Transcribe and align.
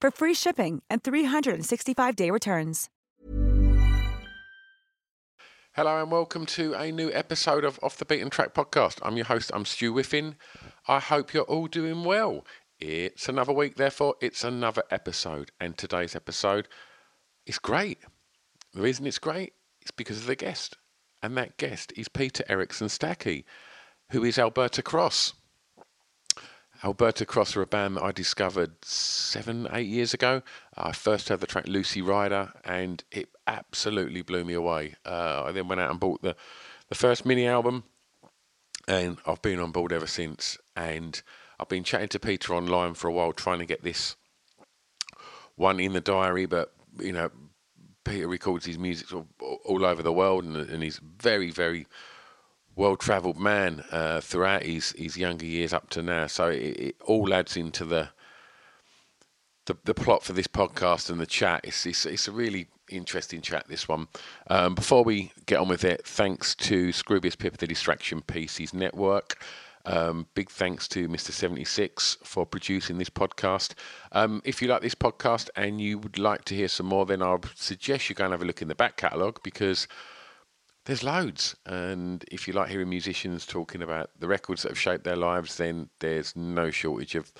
for 0.00 0.10
free 0.10 0.34
shipping 0.34 0.82
and 0.90 1.02
365-day 1.02 2.30
returns. 2.30 2.88
Hello 5.72 6.02
and 6.02 6.10
welcome 6.10 6.44
to 6.44 6.74
a 6.74 6.90
new 6.90 7.12
episode 7.12 7.64
of 7.64 7.78
Off 7.84 7.98
the 7.98 8.04
Beaten 8.04 8.30
Track 8.30 8.52
podcast. 8.52 8.98
I'm 9.02 9.16
your 9.16 9.26
host, 9.26 9.52
I'm 9.54 9.64
Stu 9.64 9.92
Whiffin. 9.92 10.34
I 10.88 10.98
hope 10.98 11.32
you're 11.32 11.44
all 11.44 11.68
doing 11.68 12.02
well. 12.02 12.44
It's 12.80 13.28
another 13.28 13.52
week, 13.52 13.76
therefore, 13.76 14.16
it's 14.20 14.42
another 14.42 14.82
episode. 14.90 15.52
And 15.60 15.78
today's 15.78 16.16
episode 16.16 16.66
is 17.46 17.60
great. 17.60 17.98
The 18.74 18.80
reason 18.80 19.06
it's 19.06 19.20
great 19.20 19.52
is 19.82 19.92
because 19.92 20.18
of 20.18 20.26
the 20.26 20.34
guest. 20.34 20.76
And 21.22 21.36
that 21.36 21.58
guest 21.58 21.92
is 21.96 22.08
Peter 22.08 22.42
Ericson 22.48 22.88
Stakee, 22.88 23.44
who 24.10 24.24
is 24.24 24.36
Alberta 24.36 24.82
Cross. 24.82 25.34
Alberta 26.84 27.26
Cross 27.26 27.56
are 27.56 27.62
a 27.62 27.66
band 27.66 27.96
that 27.96 28.04
I 28.04 28.12
discovered 28.12 28.84
seven, 28.84 29.66
eight 29.72 29.88
years 29.88 30.14
ago. 30.14 30.42
I 30.76 30.92
first 30.92 31.28
heard 31.28 31.40
the 31.40 31.46
track 31.46 31.66
Lucy 31.66 32.00
Rider, 32.00 32.52
and 32.64 33.02
it 33.10 33.30
absolutely 33.48 34.22
blew 34.22 34.44
me 34.44 34.54
away. 34.54 34.94
Uh, 35.04 35.44
I 35.46 35.52
then 35.52 35.66
went 35.66 35.80
out 35.80 35.90
and 35.90 35.98
bought 35.98 36.22
the, 36.22 36.36
the 36.88 36.94
first 36.94 37.26
mini 37.26 37.46
album, 37.46 37.82
and 38.86 39.18
I've 39.26 39.42
been 39.42 39.58
on 39.58 39.72
board 39.72 39.92
ever 39.92 40.06
since. 40.06 40.56
And 40.76 41.20
I've 41.58 41.68
been 41.68 41.82
chatting 41.82 42.08
to 42.08 42.20
Peter 42.20 42.54
online 42.54 42.94
for 42.94 43.08
a 43.08 43.12
while, 43.12 43.32
trying 43.32 43.58
to 43.58 43.66
get 43.66 43.82
this 43.82 44.14
one 45.56 45.80
in 45.80 45.94
the 45.94 46.00
diary, 46.00 46.46
but 46.46 46.72
you 47.00 47.12
know, 47.12 47.30
Peter 48.04 48.28
records 48.28 48.66
his 48.66 48.78
music 48.78 49.12
all, 49.12 49.26
all 49.64 49.84
over 49.84 50.02
the 50.02 50.12
world, 50.12 50.44
and, 50.44 50.56
and 50.56 50.82
he's 50.84 51.00
very, 51.18 51.50
very 51.50 51.88
well-travelled 52.78 53.38
man 53.38 53.84
uh, 53.90 54.20
throughout 54.20 54.62
his, 54.62 54.92
his 54.92 55.16
younger 55.16 55.44
years 55.44 55.72
up 55.72 55.90
to 55.90 56.00
now. 56.00 56.28
So 56.28 56.48
it, 56.48 56.80
it 56.80 56.96
all 57.04 57.34
adds 57.34 57.56
into 57.56 57.84
the, 57.84 58.10
the 59.66 59.76
the 59.84 59.94
plot 59.94 60.22
for 60.22 60.32
this 60.32 60.46
podcast 60.46 61.10
and 61.10 61.20
the 61.20 61.26
chat. 61.26 61.60
It's 61.64 61.84
it's, 61.84 62.06
it's 62.06 62.28
a 62.28 62.32
really 62.32 62.68
interesting 62.88 63.42
chat. 63.42 63.66
This 63.68 63.88
one. 63.88 64.06
Um, 64.46 64.74
before 64.74 65.02
we 65.04 65.32
get 65.46 65.58
on 65.58 65.68
with 65.68 65.84
it, 65.84 66.06
thanks 66.06 66.54
to 66.54 66.88
Scroobius 66.88 67.36
Pip 67.36 67.58
the 67.58 67.66
Distraction 67.66 68.22
Pieces 68.22 68.72
Network. 68.72 69.44
Um, 69.84 70.26
big 70.34 70.50
thanks 70.50 70.86
to 70.88 71.08
Mr. 71.08 71.30
76 71.30 72.18
for 72.22 72.44
producing 72.44 72.98
this 72.98 73.08
podcast. 73.08 73.72
Um, 74.12 74.42
if 74.44 74.60
you 74.60 74.68
like 74.68 74.82
this 74.82 74.94
podcast 74.94 75.48
and 75.56 75.80
you 75.80 75.98
would 75.98 76.18
like 76.18 76.44
to 76.46 76.54
hear 76.54 76.68
some 76.68 76.86
more, 76.86 77.06
then 77.06 77.22
I 77.22 77.32
would 77.32 77.48
suggest 77.54 78.08
you 78.08 78.14
go 78.14 78.24
and 78.24 78.32
have 78.32 78.42
a 78.42 78.44
look 78.44 78.60
in 78.60 78.68
the 78.68 78.74
back 78.74 78.96
catalogue 78.96 79.40
because 79.42 79.88
there's 80.88 81.04
loads. 81.04 81.54
And 81.66 82.24
if 82.32 82.48
you 82.48 82.54
like 82.54 82.70
hearing 82.70 82.88
musicians 82.88 83.44
talking 83.44 83.82
about 83.82 84.08
the 84.18 84.26
records 84.26 84.62
that 84.62 84.70
have 84.70 84.78
shaped 84.78 85.04
their 85.04 85.16
lives, 85.16 85.58
then 85.58 85.90
there's 86.00 86.34
no 86.34 86.70
shortage 86.70 87.14
of 87.14 87.30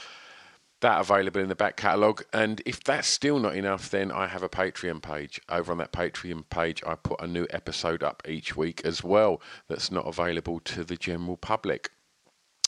that 0.83 1.01
available 1.01 1.41
in 1.41 1.49
the 1.49 1.55
back 1.55 1.79
catalogue. 1.79 2.23
And 2.35 2.61
if 2.67 2.85
that's 2.85 3.09
still 3.09 3.39
not 3.39 3.57
enough, 3.57 3.91
then 3.91 4.13
I 4.13 4.27
have 4.27 4.43
a 4.43 4.51
Patreon 4.51 5.01
page. 5.01 5.41
Over 5.49 5.73
on 5.73 5.79
that 5.79 5.93
Patreon 5.93 6.45
page, 6.51 6.83
I 6.87 6.95
put 6.95 7.23
a 7.23 7.27
new 7.27 7.47
episode 7.49 8.03
up 8.03 8.23
each 8.29 8.55
week 8.55 8.83
as 8.85 9.03
well 9.03 9.41
that's 9.67 9.91
not 9.91 10.07
available 10.07 10.61
to 10.61 10.85
the 10.85 10.97
general 10.97 11.39
public. 11.39 11.91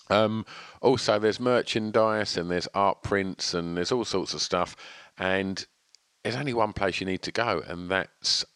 Um, 0.09 0.47
also, 0.81 1.19
there's 1.19 1.39
merchandise 1.39 2.39
and 2.39 2.51
there's 2.51 2.69
art 2.73 3.03
prints 3.03 3.53
and 3.53 3.77
there's 3.77 3.93
all 3.93 4.07
sorts 4.07 4.33
of 4.33 4.41
stuff. 4.41 4.77
And 5.19 5.67
there's 6.25 6.37
only 6.37 6.55
one 6.55 6.73
place 6.73 7.01
you 7.01 7.07
need 7.07 7.21
to 7.23 7.33
go, 7.33 7.62
and 7.67 7.91
that's 7.91 8.47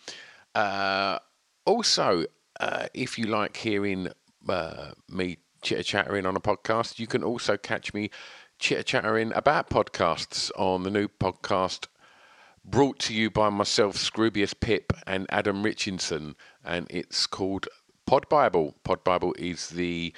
Uh, 0.55 1.19
also, 1.65 2.25
uh, 2.59 2.87
if 2.93 3.19
you 3.19 3.27
like 3.27 3.57
hearing 3.57 4.09
uh, 4.49 4.91
me 5.09 5.39
chitter 5.63 5.83
chattering 5.83 6.27
on 6.27 6.37
a 6.37 6.41
podcast, 6.41 6.99
you 6.99 7.07
can 7.07 7.23
also 7.23 7.57
catch 7.57 7.95
me 7.95 8.11
chitter 8.59 8.83
chattering 8.83 9.33
about 9.35 9.71
podcasts 9.71 10.51
on 10.57 10.83
the 10.83 10.91
new 10.91 11.09
podcast 11.09 11.87
brought 12.65 12.99
to 12.99 13.15
you 13.15 13.31
by 13.31 13.49
myself, 13.49 13.97
Scroobius 13.97 14.59
Pip, 14.59 14.93
and 15.07 15.27
Adam 15.31 15.63
Richardson, 15.63 16.35
and 16.65 16.87
it's 16.91 17.27
called 17.27 17.69
Pod 18.05 18.29
Bible. 18.29 18.75
Pod 18.85 19.03
Bible 19.03 19.35
is 19.39 19.71
the 19.71 20.13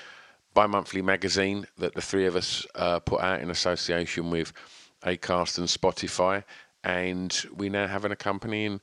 bi-monthly 0.54 1.02
magazine 1.02 1.66
that 1.78 1.94
the 1.94 2.02
three 2.02 2.26
of 2.26 2.36
us 2.36 2.66
uh, 2.74 2.98
put 2.98 3.20
out 3.20 3.40
in 3.40 3.50
association 3.50 4.30
with 4.30 4.52
Acast 5.04 5.58
and 5.58 5.68
Spotify, 5.68 6.44
and 6.84 7.44
we 7.54 7.68
now 7.68 7.86
have 7.86 8.04
an 8.04 8.12
accompanying 8.12 8.80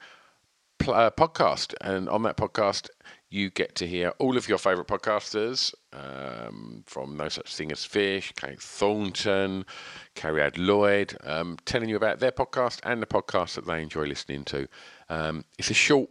pl- 0.80 0.94
uh, 0.94 1.12
podcast. 1.12 1.74
And 1.82 2.10
on 2.10 2.24
that 2.24 2.38
podcast, 2.38 2.90
you 3.30 3.52
get 3.52 3.76
to 3.76 3.88
hear 3.88 4.10
all 4.18 4.38
of 4.38 4.50
your 4.50 4.58
favourite 4.58 4.88
podcasters 4.88 5.74
um, 5.94 6.84
from 6.88 7.16
No 7.16 7.30
Such 7.30 7.56
Thing 7.56 7.72
as 7.72 7.86
Fish, 7.86 8.34
Kate 8.36 8.60
Thornton, 8.60 9.66
Cariad 10.16 10.58
Lloyd, 10.58 11.16
um, 11.24 11.58
telling 11.66 11.90
you 11.90 11.96
about 11.96 12.20
their 12.20 12.32
podcast 12.32 12.80
and 12.84 13.02
the 13.02 13.06
podcast 13.06 13.56
that 13.56 13.68
they 13.68 13.82
enjoy 13.82 14.06
listening 14.06 14.44
to. 14.46 14.68
Um, 15.10 15.46
it's 15.58 15.70
a 15.70 15.76
short. 15.76 16.10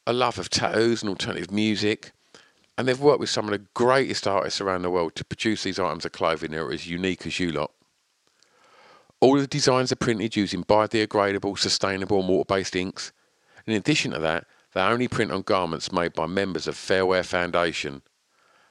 a 0.07 0.13
love 0.13 0.39
of 0.39 0.49
tattoos 0.49 1.03
and 1.03 1.11
alternative 1.11 1.51
music, 1.51 2.13
and 2.79 2.89
they've 2.89 2.99
worked 2.99 3.21
with 3.21 3.31
some 3.31 3.45
of 3.45 3.51
the 3.51 3.67
greatest 3.75 4.27
artists 4.27 4.61
around 4.61 4.83
the 4.83 4.91
world 4.91 5.15
to 5.17 5.25
produce 5.25 5.63
these 5.63 5.79
items 5.79 6.05
of 6.05 6.13
clothing 6.13 6.53
that 6.53 6.61
are 6.61 6.73
as 6.73 6.89
unique 6.89 7.27
as 7.27 7.39
you 7.39 7.53
lot. 7.53 7.71
All 9.21 9.37
of 9.37 9.43
the 9.43 9.47
designs 9.47 9.93
are 9.93 9.97
printed 9.97 10.35
using 10.35 10.65
biodegradable, 10.65 11.59
sustainable, 11.59 12.21
and 12.21 12.29
water 12.29 12.47
based 12.49 12.75
inks. 12.75 13.13
In 13.67 13.75
addition 13.75 14.11
to 14.13 14.19
that, 14.19 14.47
they 14.75 14.81
only 14.81 15.09
print 15.09 15.31
on 15.31 15.43
garments 15.43 15.93
made 15.93 16.15
by 16.15 16.27
members 16.27 16.67
of 16.67 16.75
Fairwear 16.75 17.25
Foundation. 17.25 18.03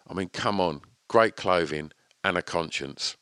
I 0.08 0.14
mean, 0.14 0.30
come 0.30 0.60
on, 0.60 0.82
great 1.08 1.36
clothing 1.36 1.92
and 2.24 2.38
a 2.38 2.42
conscience. 2.42 3.18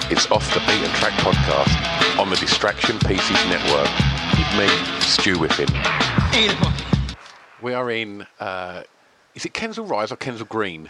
It's 0.10 0.32
Off 0.32 0.54
the 0.54 0.62
Beaten 0.62 0.90
Track 0.96 1.12
podcast 1.14 2.20
on 2.20 2.30
the 2.30 2.38
Distraction 2.38 2.98
Pieces 3.00 3.46
Network 3.50 3.90
with 4.38 4.58
me, 4.58 4.68
Stu 5.02 5.36
Whiffin. 5.38 5.68
We 7.62 7.74
are 7.74 7.92
in, 7.92 8.26
uh, 8.40 8.84
is 9.38 9.46
it 9.46 9.54
Kensal 9.54 9.88
Rise 9.90 10.12
or 10.12 10.18
Kensal 10.18 10.50
Green? 10.50 10.90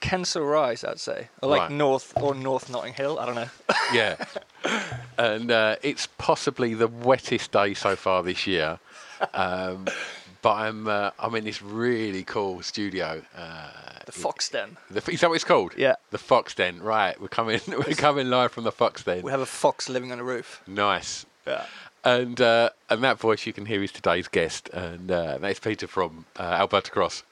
Kensal 0.00 0.50
Rise, 0.50 0.82
I'd 0.82 0.98
say, 0.98 1.28
or 1.42 1.50
like 1.50 1.60
Right. 1.60 1.70
North 1.70 2.12
or 2.16 2.34
North 2.34 2.70
Notting 2.70 2.94
Hill. 2.94 3.18
I 3.20 3.26
don't 3.26 3.34
know. 3.36 3.50
Yeah. 3.92 4.16
and 5.18 5.50
uh, 5.50 5.76
it's 5.82 6.06
possibly 6.16 6.72
the 6.72 6.88
wettest 6.88 7.52
day 7.52 7.74
so 7.74 7.94
far 7.94 8.22
this 8.22 8.46
year. 8.46 8.78
Um, 9.34 9.86
but 10.40 10.52
I'm 10.54 10.88
uh, 10.88 11.10
I'm 11.18 11.34
in 11.34 11.44
this 11.44 11.60
really 11.60 12.24
cool 12.24 12.62
studio. 12.62 13.22
Uh, 13.36 13.68
the 14.06 14.12
Fox 14.12 14.48
Den. 14.48 14.78
the, 14.90 15.02
is 15.12 15.20
that 15.20 15.28
what 15.28 15.34
it's 15.36 15.44
called? 15.44 15.74
Yeah. 15.76 15.96
The 16.10 16.18
Fox 16.18 16.54
Den. 16.54 16.80
Right. 16.80 17.20
We're 17.20 17.28
coming. 17.28 17.60
We're 17.68 17.94
coming 17.94 18.30
live 18.30 18.50
from 18.52 18.64
the 18.64 18.72
Fox 18.72 19.04
Den. 19.04 19.22
We 19.22 19.30
have 19.30 19.40
a 19.40 19.46
fox 19.46 19.88
living 19.90 20.10
on 20.10 20.18
the 20.18 20.24
roof. 20.24 20.62
Nice. 20.66 21.26
Yeah. 21.46 21.66
And 22.02 22.40
uh, 22.40 22.70
and 22.90 23.04
that 23.04 23.18
voice 23.20 23.46
you 23.46 23.52
can 23.52 23.66
hear 23.66 23.82
is 23.82 23.92
today's 23.92 24.26
guest, 24.26 24.68
and 24.70 25.10
uh, 25.12 25.36
that's 25.38 25.60
Peter 25.60 25.86
from 25.86 26.24
uh, 26.38 26.42
Alberta 26.42 26.90
Cross. 26.90 27.22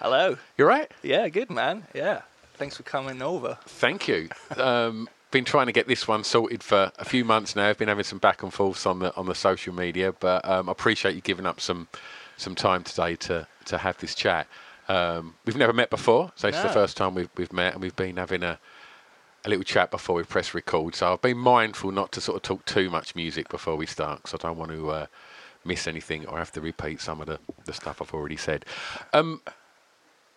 Hello. 0.00 0.38
You're 0.56 0.66
right. 0.66 0.90
Yeah, 1.02 1.28
good 1.28 1.50
man. 1.50 1.86
Yeah. 1.92 2.22
Thanks 2.54 2.78
for 2.78 2.84
coming 2.84 3.20
over. 3.20 3.58
Thank 3.66 4.08
you. 4.08 4.30
Um, 4.56 5.10
been 5.30 5.44
trying 5.44 5.66
to 5.66 5.72
get 5.72 5.88
this 5.88 6.08
one 6.08 6.24
sorted 6.24 6.62
for 6.62 6.90
a 6.98 7.04
few 7.04 7.22
months 7.22 7.54
now. 7.54 7.68
I've 7.68 7.76
been 7.76 7.88
having 7.88 8.04
some 8.04 8.18
back 8.18 8.42
and 8.42 8.50
forths 8.50 8.86
on 8.86 9.00
the 9.00 9.14
on 9.14 9.26
the 9.26 9.34
social 9.34 9.74
media, 9.74 10.14
but 10.18 10.42
um, 10.48 10.70
I 10.70 10.72
appreciate 10.72 11.14
you 11.14 11.20
giving 11.20 11.44
up 11.44 11.60
some 11.60 11.86
some 12.38 12.54
time 12.54 12.82
today 12.82 13.14
to 13.16 13.46
to 13.66 13.76
have 13.76 13.98
this 13.98 14.14
chat. 14.14 14.46
Um, 14.88 15.34
we've 15.44 15.54
never 15.54 15.74
met 15.74 15.90
before, 15.90 16.32
so 16.34 16.48
it's 16.48 16.62
the 16.62 16.70
first 16.70 16.96
time 16.96 17.14
we've 17.14 17.28
we've 17.36 17.52
met, 17.52 17.74
and 17.74 17.82
we've 17.82 17.94
been 17.94 18.16
having 18.16 18.42
a 18.42 18.58
a 19.44 19.50
little 19.50 19.64
chat 19.64 19.90
before 19.90 20.16
we 20.16 20.22
press 20.22 20.54
record. 20.54 20.94
So 20.94 21.12
I've 21.12 21.20
been 21.20 21.36
mindful 21.36 21.92
not 21.92 22.10
to 22.12 22.22
sort 22.22 22.36
of 22.36 22.42
talk 22.42 22.64
too 22.64 22.88
much 22.88 23.14
music 23.14 23.50
before 23.50 23.76
we 23.76 23.84
start, 23.84 24.22
because 24.22 24.32
I 24.42 24.48
don't 24.48 24.56
want 24.56 24.70
to 24.70 24.90
uh, 24.90 25.06
miss 25.64 25.86
anything 25.86 26.26
or 26.26 26.38
have 26.38 26.52
to 26.52 26.60
repeat 26.62 27.02
some 27.02 27.20
of 27.20 27.26
the, 27.26 27.38
the 27.66 27.74
stuff 27.74 28.00
I've 28.00 28.14
already 28.14 28.38
said. 28.38 28.64
Um, 29.12 29.42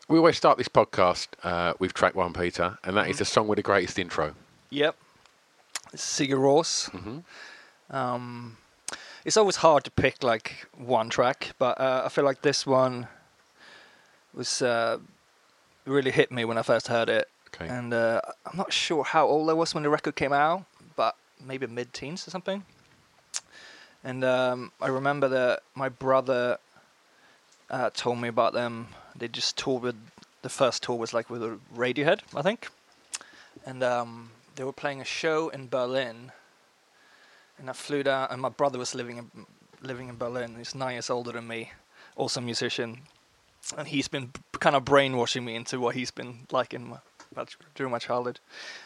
we 0.07 0.17
always 0.17 0.37
start 0.37 0.57
this 0.57 0.67
podcast 0.67 1.27
uh, 1.43 1.73
with 1.79 1.93
track 1.93 2.15
one, 2.15 2.33
Peter, 2.33 2.77
and 2.83 2.97
that 2.97 3.09
is 3.09 3.19
the 3.19 3.25
song 3.25 3.47
with 3.47 3.57
the 3.57 3.63
greatest 3.63 3.97
intro. 3.97 4.33
Yep. 4.69 4.95
Sigur 5.95 6.37
Rós. 6.37 7.23
Um, 7.89 8.57
it's 9.25 9.37
always 9.37 9.57
hard 9.57 9.83
to 9.85 9.91
pick 9.91 10.23
like 10.23 10.67
one 10.75 11.09
track, 11.09 11.53
but 11.57 11.79
uh, 11.79 12.03
I 12.05 12.09
feel 12.09 12.25
like 12.25 12.41
this 12.41 12.65
one 12.65 13.07
was 14.33 14.61
uh, 14.61 14.97
really 15.85 16.11
hit 16.11 16.31
me 16.31 16.43
when 16.43 16.57
I 16.57 16.63
first 16.63 16.87
heard 16.87 17.09
it. 17.09 17.29
Okay. 17.53 17.67
And 17.67 17.93
uh, 17.93 18.19
I'm 18.45 18.57
not 18.57 18.73
sure 18.73 19.03
how 19.03 19.27
old 19.27 19.49
I 19.49 19.53
was 19.53 19.73
when 19.73 19.83
the 19.83 19.89
record 19.89 20.15
came 20.15 20.33
out, 20.33 20.65
but 20.95 21.15
maybe 21.45 21.67
mid-teens 21.67 22.27
or 22.27 22.31
something. 22.31 22.63
And 24.03 24.23
um, 24.23 24.71
I 24.81 24.87
remember 24.87 25.27
that 25.29 25.61
my 25.75 25.87
brother 25.87 26.57
uh, 27.73 27.89
told 27.93 28.19
me 28.19 28.27
about 28.29 28.53
them. 28.53 28.87
They 29.15 29.27
just 29.27 29.57
toured 29.57 29.83
with 29.83 29.95
the 30.43 30.49
first 30.49 30.83
tour 30.83 30.95
was 30.97 31.13
like 31.13 31.29
with 31.29 31.43
a 31.43 31.57
Radiohead, 31.75 32.19
I 32.35 32.41
think, 32.41 32.69
and 33.65 33.83
um, 33.83 34.31
they 34.55 34.63
were 34.63 34.73
playing 34.73 35.01
a 35.01 35.05
show 35.05 35.49
in 35.49 35.67
Berlin. 35.67 36.31
And 37.57 37.69
I 37.69 37.73
flew 37.73 38.03
down, 38.03 38.27
and 38.31 38.41
my 38.41 38.49
brother 38.49 38.77
was 38.79 38.93
living 38.95 39.17
in 39.17 39.45
living 39.81 40.09
in 40.09 40.17
Berlin. 40.17 40.55
He's 40.57 40.75
nine 40.75 40.93
years 40.93 41.09
older 41.09 41.31
than 41.31 41.47
me, 41.47 41.71
also 42.15 42.39
a 42.39 42.43
musician, 42.43 42.99
and 43.77 43.87
he's 43.87 44.07
been 44.07 44.31
kind 44.59 44.75
of 44.75 44.83
brainwashing 44.85 45.45
me 45.45 45.55
into 45.55 45.79
what 45.79 45.95
he's 45.95 46.11
been 46.11 46.47
like 46.51 46.73
in 46.73 46.83
my 46.89 46.97
during 47.75 47.91
my 47.91 47.99
childhood. 47.99 48.39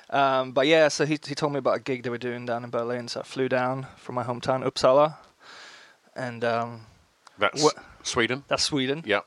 Um, 0.09 0.51
but 0.51 0.67
yeah, 0.67 0.87
so 0.89 1.05
he 1.05 1.17
he 1.25 1.35
told 1.35 1.53
me 1.53 1.59
about 1.59 1.77
a 1.77 1.79
gig 1.79 2.03
they 2.03 2.09
were 2.09 2.17
doing 2.17 2.45
down 2.45 2.63
in 2.63 2.69
Berlin. 2.69 3.07
So 3.07 3.21
I 3.21 3.23
flew 3.23 3.49
down 3.49 3.87
from 3.97 4.15
my 4.15 4.23
hometown 4.23 4.63
Uppsala, 4.63 5.15
and 6.15 6.43
um, 6.43 6.81
That's 7.39 7.63
What- 7.63 7.75
Sweden. 8.07 8.43
that's 8.47 8.63
Sweden. 8.63 9.03
Yeah. 9.05 9.21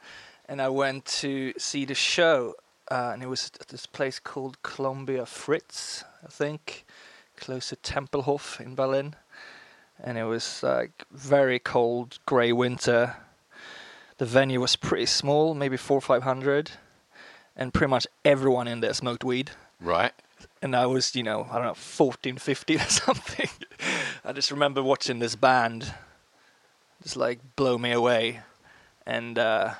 And 0.48 0.60
I 0.60 0.68
went 0.68 1.04
to 1.20 1.52
see 1.58 1.84
the 1.84 1.94
show, 1.94 2.54
uh, 2.90 3.10
and 3.12 3.22
it 3.22 3.28
was 3.28 3.50
at 3.60 3.68
this 3.68 3.86
place 3.86 4.18
called 4.18 4.62
Columbia 4.62 5.26
Fritz, 5.26 6.04
I 6.24 6.28
think, 6.28 6.84
close 7.36 7.68
to 7.68 7.76
Tempelhof 7.76 8.60
in 8.60 8.74
Berlin. 8.74 9.14
And 10.02 10.18
it 10.18 10.24
was 10.24 10.62
like 10.62 11.04
very 11.10 11.58
cold, 11.58 12.18
grey 12.26 12.52
winter. 12.52 13.16
The 14.18 14.26
venue 14.26 14.60
was 14.60 14.76
pretty 14.76 15.06
small, 15.06 15.54
maybe 15.54 15.76
four 15.76 15.98
or 15.98 16.02
five 16.02 16.22
hundred, 16.22 16.72
and 17.56 17.72
pretty 17.72 17.90
much 17.90 18.06
everyone 18.24 18.66
in 18.66 18.80
there 18.80 18.94
smoked 18.94 19.24
weed. 19.24 19.50
Right. 19.80 20.12
And 20.62 20.74
I 20.74 20.86
was, 20.86 21.14
you 21.14 21.22
know, 21.22 21.46
I 21.50 21.54
don't 21.56 21.64
know, 21.64 21.74
14, 21.74 22.36
15 22.36 22.76
or 22.80 22.80
something. 22.80 23.48
I 24.24 24.32
just 24.32 24.50
remember 24.50 24.82
watching 24.82 25.18
this 25.18 25.36
band 25.36 25.94
just 27.02 27.16
like 27.16 27.38
blow 27.56 27.78
me 27.78 27.92
away. 27.92 28.40
And 29.06 29.38
uh, 29.38 29.74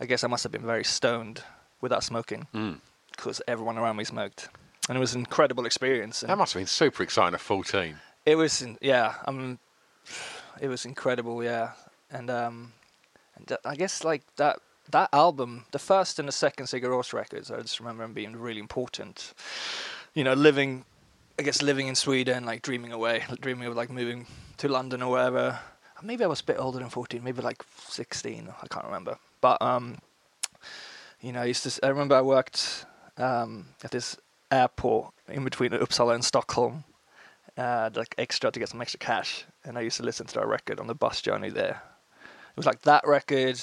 I 0.00 0.06
guess 0.06 0.24
I 0.24 0.26
must 0.28 0.42
have 0.42 0.52
been 0.52 0.66
very 0.66 0.84
stoned 0.84 1.42
without 1.80 2.02
smoking 2.04 2.46
Mm. 2.54 2.78
because 3.16 3.42
everyone 3.48 3.78
around 3.78 3.96
me 3.96 4.04
smoked. 4.04 4.48
And 4.88 4.96
it 4.96 5.00
was 5.00 5.14
an 5.14 5.20
incredible 5.20 5.66
experience. 5.66 6.22
And 6.22 6.30
That 6.30 6.38
must 6.38 6.52
have 6.52 6.60
been 6.60 6.66
super 6.66 7.02
exciting 7.02 7.34
at 7.34 7.40
14. 7.40 7.96
it 8.26 8.36
was, 8.36 8.64
yeah, 8.80 9.14
um, 9.26 9.58
it 10.60 10.68
was 10.68 10.84
incredible, 10.84 11.42
yeah. 11.42 11.72
And, 12.10 12.30
um, 12.30 12.72
and 13.36 13.48
th- 13.48 13.60
I 13.64 13.74
guess 13.76 14.04
like 14.04 14.22
that 14.36 14.58
that 14.90 15.08
album, 15.14 15.64
the 15.72 15.78
first 15.78 16.18
and 16.18 16.28
the 16.28 16.32
second 16.32 16.66
Sigur 16.66 16.90
Rós 16.90 17.14
records, 17.14 17.50
I 17.50 17.60
just 17.62 17.80
remember 17.80 18.02
them 18.04 18.12
being 18.12 18.36
really 18.36 18.60
important. 18.60 19.32
You 20.12 20.24
know, 20.24 20.34
living, 20.34 20.84
I 21.38 21.42
guess 21.42 21.62
living 21.62 21.88
in 21.88 21.94
Sweden, 21.94 22.44
like 22.44 22.60
dreaming 22.60 22.92
away, 22.92 23.24
dreaming 23.40 23.66
of 23.66 23.74
like 23.74 23.88
moving 23.90 24.26
to 24.58 24.68
London 24.68 25.02
or 25.02 25.10
wherever. 25.12 25.58
Maybe 26.04 26.22
I 26.22 26.26
was 26.26 26.40
a 26.40 26.44
bit 26.44 26.56
older 26.58 26.78
than 26.78 26.88
14, 26.90 27.24
maybe 27.24 27.40
like 27.40 27.64
16, 27.88 28.48
I 28.62 28.66
can't 28.68 28.84
remember. 28.84 29.16
But 29.40 29.60
um, 29.62 29.96
you 31.20 31.32
know, 31.32 31.40
I 31.40 31.46
used 31.46 31.62
to. 31.64 31.84
I 31.86 31.88
remember 31.88 32.14
I 32.14 32.20
worked 32.20 32.84
um, 33.16 33.66
at 33.82 33.90
this 33.90 34.16
airport 34.50 35.12
in 35.28 35.42
between 35.44 35.70
Uppsala 35.70 36.14
and 36.14 36.24
Stockholm, 36.24 36.84
uh, 37.56 37.90
like 37.94 38.14
extra 38.18 38.50
to 38.50 38.58
get 38.60 38.68
some 38.68 38.82
extra 38.82 38.98
cash, 38.98 39.44
and 39.64 39.78
I 39.78 39.80
used 39.80 39.96
to 39.96 40.02
listen 40.02 40.26
to 40.26 40.34
that 40.34 40.46
record 40.46 40.78
on 40.78 40.86
the 40.86 40.94
bus 40.94 41.22
journey 41.22 41.48
there. 41.50 41.82
It 42.50 42.56
was 42.56 42.66
like 42.66 42.82
that 42.82 43.06
record, 43.06 43.58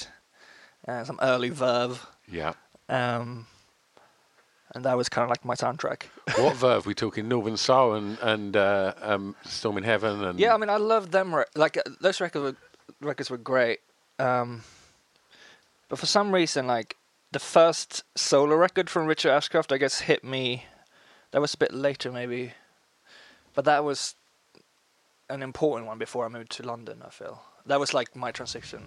uh, 0.88 1.04
some 1.04 1.18
early 1.22 1.48
Verve, 1.50 2.04
Yeah. 2.28 2.54
um, 2.88 3.46
and 4.74 4.84
that 4.84 4.96
was 4.96 5.08
kind 5.08 5.22
of 5.24 5.30
like 5.30 5.44
my 5.44 5.54
soundtrack. 5.54 6.04
what 6.38 6.56
verve? 6.56 6.86
We 6.86 6.94
talking 6.94 7.28
Northern 7.28 7.56
Soul 7.56 7.94
and 7.94 8.18
and 8.22 8.56
uh, 8.56 8.94
um, 9.02 9.34
Storm 9.44 9.78
in 9.78 9.84
Heaven 9.84 10.24
and 10.24 10.38
Yeah, 10.40 10.54
I 10.54 10.58
mean, 10.58 10.70
I 10.70 10.76
love 10.76 11.10
them. 11.10 11.34
Re- 11.34 11.44
like 11.54 11.76
uh, 11.76 11.82
those 12.00 12.20
records 12.20 12.42
were 12.42 12.56
records 13.08 13.30
were 13.30 13.38
great. 13.38 13.80
Um, 14.18 14.62
But 15.88 15.98
for 15.98 16.06
some 16.06 16.32
reason, 16.34 16.66
like 16.66 16.96
the 17.32 17.38
first 17.38 18.04
solo 18.14 18.56
record 18.56 18.88
from 18.90 19.06
Richard 19.06 19.30
Ashcroft, 19.32 19.72
I 19.72 19.78
guess 19.78 20.00
hit 20.00 20.22
me. 20.24 20.64
That 21.32 21.40
was 21.40 21.54
a 21.54 21.58
bit 21.58 21.72
later, 21.72 22.12
maybe, 22.12 22.52
but 23.54 23.64
that 23.64 23.84
was 23.84 24.14
an 25.30 25.42
important 25.42 25.86
one 25.88 25.98
before 25.98 26.26
I 26.26 26.28
moved 26.28 26.50
to 26.56 26.62
London. 26.62 27.02
I 27.06 27.10
feel 27.10 27.42
that 27.66 27.80
was 27.80 27.94
like 27.94 28.14
my 28.14 28.30
transition 28.32 28.82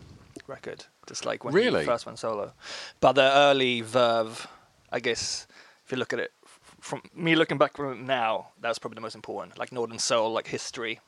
record, 0.47 0.85
just 1.07 1.25
like 1.25 1.43
when 1.43 1.53
Really? 1.55 1.79
he 1.79 1.85
first 1.85 2.05
went 2.05 2.19
solo. 2.19 2.53
But 2.99 3.13
the 3.13 3.23
early 3.33 3.81
Verve, 3.81 4.47
I 4.91 4.99
guess, 4.99 5.47
if 5.85 5.91
you 5.91 5.97
look 5.97 6.13
at 6.13 6.19
it 6.19 6.31
from 6.79 7.01
me 7.15 7.35
looking 7.35 7.57
back 7.57 7.75
from 7.75 8.05
now, 8.05 8.47
that's 8.59 8.79
probably 8.79 8.95
the 8.95 9.01
most 9.01 9.15
important. 9.15 9.57
Like 9.57 9.71
Northern 9.71 9.99
Soul, 9.99 10.31
like 10.31 10.47
History, 10.47 10.99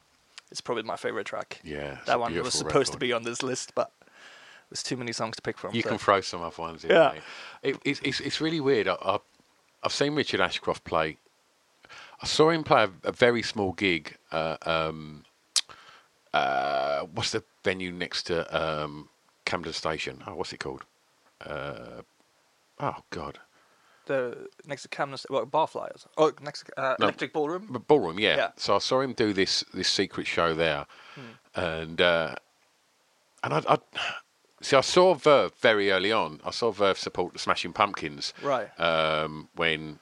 it's 0.52 0.62
probably 0.62 0.84
my 0.84 0.96
favorite 0.96 1.26
track. 1.26 1.60
Yeah, 1.64 1.98
that 2.06 2.20
one 2.20 2.36
was 2.36 2.54
supposed 2.54 2.92
to 2.94 2.98
be 2.98 3.12
on 3.14 3.24
this 3.24 3.44
list, 3.44 3.74
but 3.76 3.92
there's 4.70 4.84
too 4.84 4.98
many 4.98 5.12
songs 5.12 5.36
to 5.38 5.42
pick 5.42 5.58
from. 5.58 5.74
You 5.74 5.82
so- 5.82 5.90
can 5.90 5.98
throw 5.98 6.22
some 6.22 6.42
other 6.42 6.62
ones 6.62 6.84
in. 6.84 6.92
Yeah. 6.92 7.14
It, 7.64 7.78
it's, 7.84 8.00
it's 8.04 8.20
it's 8.20 8.42
really 8.42 8.60
weird. 8.60 8.88
I, 8.88 9.20
I've 9.84 9.94
seen 9.94 10.16
Richard 10.16 10.42
Ashcroft 10.42 10.84
play. 10.84 11.18
I 12.22 12.26
saw 12.26 12.50
him 12.50 12.64
play 12.64 12.84
a, 12.84 12.90
a 13.08 13.12
very 13.12 13.44
small 13.44 13.74
gig. 13.74 14.18
Uh, 14.32 14.58
um, 14.64 15.24
uh, 16.34 17.02
what's 17.14 17.32
the 17.32 17.44
venue 17.64 17.92
next 17.92 18.24
to 18.24 18.36
um, 18.56 19.10
Camden 19.46 19.74
Station? 19.74 20.24
Oh, 20.28 20.36
what's 20.36 20.54
it 20.54 20.60
called? 20.60 20.84
Uh, 21.46 22.02
oh 22.80 22.98
God, 23.12 23.40
the 24.08 24.48
next 24.66 24.82
to 24.84 24.88
Camden, 24.90 25.20
what 25.30 25.50
Barfly? 25.52 25.90
or- 25.92 25.96
Oh, 26.18 26.32
next 26.42 26.64
to 26.66 26.80
uh, 26.82 26.96
No. 27.00 27.06
Electric 27.06 27.34
Ballroom. 27.34 27.70
B- 27.72 27.80
ballroom. 27.88 28.20
Yeah. 28.20 28.36
Yeah. 28.38 28.50
So 28.58 28.76
I 28.76 28.80
saw 28.80 29.02
him 29.02 29.14
do 29.14 29.34
this 29.34 29.64
this 29.74 29.88
secret 29.88 30.28
show 30.28 30.54
there, 30.56 30.86
and 31.56 32.02
uh, 32.02 32.36
and 33.44 33.54
I, 33.54 33.62
I 33.68 33.78
see. 34.62 34.76
I 34.76 34.82
saw 34.82 35.14
Verve 35.14 35.54
very 35.60 35.92
early 35.92 36.12
on. 36.12 36.42
I 36.46 36.52
saw 36.52 36.72
Verve 36.72 36.98
support 36.98 37.34
the 37.34 37.40
Smashing 37.40 37.74
Pumpkins. 37.74 38.34
Right. 38.42 38.68
um, 38.80 39.50
when 39.56 40.00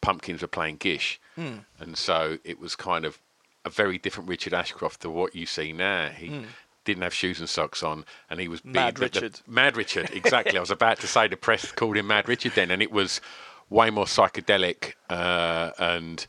Pumpkins 0.00 0.42
were 0.42 0.48
playing 0.48 0.76
Gish, 0.76 1.20
Hmm. 1.36 1.58
and 1.78 1.96
so 1.96 2.38
it 2.44 2.58
was 2.58 2.74
kind 2.76 3.04
of 3.04 3.18
a 3.64 3.70
very 3.70 3.98
different 3.98 4.28
Richard 4.28 4.54
Ashcroft 4.54 5.02
to 5.02 5.10
what 5.10 5.34
you 5.34 5.44
see 5.46 5.72
now. 5.72 6.08
He 6.08 6.42
didn't 6.84 7.02
have 7.02 7.14
shoes 7.14 7.40
and 7.40 7.48
socks 7.48 7.82
on, 7.82 8.04
and 8.28 8.40
he 8.40 8.48
was. 8.48 8.64
Mad 8.64 8.94
the- 8.96 8.98
the- 9.00 9.04
Richard. 9.06 9.40
Mad 9.46 9.76
Richard, 9.76 10.10
exactly. 10.12 10.56
I 10.56 10.60
was 10.60 10.70
about 10.70 10.98
to 11.00 11.06
say 11.06 11.28
the 11.28 11.36
press 11.36 11.70
called 11.72 11.96
him 11.96 12.06
Mad 12.06 12.28
Richard 12.28 12.52
then, 12.54 12.70
and 12.70 12.80
it 12.82 12.90
was 12.92 13.20
way 13.68 13.90
more 13.90 14.06
psychedelic 14.06 14.94
uh, 15.08 15.70
and 15.78 16.26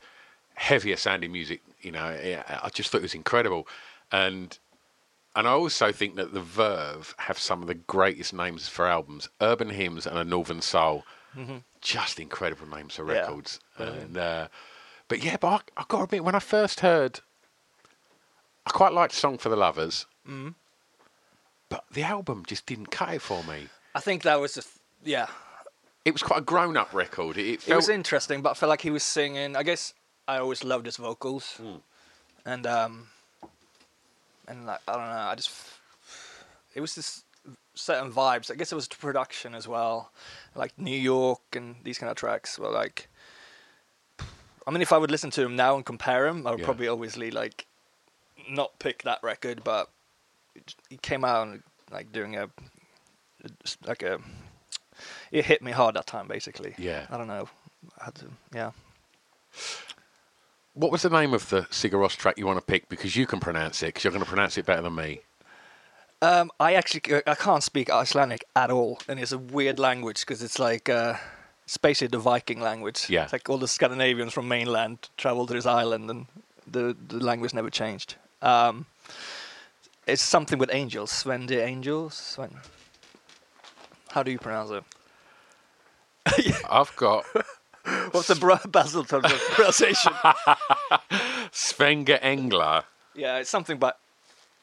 heavier 0.56 0.96
sounding 0.98 1.32
music. 1.32 1.62
You 1.82 1.92
know, 1.92 2.04
I 2.04 2.70
just 2.74 2.92
thought 2.92 3.00
it 3.00 3.02
was 3.04 3.16
incredible, 3.16 3.68
and 4.12 4.58
and 5.36 5.48
I 5.48 5.52
also 5.52 5.92
think 5.92 6.16
that 6.16 6.34
the 6.34 6.42
Verve 6.42 7.16
have 7.20 7.40
some 7.40 7.62
of 7.62 7.68
the 7.68 7.74
greatest 7.76 8.34
names 8.34 8.68
for 8.68 8.86
albums: 8.88 9.30
Urban 9.40 9.70
Hymns 9.70 10.06
and 10.06 10.18
A 10.18 10.24
Northern 10.24 10.62
Soul. 10.62 11.06
Just 11.80 12.20
incredible 12.20 12.68
names 12.68 12.96
for 12.96 13.04
Mm-hmm. 13.04 13.12
Yeah, 13.14 13.22
records. 13.22 13.60
and 13.78 14.18
uh, 14.18 14.48
but 15.08 15.24
yeah, 15.24 15.38
but 15.40 15.48
I, 15.78 15.82
I 15.82 15.86
got 15.88 15.98
to 16.00 16.04
admit, 16.04 16.24
when 16.26 16.36
I 16.36 16.40
first 16.40 16.82
heard, 16.82 17.22
I 18.68 18.72
quite 18.72 18.94
liked 18.94 19.14
"Song 19.14 19.38
for 19.38 19.48
the 19.50 19.56
Lovers," 19.56 20.06
Mm-hmm. 20.28 20.50
but 21.70 21.84
the 21.92 22.04
album 22.04 22.44
just 22.48 22.66
didn't 22.66 22.92
cut 22.92 23.14
it 23.14 23.22
for 23.22 23.44
me. 23.44 23.68
I 23.96 24.00
think 24.00 24.24
that 24.24 24.40
was, 24.40 24.58
a 24.58 24.62
th- 24.62 24.74
yeah, 25.04 25.28
It 26.06 26.14
was 26.14 26.22
quite 26.24 26.40
a 26.40 26.44
grown-up 26.44 26.94
record. 26.94 27.38
It, 27.38 27.46
it 27.48 27.54
it 27.54 27.62
felt 27.62 27.78
was 27.78 27.90
interesting, 27.90 28.42
but 28.42 28.52
I 28.52 28.54
felt 28.54 28.70
like 28.70 28.82
he 28.82 28.92
was 28.92 29.04
singing. 29.04 29.56
I 29.56 29.64
guess 29.64 29.94
I 30.28 30.38
always 30.38 30.64
loved 30.64 30.86
his 30.86 30.98
vocals, 30.98 31.60
and 32.46 32.66
um, 32.68 33.08
and 34.48 34.66
like 34.66 34.80
I 34.88 34.92
don't 34.94 35.02
know, 35.06 35.28
I 35.32 35.36
just 35.36 35.52
it 36.76 36.82
was 36.82 36.96
this 36.96 37.24
certain 37.74 38.12
vibes. 38.12 38.52
I 38.52 38.56
guess 38.56 38.72
it 38.72 38.76
was 38.76 38.88
production 38.88 39.56
as 39.56 39.68
well, 39.68 40.12
like 40.56 40.78
New 40.78 40.98
York 40.98 41.42
and 41.54 41.76
these 41.84 41.98
kind 41.98 42.10
of 42.12 42.16
tracks 42.18 42.58
were 42.60 42.70
like. 42.70 43.08
I 44.68 44.70
mean, 44.72 44.84
if 44.84 44.94
I 44.94 44.98
would 45.00 45.10
listen 45.10 45.32
to 45.32 45.42
him 45.42 45.56
now 45.56 45.76
and 45.76 45.84
compare 45.86 46.28
him, 46.28 46.46
I 46.46 46.52
would 46.52 46.60
Yeah. 46.60 46.66
probably 46.66 46.88
obviously 46.88 47.32
like 47.32 47.66
not 48.48 48.78
pick 48.80 49.02
that 49.04 49.22
record, 49.24 49.64
but 49.64 49.90
it- 50.56 50.76
he 50.90 50.98
came 50.98 51.24
out 51.26 51.60
like 51.92 52.12
doing 52.12 52.36
a 52.38 52.50
like 53.86 54.04
a 54.04 54.20
it 55.32 55.46
hit 55.46 55.62
me 55.62 55.72
hard 55.72 55.96
that 55.96 56.06
time 56.08 56.28
basically. 56.28 56.74
Yeah. 56.78 57.08
I 57.10 57.18
don't 57.18 57.28
know. 57.28 57.50
I 58.00 58.06
had 58.06 58.16
to 58.16 58.26
yeah. 58.54 58.72
What 60.74 60.92
was 60.92 61.02
the 61.02 61.10
name 61.10 61.34
of 61.34 61.50
the 61.50 61.62
Sigur 61.64 62.00
Rós 62.00 62.16
track 62.16 62.38
you 62.38 62.46
want 62.46 62.58
to 62.60 62.66
pick? 62.66 62.88
Because 62.88 63.16
you 63.16 63.26
can 63.28 63.40
pronounce 63.40 63.84
it, 63.84 63.88
because 63.88 64.04
you're 64.06 64.14
going 64.14 64.24
to 64.24 64.30
pronounce 64.30 64.58
it 64.58 64.66
better 64.66 64.82
than 64.82 64.96
me. 64.96 65.22
Um, 66.22 66.52
I 66.60 66.76
actually 66.76 67.02
I 67.28 67.36
can't 67.36 67.64
speak 67.64 67.90
Icelandic 67.90 68.46
at 68.56 68.70
all, 68.70 69.00
and 69.08 69.20
it's 69.20 69.32
a 69.32 69.38
weird 69.40 69.80
language 69.80 70.20
because 70.22 70.42
it's 70.44 70.60
like 70.60 70.88
uh, 70.88 71.16
it's 71.66 71.78
basically 71.78 72.08
the 72.10 72.20
Viking 72.20 72.62
language. 72.62 73.10
Yeah. 73.10 73.24
it's 73.24 73.34
like 73.34 73.50
all 73.50 73.58
the 73.58 73.68
Scandinavians 73.68 74.32
from 74.32 74.48
mainland 74.48 75.10
traveled 75.18 75.48
to 75.50 75.56
this 75.56 75.66
island, 75.66 76.10
and 76.10 76.28
the 76.68 76.96
the 77.08 77.18
language 77.18 77.54
never 77.56 77.72
changed. 77.72 78.16
Um, 78.42 78.86
it's 80.08 80.22
something 80.22 80.58
with 80.60 80.70
angels, 80.74 81.12
Sven 81.12 81.46
the 81.48 81.62
angels. 81.64 82.14
Sven. 82.16 82.58
How 84.12 84.24
do 84.24 84.32
you 84.32 84.40
pronounce 84.40 84.72
it? 84.72 84.84
I've 86.70 86.96
got 86.96 87.26
What's 88.12 88.28
the 88.28 88.36
bra- 88.36 88.60
Basil 88.68 89.04
pronunciation? 89.06 90.14
Svefn-g-englar. 91.52 92.84
yeah, 93.16 93.38
it's 93.40 93.50
something 93.50 93.76
about 93.76 93.98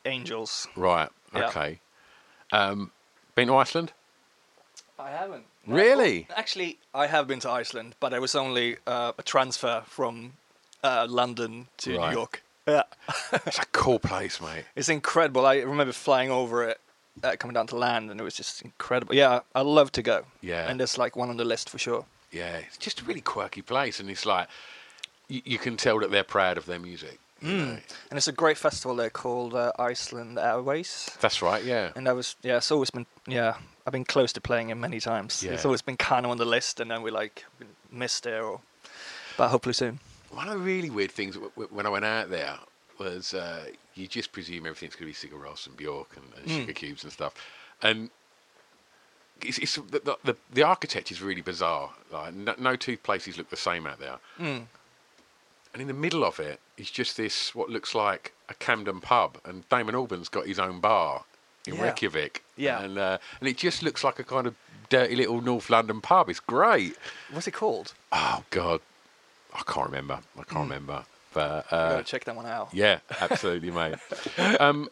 angels. 0.04 0.68
Right. 0.76 1.08
Yeah. 1.34 1.48
Okay. 1.48 1.80
Um, 2.52 2.90
been 3.34 3.48
to 3.48 3.56
Iceland? 3.56 3.92
I 4.98 5.10
haven't. 5.10 5.44
Really? 5.66 6.26
Actually, 6.34 6.78
I 6.94 7.06
have 7.06 7.26
been 7.26 7.40
to 7.40 7.50
Iceland, 7.50 7.94
but 8.00 8.12
it 8.12 8.20
was 8.20 8.34
only 8.34 8.76
uh, 8.86 9.12
a 9.18 9.22
transfer 9.22 9.82
from 9.86 10.32
uh, 10.82 11.06
London 11.08 11.66
to 11.78 11.96
Right. 11.98 12.08
New 12.10 12.16
York. 12.18 12.42
Yeah, 12.68 12.82
It's 13.46 13.58
a 13.58 13.64
cool 13.72 13.98
place, 13.98 14.40
mate. 14.40 14.64
it's 14.76 14.88
incredible. 14.90 15.46
I 15.46 15.56
remember 15.56 15.92
flying 15.92 16.30
over 16.30 16.64
it, 16.68 16.78
uh, 17.24 17.34
coming 17.38 17.54
down 17.54 17.66
to 17.68 17.76
land, 17.76 18.10
and 18.10 18.20
it 18.20 18.22
was 18.24 18.34
just 18.34 18.60
incredible. 18.62 19.14
Yeah, 19.14 19.40
I'd 19.54 19.62
love 19.66 19.90
to 19.92 20.02
go. 20.02 20.24
Yeah. 20.42 20.68
and 20.70 20.80
it's 20.80 20.98
like 20.98 21.16
one 21.16 21.30
on 21.30 21.36
the 21.38 21.44
list 21.44 21.70
for 21.70 21.78
sure. 21.78 22.04
Yeah, 22.30 22.58
it's 22.58 22.76
just 22.76 23.00
a 23.00 23.04
really 23.04 23.22
quirky 23.22 23.62
place, 23.62 24.00
and 24.00 24.10
it's 24.10 24.26
like 24.26 24.48
you, 25.28 25.40
you 25.44 25.58
can 25.58 25.76
tell 25.78 25.98
that 26.00 26.10
they're 26.10 26.24
proud 26.24 26.58
of 26.58 26.66
their 26.66 26.78
music. 26.78 27.18
you 27.40 27.48
Mm. 27.48 27.58
know. 27.66 27.78
And 28.10 28.16
it's 28.18 28.28
a 28.28 28.32
great 28.32 28.58
festival 28.58 28.96
there 28.96 29.10
called 29.10 29.54
uh, 29.54 29.72
Iceland 29.78 30.36
Airwaves. 30.38 31.16
That's 31.20 31.40
right. 31.40 31.64
Yeah. 31.64 31.92
And 31.96 32.06
that 32.06 32.14
was 32.16 32.36
yeah, 32.42 32.56
it's 32.58 32.70
always 32.70 32.90
been 32.90 33.06
yeah. 33.26 33.54
I've 33.86 33.92
been 33.92 34.04
close 34.04 34.32
to 34.34 34.40
playing 34.42 34.68
it 34.70 34.74
many 34.74 35.00
times. 35.00 35.42
Yeah. 35.42 35.52
It's 35.52 35.64
always 35.64 35.80
been 35.80 35.96
kind 35.96 36.26
of 36.26 36.30
on 36.32 36.36
the 36.36 36.44
list, 36.44 36.80
and 36.80 36.90
then 36.90 37.00
we 37.00 37.10
like 37.10 37.44
missed 37.90 38.26
it, 38.26 38.42
or 38.42 38.60
but 39.38 39.48
hopefully 39.48 39.72
soon. 39.72 40.00
One 40.30 40.48
of 40.48 40.54
the 40.54 40.60
really 40.64 40.90
weird 40.90 41.10
things 41.10 41.34
w- 41.34 41.50
w- 41.56 41.68
when 41.74 41.86
I 41.86 41.88
went 41.88 42.04
out 42.04 42.30
there 42.30 42.56
was 42.98 43.34
uh, 43.34 43.66
you 43.94 44.06
just 44.06 44.32
presume 44.32 44.66
everything's 44.66 44.94
going 44.96 45.12
to 45.12 45.20
be 45.22 45.28
Sigur 45.28 45.40
Rós 45.42 45.66
and 45.66 45.76
Bjork 45.76 46.16
and, 46.16 46.26
and 46.36 46.50
Hmm. 46.50 46.60
Sugar 46.60 46.72
Cubes 46.72 47.02
and 47.04 47.12
stuff, 47.12 47.34
and 47.82 48.10
it's, 49.40 49.58
it's 49.58 49.76
the, 49.76 50.18
the, 50.24 50.36
the 50.52 50.62
architecture 50.62 51.12
is 51.14 51.22
really 51.22 51.40
bizarre. 51.42 51.90
Like 52.12 52.34
no, 52.34 52.54
no 52.58 52.76
two 52.76 52.96
places 52.96 53.38
look 53.38 53.50
the 53.50 53.56
same 53.56 53.86
out 53.86 54.00
there, 54.00 54.16
Hmm. 54.36 54.62
and 55.72 55.80
in 55.82 55.86
the 55.86 55.94
middle 55.94 56.24
of 56.24 56.40
it 56.40 56.60
is 56.76 56.90
just 56.90 57.16
this 57.16 57.54
what 57.54 57.70
looks 57.70 57.94
like 57.94 58.32
a 58.48 58.54
Camden 58.54 59.00
pub, 59.00 59.38
and 59.44 59.68
Damon 59.68 59.94
Albarn's 59.94 60.28
got 60.28 60.46
his 60.46 60.58
own 60.58 60.80
bar 60.80 61.24
in 61.66 61.74
Yeah. 61.74 61.82
Reykjavik, 61.84 62.42
Yeah. 62.56 62.82
and 62.82 62.98
uh, 62.98 63.18
and 63.40 63.48
it 63.48 63.56
just 63.56 63.82
looks 63.82 64.02
like 64.04 64.18
a 64.18 64.24
kind 64.24 64.46
of 64.46 64.54
dirty 64.88 65.14
little 65.16 65.40
North 65.40 65.70
London 65.70 66.00
pub. 66.00 66.28
It's 66.30 66.40
great. 66.40 66.96
What's 67.30 67.46
it 67.46 67.52
called? 67.52 67.92
Oh 68.10 68.42
God, 68.50 68.80
I 69.54 69.62
can't 69.66 69.86
remember. 69.86 70.20
I 70.38 70.42
can't 70.44 70.68
remember. 70.68 71.04
But 71.34 71.72
uh, 71.72 71.90
gotta 71.90 72.04
check 72.04 72.24
that 72.24 72.36
one 72.36 72.46
out. 72.46 72.70
yeah, 72.72 73.00
absolutely, 73.20 73.70
mate. 73.70 73.96
Um, 74.60 74.88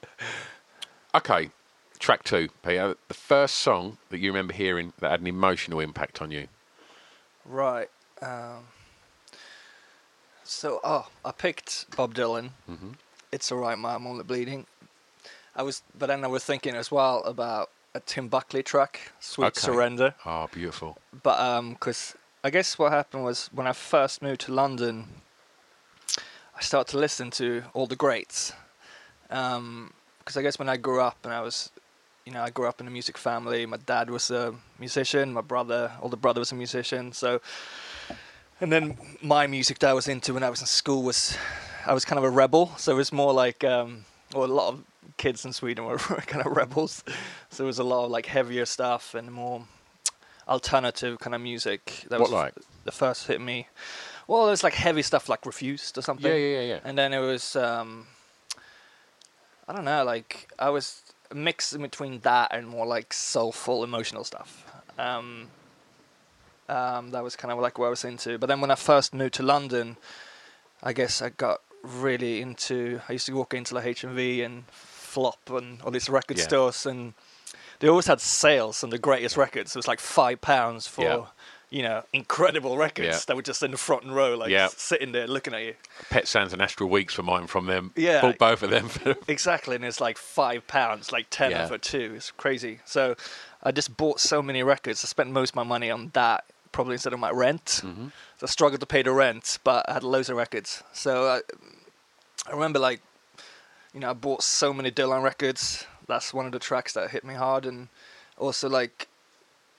okay, 1.14 1.50
track 1.98 2.24
two, 2.24 2.48
Peter. 2.64 2.94
The 3.08 3.14
first 3.14 3.56
song 3.56 3.96
that 4.10 4.18
you 4.18 4.30
remember 4.30 4.52
hearing 4.52 4.92
that 5.00 5.10
had 5.10 5.20
an 5.20 5.26
emotional 5.26 5.80
impact 5.80 6.20
on 6.20 6.30
you. 6.30 6.48
Right. 7.44 7.88
Um, 8.22 8.64
so, 10.44 10.80
oh, 10.84 11.08
I 11.24 11.32
picked 11.32 11.86
Bob 11.96 12.14
Dylan. 12.14 12.50
Mm-hmm. 12.70 12.90
It's 13.32 13.50
alright, 13.50 13.78
Ma, 13.78 13.94
I'm 13.96 14.06
only 14.06 14.24
bleeding. 14.24 14.66
I 15.54 15.62
was, 15.62 15.82
but 15.98 16.06
then 16.06 16.22
I 16.24 16.28
was 16.28 16.44
thinking 16.44 16.74
as 16.74 16.90
well 16.90 17.22
about 17.24 17.70
a 17.94 18.00
Tim 18.00 18.28
Buckley 18.28 18.62
track, 18.62 19.12
"Sweet 19.20 19.46
Okay. 19.46 19.60
Surrender." 19.60 20.14
Oh, 20.26 20.48
beautiful. 20.52 20.98
But 21.22 21.40
um, 21.40 21.70
because 21.70 22.14
I 22.44 22.50
guess 22.50 22.78
what 22.78 22.92
happened 22.92 23.24
was 23.24 23.50
when 23.52 23.66
I 23.66 23.72
first 23.72 24.22
moved 24.22 24.42
to 24.42 24.52
London, 24.52 25.06
I 26.54 26.60
started 26.60 26.90
to 26.92 26.98
listen 26.98 27.30
to 27.32 27.64
all 27.74 27.86
the 27.86 27.96
greats. 27.96 28.52
Um, 29.30 29.92
because 30.18 30.36
I 30.36 30.42
guess 30.42 30.58
when 30.58 30.68
I 30.68 30.76
grew 30.76 31.00
up 31.00 31.18
and 31.24 31.32
I 31.32 31.40
was, 31.40 31.70
you 32.24 32.32
know, 32.32 32.42
I 32.42 32.50
grew 32.50 32.66
up 32.66 32.80
in 32.80 32.86
a 32.86 32.90
music 32.90 33.16
family. 33.16 33.64
My 33.66 33.76
dad 33.76 34.10
was 34.10 34.30
a 34.30 34.54
musician. 34.78 35.32
My 35.32 35.40
brother, 35.40 35.92
older 36.00 36.16
brother, 36.16 36.40
was 36.40 36.52
a 36.52 36.56
musician. 36.56 37.12
So, 37.12 37.40
and 38.60 38.72
then 38.72 38.96
my 39.22 39.46
music 39.46 39.78
that 39.80 39.90
I 39.90 39.92
was 39.92 40.08
into 40.08 40.34
when 40.34 40.42
I 40.42 40.50
was 40.50 40.60
in 40.60 40.66
school 40.66 41.02
was, 41.02 41.36
I 41.86 41.94
was 41.94 42.04
kind 42.04 42.18
of 42.18 42.24
a 42.24 42.30
rebel. 42.30 42.72
So 42.76 42.92
it 42.92 42.96
was 42.96 43.12
more 43.12 43.32
like, 43.32 43.62
um, 43.64 44.04
or 44.34 44.44
a 44.44 44.48
lot 44.48 44.72
of 44.72 44.84
kids 45.16 45.44
in 45.44 45.52
Sweden 45.52 45.84
were 45.84 45.98
kind 46.26 46.44
of 46.44 46.56
rebels, 46.56 47.04
so 47.50 47.64
it 47.64 47.66
was 47.66 47.78
a 47.78 47.84
lot 47.84 48.04
of 48.04 48.10
like 48.10 48.26
heavier 48.26 48.66
stuff 48.66 49.14
and 49.14 49.32
more 49.32 49.64
alternative 50.48 51.18
kind 51.18 51.34
of 51.34 51.40
music. 51.40 52.04
That 52.08 52.20
What 52.20 52.30
was 52.30 52.32
like? 52.32 52.54
the 52.84 52.92
first 52.92 53.26
hit 53.26 53.40
me. 53.40 53.68
Well, 54.28 54.46
it 54.48 54.50
was 54.50 54.62
like 54.64 54.74
heavy 54.74 55.02
stuff 55.02 55.28
like 55.28 55.46
Refused 55.46 55.96
or 55.98 56.02
something. 56.02 56.26
Yeah, 56.30 56.36
yeah, 56.36 56.60
yeah, 56.60 56.66
yeah. 56.74 56.80
And 56.84 56.96
then 56.98 57.12
it 57.12 57.20
was 57.20 57.56
um, 57.56 58.06
I 59.68 59.72
don't 59.72 59.84
know, 59.84 60.04
like 60.04 60.48
I 60.58 60.70
was 60.70 61.02
mixed 61.34 61.78
between 61.80 62.20
that 62.20 62.52
and 62.54 62.68
more 62.68 62.86
like 62.86 63.12
soulful, 63.12 63.82
emotional 63.84 64.24
stuff. 64.24 64.64
Um, 64.98 65.48
um, 66.68 67.10
that 67.10 67.22
was 67.22 67.36
kind 67.36 67.52
of 67.52 67.58
like 67.58 67.78
what 67.78 67.86
I 67.86 67.90
was 67.90 68.04
into. 68.04 68.38
But 68.38 68.46
then 68.46 68.60
when 68.60 68.70
I 68.70 68.74
first 68.76 69.14
moved 69.14 69.34
to 69.34 69.42
London, 69.42 69.96
I 70.82 70.92
guess 70.92 71.22
I 71.22 71.28
got 71.30 71.60
really 71.82 72.40
into. 72.40 73.00
I 73.08 73.12
used 73.12 73.26
to 73.26 73.32
walk 73.36 73.54
into 73.54 73.74
like 73.74 73.84
HMV 73.84 74.44
and 74.44 74.64
Fopp 74.68 75.56
and 75.56 75.80
all 75.82 75.90
these 75.92 76.08
record 76.08 76.38
Yeah. 76.38 76.44
stores, 76.44 76.86
and 76.86 77.14
they 77.80 77.88
always 77.88 78.06
had 78.06 78.20
sales 78.20 78.82
on 78.84 78.90
the 78.90 78.98
greatest 78.98 79.36
records. 79.36 79.74
It 79.74 79.78
was 79.78 79.88
like 79.88 80.00
five 80.00 80.40
pounds 80.40 80.86
for. 80.86 81.02
Yeah. 81.02 81.24
You 81.68 81.82
know, 81.82 82.04
incredible 82.12 82.76
records 82.76 83.08
Yeah. 83.08 83.20
that 83.26 83.34
were 83.34 83.42
just 83.42 83.60
in 83.60 83.72
the 83.72 83.76
front 83.76 84.04
and 84.04 84.14
row, 84.14 84.36
like 84.36 84.50
Yeah. 84.50 84.68
sitting 84.68 85.10
there 85.10 85.26
looking 85.26 85.52
at 85.52 85.62
you. 85.64 85.74
Pet 86.10 86.28
Sounds 86.28 86.52
and 86.52 86.62
Astral 86.62 86.88
Weeks 86.88 87.12
for 87.12 87.24
mine 87.24 87.48
from 87.48 87.66
them. 87.66 87.90
Yeah. 87.96 88.20
Bought 88.20 88.38
both 88.38 88.62
of 88.62 88.70
them. 88.70 88.88
For 88.88 89.16
Exactly, 89.28 89.74
and 89.74 89.84
it's 89.84 90.00
like 90.00 90.16
five 90.16 90.68
pounds, 90.68 91.10
like 91.10 91.26
ten 91.28 91.50
Yeah. 91.50 91.66
for 91.66 91.76
two. 91.76 92.12
It's 92.14 92.30
crazy. 92.30 92.78
So 92.84 93.16
I 93.64 93.72
just 93.72 93.96
bought 93.96 94.20
so 94.20 94.40
many 94.42 94.62
records. 94.62 95.04
I 95.04 95.08
spent 95.08 95.30
most 95.30 95.50
of 95.50 95.56
my 95.56 95.64
money 95.64 95.90
on 95.90 96.10
that, 96.14 96.44
probably 96.70 96.92
instead 96.94 97.12
of 97.12 97.18
my 97.18 97.32
rent. 97.32 97.80
Mm-hmm. 97.84 98.06
So 98.38 98.44
I 98.44 98.46
struggled 98.46 98.78
to 98.80 98.86
pay 98.86 99.02
the 99.02 99.10
rent, 99.10 99.58
but 99.64 99.84
I 99.88 99.94
had 99.94 100.04
loads 100.04 100.30
of 100.30 100.36
records. 100.36 100.84
So 100.92 101.26
I, 101.26 101.40
I 102.48 102.52
remember, 102.52 102.78
like, 102.78 103.00
you 103.92 103.98
know, 103.98 104.10
I 104.10 104.12
bought 104.12 104.44
so 104.44 104.72
many 104.72 104.92
Dylan 104.92 105.24
records. 105.24 105.84
That's 106.06 106.32
one 106.32 106.46
of 106.46 106.52
the 106.52 106.58
tracks 106.58 106.92
that 106.94 107.10
hit 107.10 107.24
me 107.24 107.34
hard, 107.34 107.66
and 107.66 107.88
also 108.38 108.68
like, 108.68 109.08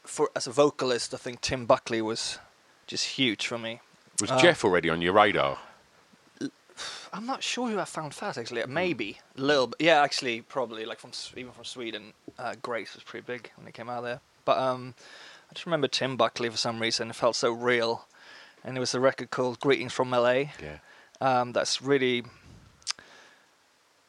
for 0.03 0.29
as 0.35 0.47
a 0.47 0.51
vocalist, 0.51 1.13
I 1.13 1.17
think 1.17 1.41
Tim 1.41 1.65
Buckley 1.65 2.01
was 2.01 2.39
just 2.85 3.05
huge 3.05 3.47
for 3.47 3.57
me. 3.57 3.81
was 4.21 4.31
Uh, 4.31 4.39
Jeff 4.39 4.63
already 4.63 4.89
on 4.89 5.01
your 5.01 5.13
radar? 5.13 5.57
I'm 7.13 7.25
not 7.25 7.43
sure 7.43 7.69
who 7.69 7.79
I 7.79 7.85
found 7.85 8.13
first 8.13 8.37
actually. 8.37 8.63
Maybe 8.67 9.19
a 9.37 9.41
little 9.41 9.67
bit. 9.67 9.81
Yeah, 9.81 10.01
actually, 10.01 10.41
probably 10.41 10.85
like 10.85 10.99
from 10.99 11.11
even 11.35 11.51
from 11.51 11.63
Sweden. 11.65 12.13
Uh, 12.37 12.55
Grace 12.61 12.93
was 12.93 13.03
pretty 13.03 13.25
big 13.25 13.51
when 13.55 13.65
they 13.65 13.71
came 13.71 13.89
out 13.89 14.03
there. 14.03 14.19
But 14.45 14.57
um, 14.59 14.93
I 15.49 15.53
just 15.53 15.65
remember 15.65 15.87
Tim 15.87 16.17
Buckley 16.17 16.49
for 16.49 16.57
some 16.57 16.79
reason. 16.79 17.09
It 17.09 17.15
felt 17.15 17.35
so 17.35 17.51
real, 17.51 18.05
and 18.63 18.77
it 18.77 18.79
was 18.79 18.93
a 18.93 18.99
record 18.99 19.31
called 19.31 19.59
"Greetings 19.59 19.93
from 19.93 20.11
LA." 20.11 20.45
Yeah. 20.61 20.77
Um, 21.19 21.51
that's 21.53 21.81
really 21.81 22.23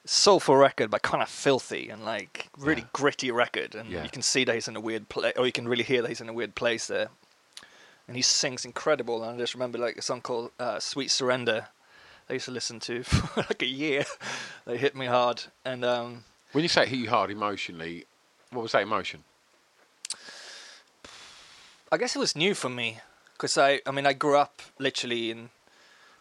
soulful 0.09 0.57
record, 0.57 0.91
but 0.91 1.03
kind 1.03 1.23
of 1.23 1.29
filthy 1.29 1.91
and 1.91 2.05
like 2.05 2.49
really 2.57 2.81
Yeah. 2.83 2.89
gritty 2.95 3.31
record. 3.31 3.75
And 3.75 3.91
Yeah. 3.91 4.03
you 4.05 4.11
can 4.11 4.23
see 4.23 4.45
that 4.45 4.55
he's 4.55 4.67
in 4.69 4.75
a 4.77 4.81
weird 4.81 5.09
place, 5.09 5.35
or 5.37 5.45
you 5.47 5.53
can 5.53 5.69
really 5.69 5.85
hear 5.85 6.01
that 6.03 6.09
he's 6.09 6.21
in 6.21 6.29
a 6.29 6.33
weird 6.33 6.55
place 6.55 6.87
there. 6.87 7.09
And 8.07 8.17
he 8.17 8.23
sings 8.23 8.65
incredible. 8.65 9.23
And 9.23 9.37
I 9.37 9.39
just 9.39 9.53
remember 9.55 9.77
like 9.79 9.97
a 9.99 10.03
song 10.03 10.23
called 10.23 10.51
uh, 10.59 10.81
"Sweet 10.81 11.11
Surrender." 11.11 11.69
I 12.31 12.35
used 12.35 12.47
to 12.47 12.51
listen 12.51 12.81
to 12.81 13.03
for 13.05 13.41
like 13.43 13.63
a 13.63 13.67
year. 13.67 14.05
they 14.67 14.79
hit 14.79 14.97
me 14.97 15.07
hard, 15.07 15.45
and 15.65 15.85
um, 15.85 16.25
When 16.53 16.63
you 16.63 16.69
say 16.69 16.87
hit 16.87 16.99
you 16.99 17.11
hard 17.11 17.31
emotionally, 17.31 18.07
what 18.51 18.63
was 18.63 18.73
that 18.73 18.83
emotion? 18.83 19.25
I 21.93 21.97
guess 21.97 22.15
it 22.17 22.19
was 22.19 22.35
new 22.37 22.55
for 22.55 22.69
me 22.69 23.01
because 23.33 23.57
I, 23.57 23.81
I 23.87 23.91
mean, 23.93 24.07
I 24.07 24.13
grew 24.13 24.37
up 24.37 24.61
literally 24.79 25.31
in 25.31 25.51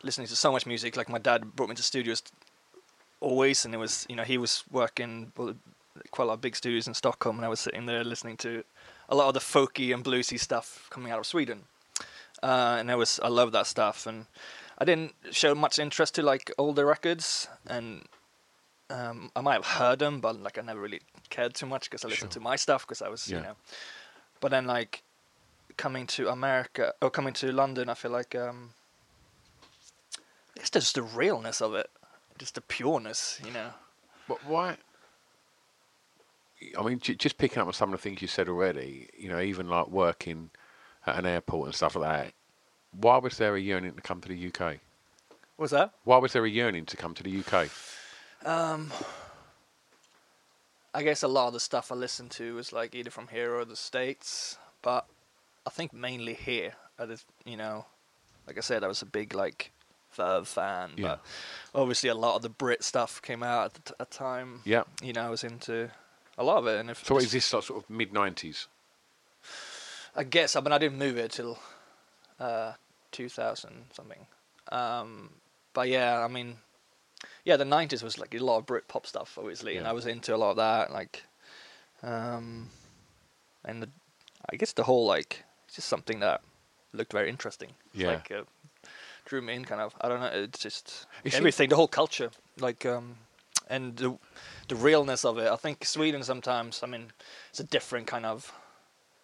listening 0.03 0.27
to 0.27 0.36
so 0.36 0.51
much 0.51 0.65
music. 0.65 0.96
Like 0.96 1.10
my 1.10 1.20
dad 1.20 1.56
brought 1.56 1.70
me 1.70 1.75
to 1.75 1.84
studios 1.84 2.22
always, 3.19 3.65
and 3.65 3.74
it 3.74 3.77
was, 3.77 4.05
you 4.09 4.15
know, 4.15 4.24
he 4.24 4.38
was 4.38 4.63
working 4.71 5.31
quite 6.12 6.25
a 6.25 6.27
lot 6.27 6.33
of 6.36 6.41
big 6.41 6.55
studios 6.55 6.88
in 6.88 6.93
Stockholm, 6.93 7.38
and 7.38 7.45
I 7.45 7.50
was 7.50 7.59
sitting 7.59 7.86
there 7.86 8.03
listening 8.03 8.38
to 8.38 8.63
a 9.09 9.15
lot 9.15 9.27
of 9.27 9.33
the 9.33 9.39
folky 9.39 9.93
and 9.93 10.03
bluesy 10.03 10.39
stuff 10.39 10.88
coming 10.89 11.12
out 11.12 11.19
of 11.19 11.25
Sweden. 11.25 11.63
Uh, 12.44 12.77
and 12.79 12.92
I 12.92 12.96
was, 12.96 13.20
I 13.24 13.29
love 13.29 13.51
that 13.53 13.65
stuff, 13.68 14.05
and 14.05 14.25
I 14.77 14.85
didn't 14.85 15.13
show 15.31 15.55
much 15.55 15.79
interest 15.79 16.15
to 16.15 16.22
like 16.24 16.51
older 16.57 16.85
records, 16.85 17.48
and 17.65 18.03
um, 18.92 19.31
I 19.35 19.42
might 19.42 19.53
have 19.55 19.65
heard 19.65 20.00
them, 20.00 20.20
but 20.22 20.39
like 20.42 20.57
I 20.57 20.61
never 20.61 20.79
really 20.79 21.01
cared 21.29 21.55
too 21.55 21.65
much 21.65 21.89
because 21.89 22.05
I 22.05 22.09
listened 22.09 22.31
Sure. 22.33 22.39
to 22.42 22.44
my 22.44 22.55
stuff 22.55 22.85
because 22.85 23.01
I 23.01 23.09
was, 23.09 23.27
Yeah. 23.27 23.37
you 23.37 23.44
know. 23.44 23.55
But 24.39 24.51
then 24.51 24.68
like 24.68 25.01
coming 25.77 26.05
to 26.07 26.29
America 26.29 26.94
or 27.01 27.09
coming 27.09 27.33
to 27.33 27.51
London, 27.51 27.89
I 27.89 27.96
feel 27.96 28.11
like 28.11 28.35
um, 28.35 28.70
I 30.55 30.59
guess 30.59 30.70
just 30.70 30.96
the 30.96 31.01
realness 31.01 31.59
of 31.61 31.74
it, 31.74 31.89
just 32.37 32.55
the 32.55 32.61
pureness, 32.61 33.39
you 33.45 33.51
know. 33.51 33.69
But 34.27 34.45
why? 34.45 34.77
I 36.77 36.83
mean, 36.83 37.00
j- 37.00 37.15
just 37.15 37.37
picking 37.37 37.59
up 37.59 37.67
on 37.67 37.73
some 37.73 37.93
of 37.93 38.00
the 38.00 38.09
things 38.09 38.21
you 38.21 38.27
said 38.27 38.50
already, 38.50 39.09
you 39.17 39.29
know, 39.29 39.39
even 39.39 39.69
like 39.69 39.87
working 39.89 40.50
at 41.05 41.17
an 41.17 41.25
airport 41.25 41.67
and 41.67 41.75
stuff 41.75 41.95
like 41.95 42.23
that. 42.23 42.33
Why 42.91 43.17
was 43.17 43.37
there 43.37 43.55
a 43.55 43.59
yearning 43.59 43.93
to 43.93 44.01
come 44.01 44.21
to 44.21 44.29
the 44.29 44.47
UK? 44.47 44.77
What's 45.55 45.71
that? 45.71 45.91
Why 46.03 46.17
was 46.17 46.33
there 46.33 46.45
a 46.45 46.50
yearning 46.50 46.85
to 46.85 46.97
come 46.97 47.13
to 47.13 47.23
the 47.23 47.39
UK? 47.39 47.69
Um, 48.45 48.91
I 50.93 51.03
guess 51.03 51.23
a 51.23 51.27
lot 51.27 51.47
of 51.47 51.53
the 51.53 51.59
stuff 51.59 51.91
I 51.91 51.95
listened 51.95 52.31
to 52.31 52.55
was 52.55 52.73
like 52.73 52.95
either 52.95 53.09
from 53.09 53.27
here 53.27 53.55
or 53.55 53.65
the 53.65 53.75
states, 53.75 54.57
but 54.81 55.05
I 55.65 55.69
think 55.69 55.93
mainly 55.93 56.33
here. 56.33 56.73
I 57.00 57.05
just, 57.05 57.25
you 57.45 57.57
know, 57.57 57.85
like 58.47 58.57
I 58.57 58.61
said, 58.61 58.83
I 58.83 58.87
was 58.87 59.01
a 59.01 59.05
big 59.05 59.33
like 59.33 59.71
Verve 60.13 60.48
fan, 60.48 60.91
Yeah. 60.98 61.17
but 61.74 61.79
obviously 61.81 62.09
a 62.09 62.15
lot 62.15 62.35
of 62.35 62.41
the 62.41 62.50
Brit 62.50 62.83
stuff 62.83 63.22
came 63.22 63.43
out 63.43 63.65
at 63.65 63.74
the 63.85 63.93
t- 64.05 64.17
time. 64.17 64.61
Yeah. 64.65 64.83
you 65.01 65.13
know, 65.13 65.22
I 65.25 65.29
was 65.29 65.43
into 65.43 65.91
a 66.37 66.43
lot 66.43 66.57
of 66.57 66.67
it, 66.67 66.79
and 66.79 66.89
if 66.89 67.05
So 67.05 67.13
what 67.15 67.24
is 67.24 67.31
this 67.31 67.51
like, 67.53 67.63
sort 67.63 67.83
of 67.83 67.89
mid 67.89 68.13
nineties? 68.13 68.67
I 70.15 70.24
guess 70.24 70.55
I 70.55 70.61
mean 70.61 70.72
I 70.72 70.77
didn't 70.79 70.98
move 70.98 71.17
it 71.17 71.31
till 71.31 71.59
uh, 72.39 72.74
2000 73.11 73.85
something. 73.93 74.25
Um, 74.72 75.29
but 75.74 75.87
yeah, 75.89 76.20
I 76.24 76.27
mean, 76.27 76.57
yeah, 77.46 77.57
the 77.57 77.63
90s 77.63 78.01
was 78.03 78.17
like 78.17 78.33
a 78.33 78.39
lot 78.39 78.57
of 78.57 78.65
Brit 78.65 78.87
pop 78.87 79.05
stuff, 79.07 79.37
obviously, 79.37 79.77
and 79.77 79.87
I 79.87 79.93
was 79.93 80.05
into 80.05 80.35
a 80.35 80.37
lot 80.37 80.51
of 80.51 80.57
that, 80.57 80.91
like, 80.91 81.24
um, 82.03 82.70
and 83.63 83.83
the, 83.83 83.89
I 84.50 84.55
guess 84.55 84.74
the 84.74 84.83
whole 84.83 85.05
like 85.05 85.43
it's 85.67 85.75
just 85.75 85.87
something 85.87 86.20
that 86.22 86.41
looked 86.93 87.11
very 87.11 87.29
interesting. 87.29 87.72
Yeah. 87.93 88.07
like 88.13 88.31
uh, 88.31 88.43
drew 89.27 89.42
me 89.42 89.53
in, 89.53 89.66
kind 89.66 89.81
of. 89.81 89.94
I 90.01 90.07
don't 90.07 90.20
know. 90.20 90.31
It's 90.33 90.59
just 90.59 91.05
You 91.24 91.31
everything, 91.33 91.70
the 91.70 91.75
whole 91.75 91.87
culture, 91.87 92.31
like, 92.59 92.85
um, 92.85 93.16
and 93.70 93.96
the 93.96 94.18
the 94.68 94.75
realness 94.75 95.24
of 95.25 95.37
it. 95.37 95.48
I 95.48 95.55
think 95.55 95.85
Sweden 95.85 96.24
sometimes, 96.24 96.81
I 96.83 96.87
mean, 96.87 97.11
it's 97.50 97.59
a 97.59 97.63
different 97.63 98.07
kind 98.07 98.25
of 98.25 98.51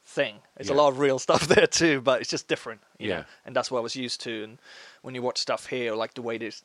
thing. 0.05 0.35
It's 0.57 0.69
a 0.69 0.73
lot 0.73 0.89
of 0.89 0.99
real 0.99 1.19
stuff 1.27 1.47
there 1.47 1.67
too, 1.67 2.01
but 2.01 2.21
it's 2.21 2.29
just 2.29 2.47
different. 2.47 2.81
Yeah. 2.99 3.17
Know? 3.19 3.23
And 3.45 3.55
that's 3.55 3.71
what 3.71 3.79
I 3.79 3.81
was 3.81 3.95
used 3.95 4.21
to. 4.21 4.43
And 4.43 4.57
when 5.01 5.15
you 5.15 5.21
watch 5.21 5.39
stuff 5.39 5.67
here, 5.67 5.95
like 5.95 6.13
the 6.13 6.21
way 6.21 6.37
this, 6.37 6.63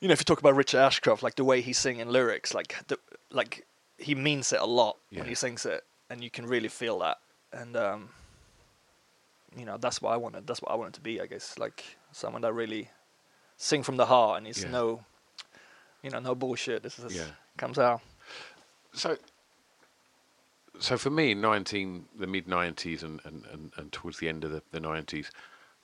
you 0.00 0.08
know, 0.08 0.12
if 0.12 0.20
you 0.20 0.24
talk 0.24 0.38
about 0.40 0.54
Richard 0.56 0.78
Ashcroft, 0.78 1.22
like 1.22 1.36
the 1.36 1.44
way 1.44 1.60
he's 1.60 1.78
singing 1.78 2.08
lyrics, 2.08 2.54
like 2.54 2.76
the, 2.88 2.98
like 3.30 3.66
he 3.98 4.14
means 4.14 4.52
it 4.52 4.60
a 4.60 4.66
lot 4.66 4.96
Yeah. 5.10 5.20
when 5.20 5.28
he 5.28 5.34
sings 5.34 5.64
it, 5.66 5.84
and 6.10 6.22
you 6.22 6.30
can 6.30 6.46
really 6.46 6.68
feel 6.68 6.98
that. 7.00 7.18
And 7.52 7.76
um, 7.76 8.10
you 9.56 9.64
know, 9.64 9.76
that's 9.78 10.00
what 10.02 10.12
I 10.12 10.16
wanted. 10.16 10.46
That's 10.46 10.62
what 10.62 10.72
I 10.72 10.76
wanted 10.76 10.94
to 10.94 11.00
be, 11.00 11.20
I 11.20 11.26
guess, 11.26 11.58
like 11.58 11.84
someone 12.12 12.42
that 12.42 12.52
really 12.52 12.90
sing 13.56 13.82
from 13.82 13.96
the 13.96 14.06
heart, 14.06 14.38
and 14.38 14.46
it's 14.46 14.62
Yeah. 14.62 14.70
no, 14.70 15.04
you 16.02 16.10
know, 16.10 16.20
no 16.20 16.34
bullshit. 16.34 16.82
This 16.82 16.98
is 16.98 17.14
Yeah. 17.14 17.30
comes 17.56 17.78
out. 17.78 18.00
So, 18.92 19.16
so 20.78 20.98
for 20.98 21.10
me, 21.10 21.32
in 21.32 21.40
nineteen, 21.40 22.06
the 22.14 22.26
mid 22.26 22.48
nineties, 22.48 23.02
and, 23.02 23.20
and, 23.24 23.44
and, 23.46 23.72
and 23.76 23.92
towards 23.92 24.18
the 24.18 24.28
end 24.28 24.44
of 24.44 24.50
the 24.50 24.62
the 24.70 24.80
nineties, 24.80 25.30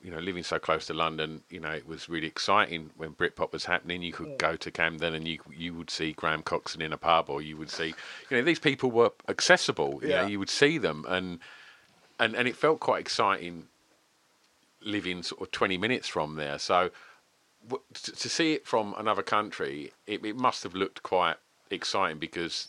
you 0.01 0.11
know, 0.11 0.19
living 0.19 0.43
so 0.43 0.59
close 0.59 0.87
to 0.87 0.95
London, 0.95 1.43
you 1.51 1.61
know, 1.61 1.71
it 1.71 1.87
was 1.87 2.09
really 2.09 2.27
exciting 2.27 2.91
when 2.97 3.15
Britpop 3.15 3.53
was 3.53 3.65
happening. 3.65 4.03
You 4.03 4.13
could 4.13 4.29
mm. 4.29 4.39
go 4.39 4.57
to 4.57 4.71
Camden 4.71 5.15
and 5.15 5.27
you 5.27 5.39
you 5.51 5.75
would 5.75 5.91
see 5.91 6.13
Graham 6.13 6.43
Coxon 6.43 6.83
in 6.83 6.93
a 6.93 6.99
pub, 6.99 7.31
or 7.31 7.43
you 7.43 7.57
would 7.57 7.71
see, 7.71 7.95
you 8.31 8.37
know, 8.37 8.43
these 8.43 8.59
people 8.59 8.91
were 8.91 9.13
accessible. 9.29 10.01
You 10.03 10.11
Yeah. 10.11 10.23
know, 10.23 10.29
you 10.29 10.39
would 10.39 10.51
see 10.51 10.79
them, 10.79 11.05
and 11.09 11.41
and 12.19 12.35
and 12.35 12.49
it 12.49 12.57
felt 12.57 12.81
quite 12.81 13.01
exciting 13.01 13.69
living 14.83 15.23
sort 15.23 15.41
of 15.43 15.51
twenty 15.51 15.77
minutes 15.79 16.09
from 16.09 16.37
there. 16.37 16.59
So 16.59 16.91
w- 17.67 17.83
to, 18.03 18.13
to 18.13 18.29
see 18.29 18.53
it 18.55 18.67
from 18.67 18.95
another 18.99 19.23
country, 19.23 19.93
it, 20.07 20.25
it 20.25 20.37
must 20.37 20.63
have 20.63 20.75
looked 20.75 21.03
quite 21.03 21.37
exciting 21.71 22.19
because 22.19 22.69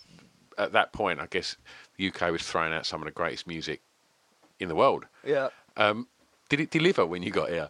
at 0.58 0.72
that 0.74 0.92
point, 0.92 1.20
I 1.20 1.28
guess 1.28 1.56
the 1.98 2.08
UK 2.10 2.32
was 2.32 2.44
throwing 2.44 2.74
out 2.74 2.86
some 2.86 3.02
of 3.02 3.06
the 3.06 3.12
greatest 3.12 3.48
music 3.48 3.82
in 4.60 4.68
the 4.68 4.76
world. 4.76 5.06
Yeah. 5.26 5.50
Um, 5.78 6.08
did 6.50 6.60
it 6.60 6.70
deliver 6.72 7.06
when 7.06 7.24
you 7.24 7.32
got 7.32 7.50
here? 7.50 7.70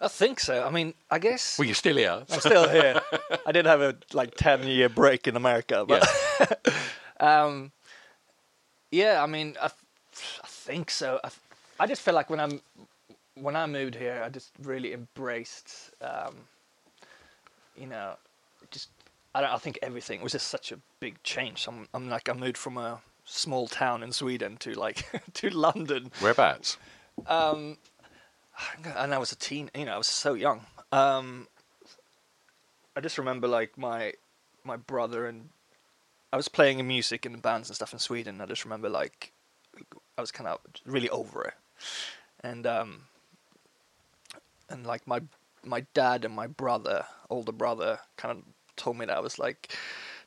I 0.00 0.08
think 0.08 0.40
so. 0.40 0.62
I 0.62 0.70
mean, 0.70 0.92
I 1.10 1.18
guess 1.18 1.58
Well, 1.58 1.64
you're 1.64 1.74
still 1.74 1.96
here. 1.96 2.24
I'm 2.30 2.40
still 2.40 2.68
here. 2.68 3.00
I 3.46 3.52
did 3.52 3.64
have 3.64 3.80
a 3.80 3.96
like 4.12 4.34
ten 4.34 4.66
year 4.66 4.88
break 4.90 5.26
in 5.26 5.36
America, 5.36 5.86
but 5.88 6.04
um, 7.20 7.72
yeah. 8.90 9.22
I 9.22 9.26
mean, 9.26 9.56
I, 9.62 9.68
th- 9.68 10.40
I 10.42 10.46
think 10.46 10.90
so. 10.90 11.20
I, 11.24 11.28
th- 11.28 11.40
I 11.80 11.86
just 11.86 12.02
feel 12.02 12.12
like 12.12 12.28
when 12.28 12.40
I'm 12.40 12.60
when 13.34 13.56
I 13.56 13.66
moved 13.66 13.94
here, 13.94 14.22
I 14.24 14.28
just 14.28 14.52
really 14.62 14.92
embraced, 14.92 15.92
um, 16.00 16.34
you 17.76 17.86
know, 17.86 18.14
just 18.70 18.90
I 19.34 19.40
don't. 19.40 19.50
I 19.50 19.58
think 19.58 19.78
everything 19.82 20.22
was 20.22 20.32
just 20.32 20.46
such 20.48 20.72
a 20.72 20.78
big 21.00 21.22
change. 21.22 21.66
I'm, 21.68 21.88
I'm 21.92 22.08
like 22.08 22.28
I 22.28 22.32
moved 22.32 22.56
from 22.56 22.78
a 22.78 23.00
small 23.24 23.66
town 23.66 24.02
in 24.02 24.12
Sweden 24.12 24.56
to 24.58 24.74
like 24.74 25.04
to 25.34 25.50
London. 25.50 26.12
Whereabouts? 26.20 26.76
Um, 27.26 27.78
and 28.96 29.12
I 29.12 29.18
was 29.18 29.32
a 29.32 29.36
teen. 29.36 29.70
You 29.74 29.86
know, 29.86 29.94
I 29.94 29.98
was 29.98 30.06
so 30.06 30.34
young. 30.34 30.66
Um, 30.92 31.48
I 32.96 33.00
just 33.00 33.18
remember 33.18 33.48
like 33.48 33.76
my 33.76 34.12
my 34.62 34.76
brother 34.76 35.26
and 35.26 35.50
I 36.32 36.36
was 36.36 36.48
playing 36.48 36.78
in 36.78 36.86
music 36.86 37.26
in 37.26 37.36
bands 37.38 37.68
and 37.68 37.76
stuff 37.76 37.92
in 37.92 37.98
Sweden. 37.98 38.40
I 38.40 38.46
just 38.46 38.64
remember 38.64 38.88
like 38.88 39.32
I 40.16 40.20
was 40.20 40.30
kind 40.30 40.48
of 40.48 40.60
really 40.86 41.10
over 41.10 41.42
it, 41.42 41.54
and 42.40 42.66
um, 42.66 43.00
and 44.68 44.86
like 44.86 45.06
my 45.06 45.20
my 45.64 45.86
dad 45.94 46.24
and 46.24 46.34
my 46.34 46.46
brother, 46.46 47.04
older 47.30 47.52
brother, 47.52 47.98
kind 48.16 48.38
of 48.38 48.44
told 48.76 48.98
me 48.98 49.06
that 49.06 49.16
I 49.16 49.20
was 49.20 49.38
like 49.38 49.74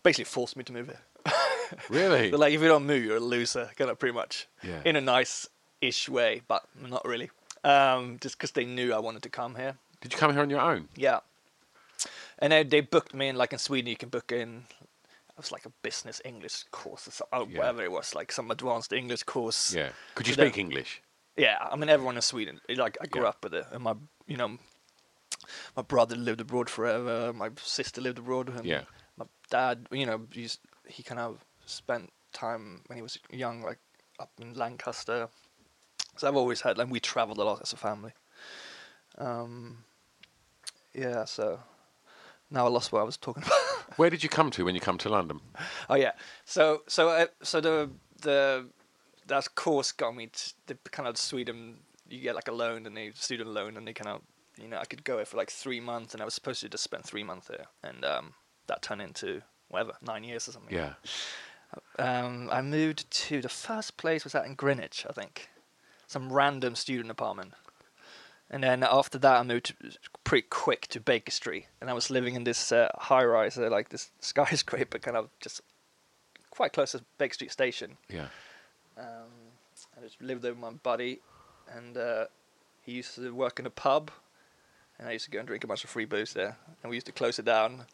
basically 0.04 0.26
forced 0.26 0.56
me 0.58 0.64
to 0.64 0.74
move 0.74 0.88
here. 0.88 1.02
Really? 1.90 2.32
But 2.32 2.40
like, 2.40 2.54
if 2.54 2.62
you 2.62 2.68
don't 2.68 2.86
move, 2.86 3.04
you're 3.04 3.18
a 3.18 3.20
loser, 3.20 3.70
kind 3.78 3.92
of 3.92 4.00
pretty 4.00 4.14
much. 4.16 4.48
Yeah. 4.64 4.80
In 4.86 4.96
a 4.96 5.02
nice-ish 5.02 6.08
way, 6.10 6.42
but 6.48 6.64
not 6.82 7.04
really. 7.06 7.30
Um, 7.64 8.18
just 8.22 8.38
because 8.38 8.52
they 8.52 8.64
knew 8.66 8.94
I 8.94 9.00
wanted 9.00 9.24
to 9.24 9.30
come 9.30 9.56
here. 9.56 9.76
Did 10.02 10.14
you 10.14 10.18
come 10.20 10.32
here 10.32 10.42
on 10.42 10.50
your 10.50 10.62
own? 10.62 10.88
Yeah. 10.96 11.20
And 12.40 12.54
they, 12.54 12.64
they 12.64 12.82
booked 12.82 13.14
me 13.14 13.28
in, 13.28 13.36
like 13.36 13.52
in 13.52 13.60
Sweden, 13.60 13.90
you 13.90 13.98
can 13.98 14.10
book 14.10 14.32
in. 14.32 14.64
It 15.30 15.38
was 15.38 15.52
like 15.52 15.66
a 15.66 15.72
business 15.82 16.22
English 16.24 16.64
course 16.72 17.08
or 17.08 17.12
so, 17.12 17.26
or 17.34 17.48
Yeah. 17.50 17.58
whatever 17.60 17.84
it 17.84 17.92
was, 17.92 18.16
like 18.16 18.32
some 18.32 18.50
advanced 18.50 18.94
English 18.94 19.24
course. 19.24 19.74
Yeah. 19.74 19.90
Could 20.16 20.28
you 20.28 20.34
So 20.36 20.44
speak 20.44 20.58
English? 20.58 21.02
Yeah, 21.38 21.58
I 21.62 21.76
mean 21.76 21.90
everyone 21.90 22.16
in 22.16 22.22
Sweden. 22.22 22.60
Like 22.70 22.98
I 23.02 23.06
grew 23.06 23.24
Yeah. 23.24 23.30
up 23.30 23.44
with 23.44 23.54
it, 23.54 23.66
and 23.72 23.84
my 23.84 23.94
you 24.26 24.38
know, 24.38 24.58
my 25.76 25.84
brother 25.84 26.16
lived 26.16 26.42
abroad 26.42 26.70
forever. 26.70 27.32
My 27.34 27.50
sister 27.62 28.02
lived 28.02 28.20
abroad, 28.20 28.50
and 28.50 28.66
Yeah. 28.66 28.84
my 29.18 29.26
dad, 29.50 29.88
you 29.92 30.06
know, 30.06 30.28
he's, 30.32 30.60
he 30.88 31.04
kind 31.04 31.20
of 31.20 31.44
spent 31.66 32.12
time 32.34 32.82
when 32.88 32.98
he 32.98 33.02
was 33.02 33.18
young, 33.32 33.62
like 33.62 33.80
up 34.20 34.32
in 34.40 34.54
Lancaster. 34.54 35.30
So 36.18 36.28
I've 36.28 36.36
always 36.36 36.62
had, 36.62 36.78
like, 36.78 36.90
we 36.90 37.00
traveled 37.00 37.38
a 37.38 37.44
lot 37.44 37.62
as 37.62 37.74
a 37.74 37.78
family. 37.78 38.12
Um, 39.18 39.84
yeah, 40.94 41.26
so 41.26 41.60
now 42.50 42.66
I 42.66 42.70
lost 42.70 42.92
what 42.92 43.02
I 43.02 43.04
was 43.04 43.18
talking 43.18 43.44
about. 43.44 43.98
Where 43.98 44.10
did 44.10 44.24
you 44.24 44.30
come 44.30 44.52
to 44.52 44.66
when 44.66 44.76
you 44.76 44.82
come 44.82 44.98
to 45.00 45.10
London? 45.10 45.40
Oh 45.90 45.96
yeah. 45.96 46.12
So 46.46 46.84
so 46.88 47.10
uh, 47.10 47.28
so 47.42 47.62
the 47.62 47.90
the 48.22 48.68
that 49.28 49.56
course 49.56 49.92
got 49.92 50.16
me 50.16 50.28
to 50.28 50.54
the 50.68 50.76
kind 50.92 51.08
of 51.08 51.18
Sweden. 51.18 51.78
You 52.10 52.22
get 52.22 52.36
like 52.36 52.48
a 52.48 52.54
loan 52.54 52.86
and 52.86 52.98
a 52.98 53.12
student 53.14 53.50
loan, 53.50 53.78
and 53.78 53.88
they 53.88 53.94
kind 53.94 54.16
of 54.16 54.22
you 54.62 54.68
know 54.68 54.78
I 54.78 54.86
could 54.86 55.04
go 55.04 55.18
there 55.18 55.26
for 55.26 55.38
like 55.38 55.52
three 55.52 55.80
months, 55.80 56.14
and 56.14 56.22
I 56.22 56.26
was 56.26 56.34
supposed 56.34 56.62
to 56.62 56.70
just 56.70 56.84
spend 56.84 57.04
three 57.04 57.24
months 57.24 57.48
there, 57.48 57.68
and 57.84 58.04
um, 58.06 58.34
that 58.68 58.82
turned 58.82 59.02
into 59.02 59.42
whatever 59.70 59.94
nine 60.02 60.24
years 60.24 60.48
or 60.48 60.52
something. 60.54 60.74
Yeah. 60.74 60.94
Um, 62.00 62.50
I 62.52 62.62
moved 62.62 63.10
to 63.12 63.42
the 63.42 63.50
first 63.50 63.98
place 63.98 64.24
was 64.24 64.34
out 64.34 64.46
in 64.46 64.56
Greenwich, 64.56 65.06
I 65.10 65.12
think, 65.12 65.50
some 66.08 66.32
random 66.32 66.76
student 66.76 67.12
apartment. 67.12 67.54
And 68.50 68.64
then 68.64 68.84
after 68.84 69.18
that, 69.18 69.40
I 69.40 69.44
moved 69.44 69.76
pretty 70.24 70.48
quick 70.50 70.88
to 70.88 71.02
Baker 71.02 71.32
Street, 71.32 71.66
and 71.82 71.90
I 71.90 71.94
was 71.94 72.10
living 72.10 72.36
in 72.36 72.46
this 72.46 72.72
uh, 72.72 72.90
high 72.96 73.26
rise, 73.26 73.58
uh, 73.58 73.70
like 73.70 73.90
this 73.90 74.12
skyscraper, 74.22 75.00
kind 75.00 75.18
of 75.18 75.30
just 75.42 75.62
quite 76.50 76.72
close 76.72 76.94
to 76.94 77.04
Baker 77.18 77.34
Street 77.34 77.52
Station. 77.52 77.98
Yeah. 78.10 78.28
Um, 78.98 79.30
I 79.98 80.02
just 80.02 80.22
lived 80.22 80.42
there 80.42 80.52
with 80.52 80.62
my 80.62 80.72
buddy, 80.72 81.20
and 81.76 81.98
uh, 81.98 82.26
he 82.84 82.94
used 82.94 83.16
to 83.16 83.34
work 83.34 83.60
in 83.60 83.66
a 83.66 83.70
pub, 83.70 84.12
and 84.98 85.08
I 85.08 85.12
used 85.12 85.26
to 85.26 85.32
go 85.32 85.40
and 85.40 85.48
drink 85.48 85.64
a 85.64 85.68
bunch 85.68 85.84
of 85.84 85.90
free 85.90 86.06
booze 86.06 86.34
there. 86.34 86.58
And 86.82 86.90
we 86.90 86.98
used 86.98 87.06
to 87.08 87.12
close 87.12 87.38
it 87.38 87.46
down 87.46 87.86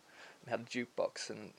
and 0.41 0.49
had 0.49 0.61
a 0.61 0.63
jukebox, 0.63 1.29
and 1.29 1.51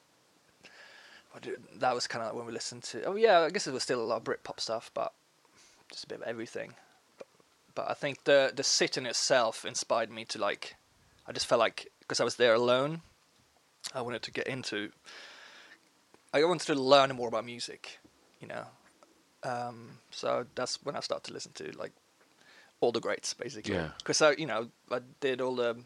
that 1.76 1.94
was 1.94 2.06
kind 2.06 2.24
of 2.24 2.34
when 2.34 2.46
we 2.46 2.52
listened 2.52 2.84
to. 2.84 3.04
Oh 3.04 3.16
yeah, 3.16 3.40
I 3.40 3.50
guess 3.50 3.66
it 3.66 3.72
was 3.72 3.82
still 3.82 4.00
a 4.00 4.04
lot 4.04 4.16
of 4.16 4.24
Britpop 4.24 4.60
stuff, 4.60 4.90
but 4.94 5.12
just 5.90 6.04
a 6.04 6.06
bit 6.06 6.20
of 6.20 6.26
everything. 6.26 6.74
But, 7.18 7.26
but 7.74 7.90
I 7.90 7.94
think 7.94 8.24
the 8.24 8.52
the 8.54 8.62
sit 8.62 8.96
in 8.96 9.06
itself 9.06 9.64
inspired 9.64 10.10
me 10.10 10.24
to 10.26 10.38
like. 10.38 10.76
I 11.26 11.32
just 11.32 11.46
felt 11.46 11.58
like 11.58 11.90
because 12.00 12.20
I 12.20 12.24
was 12.24 12.36
there 12.36 12.54
alone, 12.54 13.02
I 13.94 14.02
wanted 14.02 14.22
to 14.22 14.30
get 14.30 14.46
into. 14.46 14.90
I 16.32 16.44
wanted 16.44 16.66
to 16.66 16.74
learn 16.74 17.14
more 17.14 17.28
about 17.28 17.44
music, 17.44 17.98
you 18.40 18.48
know. 18.48 18.66
Um, 19.44 19.98
so 20.10 20.46
that's 20.54 20.82
when 20.84 20.96
I 20.96 21.00
started 21.00 21.26
to 21.28 21.32
listen 21.32 21.52
to 21.54 21.70
like 21.78 21.92
all 22.80 22.92
the 22.92 23.00
greats, 23.00 23.34
basically. 23.34 23.74
Yeah. 23.74 23.88
Because 23.98 24.20
I, 24.22 24.32
you 24.32 24.46
know, 24.46 24.68
I 24.90 25.00
did 25.20 25.40
all 25.40 25.54
the 25.54 25.76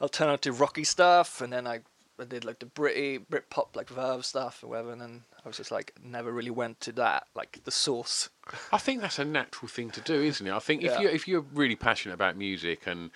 alternative 0.00 0.60
rocky 0.60 0.84
stuff, 0.84 1.40
and 1.40 1.52
then 1.52 1.66
I, 1.66 1.80
I 2.18 2.24
did 2.24 2.44
like 2.44 2.58
the 2.58 2.66
Britty, 2.66 3.18
Britpop, 3.18 3.74
like 3.76 3.88
Verve 3.88 4.24
stuff 4.24 4.62
or 4.62 4.68
whatever, 4.68 4.92
and 4.92 5.00
then 5.00 5.22
I 5.44 5.48
was 5.48 5.56
just 5.56 5.70
like 5.70 5.92
never 6.02 6.32
really 6.32 6.50
went 6.50 6.80
to 6.80 6.92
that, 6.92 7.26
like 7.34 7.60
the 7.64 7.70
source. 7.70 8.28
I 8.72 8.78
think 8.78 9.00
that's 9.00 9.18
a 9.18 9.24
natural 9.24 9.68
thing 9.68 9.90
to 9.90 10.00
do, 10.00 10.22
isn't 10.22 10.46
it? 10.46 10.52
I 10.52 10.58
think 10.58 10.82
if 10.82 10.92
Yeah. 10.92 11.00
you 11.00 11.08
if 11.08 11.28
you're 11.28 11.46
really 11.52 11.76
passionate 11.76 12.14
about 12.14 12.36
music 12.36 12.86
and 12.86 13.10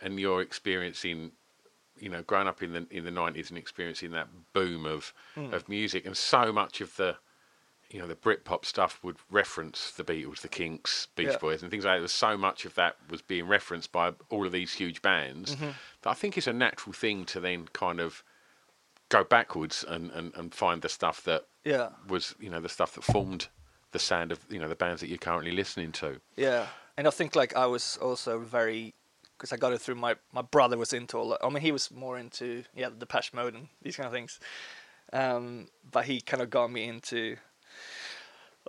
and 0.00 0.18
you're 0.18 0.42
experiencing, 0.42 1.32
you 1.98 2.08
know, 2.08 2.22
growing 2.22 2.48
up 2.48 2.62
in 2.62 2.72
the 2.72 2.86
in 2.90 3.04
the 3.04 3.10
nineties 3.10 3.50
and 3.50 3.58
experiencing 3.58 4.10
that 4.12 4.28
boom 4.52 4.86
of 4.86 5.12
Hmm. 5.34 5.52
of 5.54 5.68
music, 5.68 6.04
and 6.06 6.16
so 6.16 6.52
much 6.52 6.80
of 6.80 6.96
the 6.96 7.16
you 7.92 8.00
know 8.00 8.06
the 8.08 8.14
Britpop 8.16 8.64
stuff 8.64 8.98
would 9.02 9.16
reference 9.30 9.90
the 9.92 10.02
Beatles, 10.04 10.40
the 10.40 10.48
Kinks, 10.48 11.08
Beach 11.14 11.28
Yeah. 11.28 11.36
Boys, 11.38 11.62
and 11.62 11.70
things 11.70 11.84
like 11.84 11.94
that. 11.96 11.98
There's 12.00 12.12
so 12.12 12.36
much 12.36 12.64
of 12.64 12.74
that 12.74 12.96
was 13.10 13.22
being 13.22 13.46
referenced 13.46 13.92
by 13.92 14.12
all 14.30 14.46
of 14.46 14.52
these 14.52 14.72
huge 14.74 15.02
bands 15.02 15.54
Mm-hmm. 15.54 15.70
that 16.02 16.10
I 16.10 16.14
think 16.14 16.36
it's 16.38 16.46
a 16.46 16.52
natural 16.52 16.92
thing 16.92 17.24
to 17.26 17.38
then 17.40 17.68
kind 17.72 18.00
of 18.00 18.24
go 19.10 19.22
backwards 19.24 19.84
and, 19.86 20.10
and, 20.12 20.32
and 20.36 20.54
find 20.54 20.80
the 20.80 20.88
stuff 20.88 21.22
that 21.24 21.44
Yeah. 21.64 21.90
was 22.08 22.34
you 22.40 22.48
know 22.50 22.60
the 22.60 22.68
stuff 22.70 22.94
that 22.94 23.04
formed 23.04 23.48
the 23.92 23.98
sound 23.98 24.32
of 24.32 24.38
you 24.48 24.58
know 24.58 24.68
the 24.68 24.74
bands 24.74 25.00
that 25.02 25.08
you're 25.08 25.18
currently 25.18 25.52
listening 25.52 25.92
to. 25.92 26.20
Yeah, 26.36 26.66
and 26.96 27.06
I 27.06 27.10
think 27.10 27.36
like 27.36 27.54
I 27.54 27.66
was 27.66 27.98
also 28.00 28.38
very 28.38 28.94
because 29.36 29.52
I 29.52 29.56
got 29.58 29.72
it 29.74 29.80
through 29.82 29.96
my 29.96 30.16
my 30.32 30.40
brother 30.42 30.78
was 30.78 30.92
into 30.94 31.18
all. 31.18 31.28
that- 31.30 31.44
I 31.44 31.48
mean, 31.50 31.60
he 31.62 31.72
was 31.72 31.90
more 31.90 32.16
into 32.18 32.64
yeah 32.74 32.88
the 32.88 32.96
Depeche 32.96 33.34
Mode 33.34 33.54
and 33.54 33.68
these 33.82 33.96
kind 33.96 34.06
of 34.06 34.12
things, 34.14 34.40
um, 35.12 35.68
but 35.90 36.06
he 36.06 36.20
kind 36.22 36.42
of 36.42 36.48
got 36.48 36.70
me 36.72 36.84
into 36.88 37.36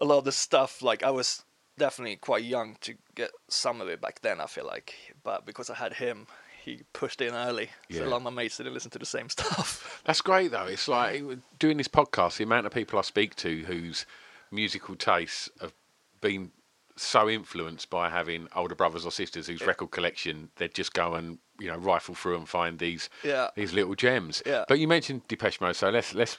a 0.01 0.05
lot 0.05 0.17
of 0.19 0.25
the 0.25 0.31
stuff. 0.31 0.81
Like 0.81 1.03
I 1.03 1.11
was 1.11 1.43
definitely 1.77 2.15
quite 2.17 2.43
young 2.43 2.77
to 2.81 2.93
get 3.15 3.31
some 3.49 3.81
of 3.81 3.87
it 3.87 4.01
back 4.01 4.21
then. 4.21 4.39
I 4.41 4.45
feel 4.45 4.65
like, 4.65 4.93
but 5.23 5.45
because 5.45 5.69
I 5.69 5.75
had 5.75 5.93
him, 5.93 6.27
he 6.63 6.81
pushed 6.93 7.21
in 7.21 7.33
early. 7.33 7.69
So 7.91 8.05
a 8.05 8.07
lot 8.07 8.17
of 8.17 8.23
my 8.23 8.29
mates 8.29 8.57
didn't 8.57 8.73
listen 8.73 8.91
to 8.91 8.99
the 8.99 9.05
same 9.05 9.29
stuff. 9.37 10.01
That's 10.05 10.21
great 10.21 10.51
though. 10.51 10.65
It's 10.65 10.87
like 10.87 11.21
doing 11.59 11.77
this 11.77 11.87
podcast. 11.87 12.37
The 12.37 12.43
amount 12.43 12.65
of 12.65 12.73
people 12.73 12.99
I 12.99 13.01
speak 13.03 13.35
to 13.37 13.63
whose 13.63 14.05
musical 14.51 14.95
tastes 14.95 15.49
have 15.61 15.73
been 16.21 16.51
so 16.95 17.27
influenced 17.27 17.89
by 17.89 18.07
having 18.07 18.47
older 18.55 18.75
brothers 18.75 19.03
or 19.03 19.11
sisters 19.11 19.47
whose 19.47 19.65
record 19.65 19.89
collection 19.89 20.49
they'd 20.57 20.75
just 20.75 20.93
go 20.93 21.15
and 21.15 21.39
you 21.59 21.67
know 21.67 21.75
rifle 21.75 22.13
through 22.13 22.37
and 22.37 22.47
find 22.47 22.77
these 22.77 23.09
Yeah. 23.23 23.49
these 23.55 23.73
little 23.73 23.95
gems. 23.95 24.43
Yeah. 24.45 24.63
But 24.67 24.77
you 24.79 24.87
mentioned 24.87 25.27
Depeche 25.27 25.59
Mode, 25.59 25.75
so 25.75 25.89
let's 25.89 26.13
let's 26.13 26.37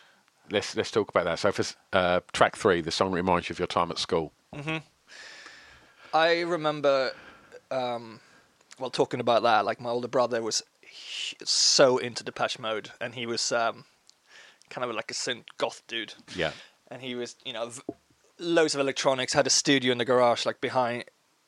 let's 0.50 0.76
let's 0.76 0.90
talk 0.90 1.08
about 1.08 1.24
that. 1.24 1.38
So 1.38 1.52
for 1.52 1.64
uh, 1.92 2.20
track 2.32 2.56
three, 2.56 2.80
the 2.80 2.90
song 2.90 3.12
reminds 3.12 3.48
you 3.48 3.54
of 3.54 3.58
your 3.58 3.68
time 3.68 3.90
at 3.90 3.98
school. 3.98 4.32
I 6.12 6.42
remember, 6.42 7.10
um, 7.72 8.20
well, 8.78 8.90
talking 8.90 9.20
about 9.20 9.42
that, 9.42 9.64
like 9.64 9.80
my 9.80 9.90
older 9.90 10.08
brother 10.08 10.40
was 10.42 10.62
so 11.42 11.98
into 11.98 12.22
Depeche 12.22 12.58
Mode, 12.58 12.90
and 13.00 13.14
he 13.14 13.26
was 13.26 13.50
um, 13.50 13.84
kind 14.70 14.88
of 14.88 14.94
like 14.94 15.10
a 15.10 15.14
synth 15.14 15.44
goth 15.58 15.82
dude. 15.88 16.14
Yeah. 16.36 16.52
And 16.88 17.02
he 17.02 17.14
was, 17.14 17.34
you 17.44 17.52
know, 17.52 17.70
v- 17.70 17.82
loads 18.38 18.74
of 18.74 18.80
electronics, 18.80 19.32
had 19.32 19.46
a 19.46 19.50
studio 19.50 19.92
in 19.92 19.98
the 19.98 20.04
garage, 20.04 20.46
like 20.46 20.60
behind. 20.60 21.04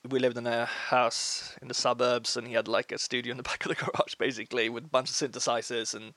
We 0.09 0.18
lived 0.18 0.38
in 0.38 0.46
a 0.46 0.66
house 0.66 1.56
in 1.61 1.68
the 1.68 1.74
suburbs, 1.74 2.37
and 2.37 2.46
he 2.46 2.54
had 2.54 2.68
like 2.68 2.92
a 2.92 2.98
studio 2.98 3.30
in 3.32 3.37
the 3.37 3.42
back 3.50 3.64
of 3.64 3.68
the 3.68 3.74
garage, 3.76 4.14
basically, 4.18 4.68
with 4.68 4.85
a 4.85 4.88
bunch 4.88 5.11
of 5.11 5.16
synthesizers 5.16 5.94
and 5.94 6.14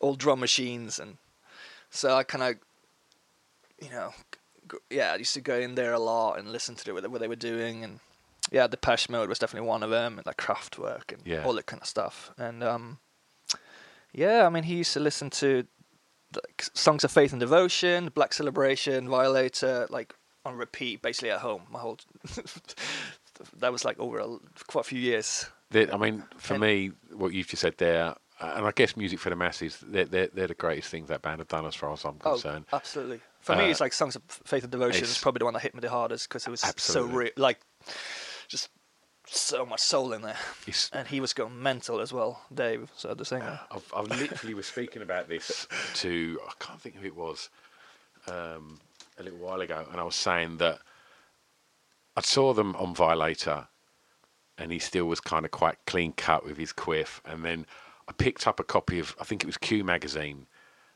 old 0.00 0.18
drum 0.18 0.40
machines. 0.40 0.98
And 0.98 1.18
so 1.94 2.14
I 2.14 2.22
kind 2.24 2.42
of, 2.44 2.54
you 3.82 3.90
know, 3.90 4.12
yeah, 4.90 5.12
I 5.12 5.16
used 5.16 5.34
to 5.34 5.40
go 5.40 5.56
in 5.58 5.74
there 5.74 5.92
a 5.92 5.98
lot 5.98 6.38
and 6.38 6.50
listen 6.50 6.74
to 6.74 6.92
what 6.92 7.20
they 7.20 7.28
were 7.28 7.36
doing, 7.36 7.84
and 7.84 8.00
yeah, 8.52 8.66
Depeche 8.66 9.08
Mode 9.08 9.28
was 9.28 9.38
definitely 9.38 9.68
one 9.68 9.82
of 9.82 9.90
them, 9.90 10.18
and 10.18 10.26
like 10.26 10.36
Kraftwerk 10.36 11.12
and 11.12 11.22
Yeah. 11.24 11.44
all 11.44 11.54
that 11.54 11.66
kind 11.66 11.80
of 11.82 11.88
stuff. 11.88 12.30
And 12.36 12.62
um, 12.62 12.98
yeah, 14.12 14.46
I 14.46 14.50
mean, 14.50 14.64
he 14.64 14.76
used 14.76 14.92
to 14.94 15.00
listen 15.00 15.30
to 15.30 15.66
like 16.34 16.64
songs 16.74 17.04
of 17.04 17.12
faith 17.12 17.32
and 17.32 17.40
devotion, 17.40 18.10
Black 18.14 18.32
Celebration, 18.32 19.08
Violator, 19.08 19.86
like 19.90 20.14
on 20.44 20.56
repeat, 20.56 21.00
basically 21.00 21.30
at 21.30 21.40
home. 21.40 21.62
My 21.70 21.78
whole 21.78 21.98
that 23.58 23.72
was 23.72 23.84
like 23.84 23.98
over 23.98 24.18
a, 24.18 24.28
quite 24.66 24.80
a 24.84 24.88
few 24.88 25.00
years. 25.00 25.46
I 25.74 25.96
mean, 25.96 26.22
for 26.38 26.54
And- 26.54 26.60
me, 26.62 26.90
what 27.12 27.32
you've 27.32 27.48
just 27.48 27.62
said 27.62 27.74
there, 27.78 28.14
and 28.40 28.66
I 28.66 28.72
guess 28.74 28.96
music 28.96 29.18
for 29.20 29.30
the 29.30 29.36
masses, 29.36 29.78
they're, 29.86 30.04
they're, 30.06 30.28
they're 30.32 30.46
the 30.48 30.54
greatest 30.54 30.88
things 30.90 31.08
that 31.08 31.22
band 31.22 31.38
have 31.40 31.48
done 31.48 31.66
as 31.66 31.74
far 31.74 31.92
as 31.92 32.04
I'm 32.04 32.18
concerned. 32.18 32.66
Oh, 32.72 32.76
absolutely. 32.76 33.20
For 33.40 33.54
me, 33.56 33.64
Uh, 33.64 33.68
it's 33.68 33.80
like 33.80 33.92
songs 33.92 34.16
of 34.16 34.22
faith 34.28 34.62
and 34.64 34.72
devotion 34.72 35.04
is 35.04 35.18
probably 35.18 35.38
the 35.40 35.44
one 35.44 35.54
that 35.54 35.62
hit 35.62 35.74
me 35.74 35.80
the 35.80 35.90
hardest 35.90 36.28
because 36.28 36.46
it 36.46 36.50
was 36.50 36.64
Absolutely. 36.64 37.10
so 37.12 37.16
real, 37.18 37.30
like 37.36 37.60
just 38.48 38.70
so 39.26 39.64
much 39.64 39.80
soul 39.80 40.12
in 40.12 40.22
there, 40.22 40.36
It's- 40.62 40.90
and 40.92 41.06
he 41.08 41.20
was 41.20 41.32
going 41.32 41.62
mental 41.62 42.00
as 42.00 42.12
well, 42.12 42.42
Dave. 42.52 42.90
So 42.96 43.14
the 43.14 43.24
singer. 43.24 43.60
I've, 43.70 43.90
I 43.94 44.00
literally 44.02 44.54
was 44.54 44.66
speaking 44.66 45.02
about 45.02 45.28
this 45.28 45.66
to 45.96 46.40
I 46.46 46.52
can't 46.58 46.80
think 46.80 46.96
who 46.96 47.06
it 47.06 47.16
was 47.16 47.48
um, 48.26 48.80
a 49.18 49.22
little 49.22 49.38
while 49.38 49.60
ago, 49.60 49.86
and 49.90 50.00
I 50.00 50.04
was 50.04 50.16
saying 50.16 50.58
that 50.58 50.80
I 52.16 52.20
saw 52.20 52.52
them 52.52 52.76
on 52.76 52.94
Violator, 52.94 53.68
and 54.58 54.70
he 54.72 54.78
still 54.78 55.06
was 55.06 55.20
kind 55.20 55.44
of 55.44 55.50
quite 55.50 55.78
clean 55.86 56.12
cut 56.12 56.44
with 56.44 56.56
his 56.58 56.72
quiff, 56.72 57.20
and 57.24 57.44
then 57.44 57.66
I 58.08 58.12
picked 58.12 58.46
up 58.46 58.60
a 58.60 58.64
copy 58.64 58.98
of 58.98 59.16
I 59.20 59.24
think 59.24 59.42
it 59.42 59.46
was 59.46 59.56
Q 59.56 59.84
magazine, 59.84 60.46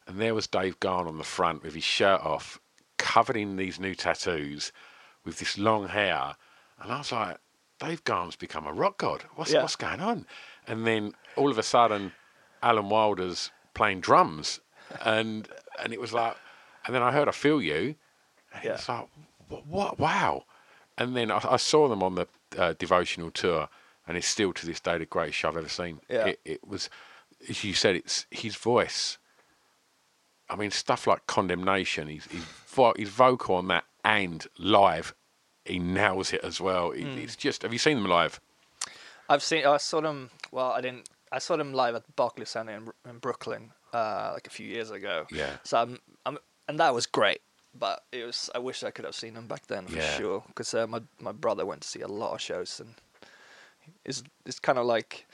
and 0.06 0.18
there 0.20 0.34
was 0.34 0.46
Dave 0.46 0.78
Gahan 0.80 1.06
on 1.06 1.18
the 1.18 1.24
front 1.24 1.62
with 1.62 1.74
his 1.74 1.84
shirt 1.84 2.20
off, 2.22 2.60
covered 2.98 3.36
in 3.36 3.56
these 3.56 3.78
new 3.80 3.94
tattoos, 3.94 4.72
with 5.24 5.38
this 5.38 5.58
long 5.58 5.88
hair, 5.88 6.36
and 6.80 6.92
I 6.92 6.98
was 6.98 7.12
like, 7.12 7.38
Dave 7.78 8.04
Gahan's 8.04 8.36
become 8.36 8.66
a 8.66 8.72
rock 8.72 8.98
god. 8.98 9.24
What's 9.36 9.52
Yeah. 9.52 9.62
what's 9.62 9.76
going 9.76 10.00
on? 10.00 10.26
And 10.66 10.86
then 10.86 11.14
all 11.36 11.50
of 11.50 11.58
a 11.58 11.62
sudden, 11.62 12.12
Alan 12.62 12.88
Wilder's 12.88 13.50
playing 13.74 14.00
drums, 14.00 14.60
and 15.02 15.48
and 15.82 15.92
it 15.92 16.00
was 16.00 16.12
like, 16.12 16.36
and 16.86 16.94
then 16.94 17.02
I 17.02 17.12
heard 17.12 17.28
I 17.28 17.32
Feel 17.32 17.62
You, 17.62 17.94
and 18.52 18.64
Yeah. 18.64 18.72
it's 18.72 18.88
like, 18.88 19.08
what, 19.48 19.66
what? 19.66 19.98
Wow! 19.98 20.44
And 20.98 21.16
then 21.16 21.30
I, 21.30 21.40
I 21.52 21.56
saw 21.56 21.88
them 21.88 22.02
on 22.02 22.16
the 22.16 22.26
uh, 22.56 22.72
devotional 22.78 23.30
tour, 23.30 23.68
and 24.08 24.16
it's 24.16 24.26
still 24.26 24.52
to 24.54 24.66
this 24.66 24.80
day 24.80 24.98
the 24.98 25.06
greatest 25.06 25.38
show 25.38 25.48
I've 25.50 25.56
ever 25.56 25.68
seen. 25.68 26.00
Yeah. 26.08 26.26
It, 26.26 26.40
it 26.44 26.66
was, 26.66 26.90
as 27.48 27.62
you 27.62 27.74
said, 27.74 27.94
it's 27.94 28.26
his 28.30 28.56
voice. 28.56 29.18
I 30.50 30.56
mean, 30.56 30.70
stuff 30.70 31.06
like 31.06 31.26
Condemnation, 31.26 32.08
he's, 32.08 32.24
he's, 32.30 32.42
vo- 32.68 32.94
he's 32.96 33.10
vocal 33.10 33.56
on 33.56 33.68
that 33.68 33.84
and 34.04 34.46
live, 34.58 35.14
he 35.64 35.78
nails 35.78 36.32
it 36.32 36.40
as 36.42 36.60
well. 36.60 36.90
It- 36.92 37.02
Hmm. 37.04 37.18
It's 37.18 37.36
just, 37.36 37.62
have 37.62 37.72
you 37.72 37.78
seen 37.78 37.98
them 37.98 38.08
live? 38.10 38.40
I've 39.28 39.42
seen. 39.42 39.66
I 39.66 39.76
saw 39.76 40.00
them. 40.00 40.30
Well, 40.52 40.72
I 40.72 40.80
didn't. 40.80 41.06
I 41.30 41.38
saw 41.38 41.58
them 41.58 41.74
live 41.74 41.94
at 41.94 42.16
Barclays 42.16 42.48
Center 42.48 42.72
in, 42.72 42.88
in 43.10 43.18
Brooklyn, 43.18 43.72
uh, 43.92 44.30
like 44.32 44.46
a 44.46 44.50
few 44.50 44.66
years 44.66 44.90
ago. 44.90 45.26
Yeah. 45.30 45.56
So 45.64 45.76
I'm, 45.76 45.98
I'm, 46.24 46.38
and 46.66 46.80
that 46.80 46.94
was 46.94 47.04
great. 47.06 47.42
But 47.78 48.02
it 48.10 48.24
was. 48.24 48.48
I 48.54 48.58
wish 48.58 48.82
I 48.82 48.90
could 48.90 49.04
have 49.04 49.14
seen 49.14 49.34
them 49.34 49.46
back 49.46 49.66
then 49.66 49.86
for 49.86 49.96
Yeah. 49.98 50.16
sure. 50.16 50.44
Because 50.46 50.72
uh, 50.72 50.86
my 50.86 51.02
my 51.20 51.32
brother 51.32 51.66
went 51.66 51.82
to 51.82 51.88
see 51.88 52.00
a 52.00 52.08
lot 52.08 52.32
of 52.32 52.40
shows, 52.40 52.80
and 52.80 52.94
it's 54.04 54.22
it's 54.46 54.58
kind 54.60 54.78
of 54.78 54.86
like 54.86 55.26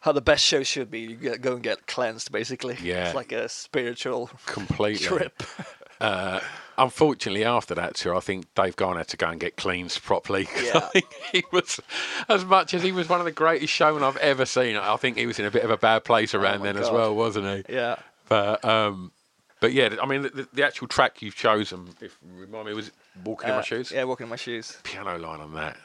how 0.00 0.12
the 0.12 0.20
best 0.20 0.44
show 0.44 0.62
should 0.62 0.90
be. 0.90 1.00
You 1.00 1.16
get, 1.16 1.40
go 1.40 1.54
and 1.54 1.62
get 1.62 1.86
cleansed, 1.86 2.30
basically. 2.32 2.76
Yeah. 2.82 3.06
It's 3.06 3.14
like 3.14 3.32
a 3.32 3.48
spiritual 3.48 4.30
Completely. 4.46 5.06
trip. 5.06 5.42
Uh, 6.00 6.40
unfortunately, 6.76 7.44
after 7.44 7.74
that 7.76 7.94
tour, 7.94 8.16
I 8.16 8.20
think 8.20 8.52
Dave 8.54 8.74
Gahan 8.74 8.96
had 8.96 9.08
to 9.08 9.16
go 9.16 9.28
and 9.28 9.38
get 9.38 9.56
cleansed 9.56 10.02
properly. 10.02 10.48
Yeah. 10.62 10.88
He 11.32 11.44
was, 11.52 11.80
as 12.28 12.44
much 12.44 12.74
as 12.74 12.82
he 12.82 12.90
was 12.92 13.08
one 13.08 13.20
of 13.20 13.24
the 13.24 13.32
greatest 13.32 13.72
showmen 13.72 14.02
I've 14.02 14.16
ever 14.18 14.44
seen, 14.44 14.76
I 14.76 14.96
think 14.96 15.16
he 15.16 15.24
was 15.24 15.38
in 15.38 15.46
a 15.46 15.50
bit 15.52 15.62
of 15.64 15.70
a 15.70 15.76
bad 15.76 16.04
place 16.04 16.34
around 16.34 16.58
my 16.60 16.66
then 16.72 16.76
as 16.82 16.90
well, 16.90 17.14
wasn't 17.14 17.46
he? 17.68 17.74
yeah. 17.74 17.96
But 18.28 18.64
um, 18.64 19.12
but 19.60 19.72
yeah, 19.72 19.94
I 20.02 20.06
mean, 20.06 20.22
the, 20.22 20.48
the 20.52 20.64
actual 20.66 20.88
track 20.88 21.22
you've 21.22 21.36
chosen, 21.36 21.88
if 22.00 22.18
remind 22.36 22.66
me, 22.66 22.74
was 22.74 22.88
it 22.88 22.94
"Walking 23.24 23.48
in 23.48 23.54
Uh, 23.54 23.58
My 23.58 23.62
Shoes"? 23.62 23.90
Yeah, 23.92 24.04
walking 24.04 24.24
in 24.24 24.30
my 24.30 24.36
shoes. 24.36 24.76
Piano 24.82 25.16
line 25.16 25.40
on 25.40 25.54
that. 25.54 25.76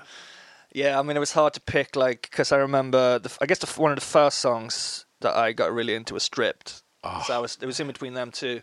Yeah, 0.74 1.00
I 1.00 1.02
mean, 1.02 1.18
it 1.18 1.20
was 1.20 1.32
hard 1.32 1.54
to 1.54 1.62
pick, 1.62 1.96
like, 1.96 2.24
because 2.30 2.52
I 2.52 2.58
remember, 2.58 3.20
the, 3.20 3.36
I 3.42 3.46
guess 3.48 3.58
the, 3.60 3.82
one 3.82 3.92
of 3.92 3.96
the 4.00 4.06
first 4.06 4.40
songs 4.40 5.06
that 5.22 5.36
I 5.36 5.52
got 5.52 5.74
really 5.74 5.96
into 5.96 6.14
was 6.14 6.24
"Stripped." 6.24 6.84
Ah. 7.04 7.24
So 7.26 7.34
I 7.34 7.40
was, 7.40 7.58
it 7.62 7.66
was 7.66 7.80
in 7.80 7.88
between 7.88 8.14
them 8.14 8.30
two, 8.32 8.62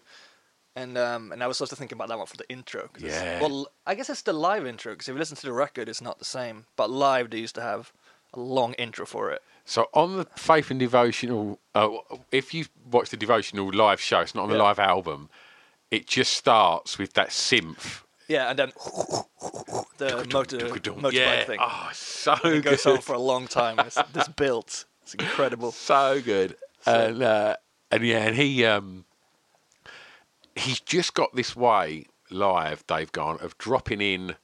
and 0.77 0.97
um, 0.99 1.33
and 1.33 1.43
I 1.43 1.47
was 1.47 1.61
also 1.61 1.75
thinking 1.75 1.97
about 1.97 2.09
that 2.09 2.19
one 2.19 2.27
for 2.27 2.37
the 2.37 2.49
intro. 2.49 2.91
Yeah. 2.99 3.41
well, 3.41 3.67
I 3.87 3.95
guess 3.95 4.09
it's 4.11 4.23
the 4.23 4.33
live 4.33 4.67
intro 4.67 4.93
because 4.93 5.09
if 5.09 5.15
you 5.15 5.19
listen 5.19 5.37
to 5.37 5.47
the 5.47 5.53
record, 5.53 5.89
it's 5.89 6.01
not 6.03 6.19
the 6.19 6.25
same. 6.25 6.67
But 6.77 6.91
live, 6.91 7.31
they 7.31 7.39
used 7.39 7.55
to 7.57 7.63
have 7.63 7.93
a 8.35 8.41
long 8.41 8.75
intro 8.75 9.05
for 9.07 9.31
it. 9.31 9.43
So 9.65 9.89
on 9.95 10.19
the 10.19 10.27
Faith 10.37 10.71
and 10.71 10.79
Devotional, 10.79 11.59
uh, 11.75 11.89
if 12.31 12.55
you 12.55 12.67
watch 12.89 13.11
the 13.11 13.17
Devotional 13.17 13.69
live 13.73 14.01
show, 14.01 14.21
it's 14.21 14.35
not 14.35 14.45
on 14.45 14.51
the 14.51 14.57
Yeah. 14.57 14.63
live 14.63 14.79
album. 14.79 15.29
It 15.91 16.07
just 16.07 16.35
starts 16.35 16.99
with 16.99 17.15
that 17.15 17.31
synth. 17.31 18.03
Yeah, 18.29 18.51
and 18.51 18.59
then 18.59 18.73
the 19.99 20.27
motor 20.33 20.59
motorbike 20.59 21.13
yeah. 21.13 21.45
thing. 21.45 21.59
Oh, 21.61 21.89
so 21.93 22.33
it 22.35 22.43
good. 22.43 22.65
goes 22.65 22.87
on 22.87 23.01
for 23.01 23.15
a 23.15 23.19
long 23.21 23.47
time. 23.47 23.79
It's 23.81 23.99
this 24.13 24.29
built. 24.29 24.85
It's 25.03 25.15
incredible. 25.15 25.73
so 25.73 26.21
good. 26.21 26.57
And 26.87 27.23
uh, 27.23 27.57
and 27.91 28.03
yeah, 28.05 28.19
and 28.27 28.37
he 28.37 28.65
um, 28.65 29.05
he's 30.55 30.81
just 30.81 31.15
got 31.15 31.35
this 31.35 31.55
way 31.55 32.07
live, 32.31 32.87
Dave 32.87 33.13
Gahan, 33.13 33.39
of 33.43 33.57
dropping 33.59 34.01
in 34.01 34.35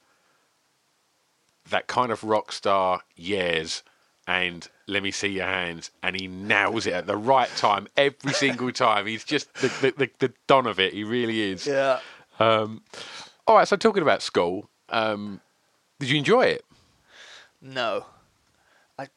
that 1.71 1.87
kind 1.87 2.11
of 2.13 2.23
rock 2.25 2.53
star 2.53 3.01
yes 3.17 3.83
and 4.27 4.69
let 4.87 5.03
me 5.03 5.11
see 5.11 5.29
your 5.29 5.47
hands 5.47 5.91
and 6.03 6.19
he 6.21 6.27
nails 6.29 6.87
it 6.87 6.93
at 6.93 7.07
the 7.07 7.17
right 7.17 7.49
time 7.57 7.87
every 7.97 8.33
single 8.33 8.71
time 8.73 9.07
he's 9.07 9.25
just 9.25 9.53
the, 9.55 9.69
the, 9.81 9.91
the, 9.97 10.11
the 10.19 10.33
don 10.49 10.67
of 10.67 10.79
it 10.81 10.93
he 10.93 11.05
really 11.05 11.41
is 11.41 11.67
Yeah. 11.67 12.01
um, 12.41 12.83
all 13.53 13.59
right 13.59 13.69
so 13.69 13.77
talking 13.77 14.03
about 14.03 14.23
school 14.23 14.71
um, 14.89 15.43
did 16.01 16.09
you 16.09 16.17
enjoy 16.17 16.43
it 16.43 16.65
No, 17.61 18.07
I 18.99 19.09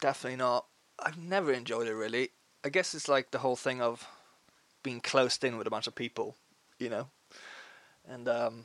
definitely 0.00 0.36
not. 0.36 0.64
I've 0.98 1.18
never 1.18 1.52
enjoyed 1.52 1.86
it 1.86 1.94
really. 1.94 2.30
I 2.64 2.70
guess 2.70 2.94
it's 2.94 3.08
like 3.08 3.30
the 3.30 3.38
whole 3.38 3.56
thing 3.56 3.80
of 3.80 4.06
being 4.82 5.00
closed 5.00 5.44
in 5.44 5.58
with 5.58 5.66
a 5.66 5.70
bunch 5.70 5.86
of 5.86 5.94
people, 5.94 6.34
you 6.78 6.88
know. 6.88 7.08
And 8.08 8.26
um, 8.26 8.64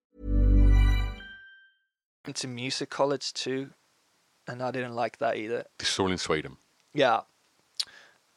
To 2.33 2.47
music 2.47 2.89
college 2.89 3.33
too, 3.33 3.71
and 4.47 4.61
I 4.61 4.71
didn't 4.71 4.95
like 4.95 5.17
that 5.17 5.37
either. 5.37 5.65
this 5.79 5.91
is 5.91 5.99
all 5.99 6.11
in 6.11 6.17
sweden 6.17 6.57
Yeah. 6.93 7.21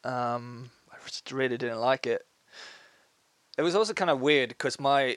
Um, 0.02 0.70
I 0.92 0.96
just 1.06 1.32
really 1.32 1.56
didn't 1.56 1.80
like 1.80 2.06
it. 2.06 2.26
It 3.56 3.62
was 3.62 3.74
also 3.74 3.92
kind 3.94 4.10
of 4.10 4.20
weird 4.20 4.50
because 4.50 4.80
my 4.80 5.16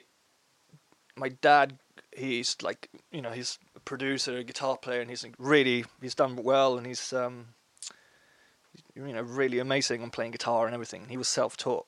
my 1.16 1.28
dad, 1.28 1.78
he's 2.16 2.56
like, 2.62 2.88
you 3.10 3.20
know, 3.20 3.30
he's 3.30 3.58
a 3.74 3.80
producer, 3.80 4.38
a 4.38 4.44
guitar 4.44 4.76
player, 4.76 5.00
and 5.00 5.10
he's 5.10 5.24
really 5.38 5.84
he's 6.00 6.14
done 6.14 6.36
well, 6.36 6.78
and 6.78 6.86
he's 6.86 7.12
um, 7.12 7.48
you 8.94 9.12
know, 9.12 9.22
really 9.22 9.58
amazing 9.58 10.02
on 10.02 10.10
playing 10.10 10.32
guitar 10.32 10.66
and 10.66 10.74
everything. 10.74 11.06
He 11.08 11.16
was 11.16 11.28
self-taught. 11.28 11.86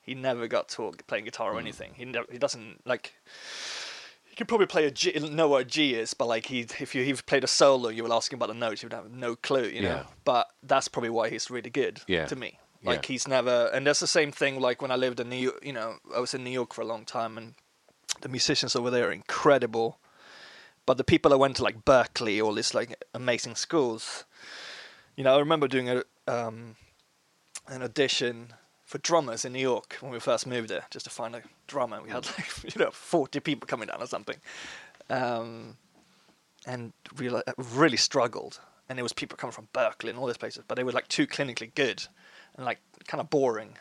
He 0.00 0.14
never 0.14 0.48
got 0.48 0.68
taught 0.68 1.06
playing 1.06 1.24
guitar 1.24 1.52
or 1.52 1.60
anything. 1.60 1.92
He 1.94 2.04
never, 2.04 2.26
he 2.30 2.38
doesn't 2.38 2.86
like. 2.86 3.14
He 4.38 4.42
could 4.44 4.48
probably 4.50 4.66
play 4.66 4.84
a 4.86 4.92
G, 4.92 5.10
know 5.18 5.48
what 5.48 5.62
a 5.62 5.64
G 5.64 5.96
is, 5.96 6.14
but 6.14 6.26
like 6.28 6.46
he, 6.46 6.60
if 6.60 6.94
you 6.94 7.02
he 7.02 7.12
played 7.12 7.42
a 7.42 7.48
solo, 7.48 7.88
you 7.88 8.04
will 8.04 8.12
ask 8.12 8.32
him 8.32 8.38
about 8.38 8.46
the 8.50 8.54
notes, 8.54 8.82
he 8.82 8.86
would 8.86 8.92
have 8.92 9.10
no 9.10 9.34
clue, 9.34 9.64
you 9.64 9.82
know. 9.82 9.88
Yeah. 9.88 10.02
But 10.24 10.46
that's 10.62 10.86
probably 10.86 11.10
why 11.10 11.28
he's 11.28 11.50
really 11.50 11.70
good 11.70 12.02
Yeah. 12.06 12.26
to 12.26 12.36
me. 12.36 12.60
Like 12.84 13.02
Yeah. 13.08 13.14
he's 13.14 13.26
never, 13.26 13.66
and 13.74 13.84
that's 13.84 13.98
the 13.98 14.06
same 14.06 14.30
thing. 14.30 14.60
Like 14.60 14.80
when 14.80 14.92
I 14.92 14.94
lived 14.94 15.18
in 15.18 15.28
New, 15.28 15.34
York, 15.38 15.58
you 15.64 15.72
know, 15.72 15.96
I 16.14 16.20
was 16.20 16.34
in 16.34 16.44
New 16.44 16.50
York 16.52 16.72
for 16.72 16.82
a 16.82 16.84
long 16.84 17.04
time, 17.04 17.36
and 17.36 17.56
the 18.20 18.28
musicians 18.28 18.76
over 18.76 18.90
there 18.90 19.08
are 19.08 19.12
incredible. 19.12 19.98
But 20.86 20.98
the 20.98 21.04
people 21.04 21.30
that 21.32 21.38
went 21.38 21.56
to 21.56 21.64
like 21.64 21.84
Berklee, 21.84 22.40
all 22.40 22.54
these 22.54 22.74
like 22.74 23.02
amazing 23.12 23.56
schools, 23.56 24.24
you 25.16 25.24
know, 25.24 25.34
I 25.34 25.40
remember 25.40 25.66
doing 25.66 25.88
a 25.90 26.04
um, 26.28 26.76
an 27.66 27.82
audition 27.82 28.52
for 28.88 28.96
drummers 28.96 29.44
in 29.44 29.52
New 29.52 29.60
York 29.60 29.98
when 30.00 30.10
we 30.10 30.18
first 30.18 30.46
moved 30.46 30.70
there, 30.70 30.86
just 30.90 31.04
to 31.04 31.10
find 31.10 31.36
a 31.36 31.42
drummer. 31.66 32.00
We 32.02 32.08
had 32.08 32.24
like 32.38 32.74
you 32.74 32.82
know 32.82 32.90
40 32.90 33.38
people 33.40 33.66
coming 33.66 33.86
down 33.86 34.02
or 34.02 34.06
something, 34.06 34.36
um, 35.10 35.76
and 36.66 36.94
we 37.18 37.28
like, 37.28 37.44
really 37.74 37.98
struggled. 37.98 38.60
And 38.88 38.98
it 38.98 39.02
was 39.02 39.12
people 39.12 39.36
coming 39.36 39.52
from 39.52 39.68
Berklee 39.74 40.08
and 40.08 40.18
all 40.18 40.26
these 40.26 40.38
places, 40.38 40.64
but 40.66 40.76
they 40.76 40.84
were 40.84 40.92
like 40.92 41.06
too 41.08 41.26
clinically 41.26 41.72
good 41.74 42.06
and 42.56 42.64
like 42.64 42.80
kind 43.06 43.20
of 43.20 43.28
boring. 43.28 43.76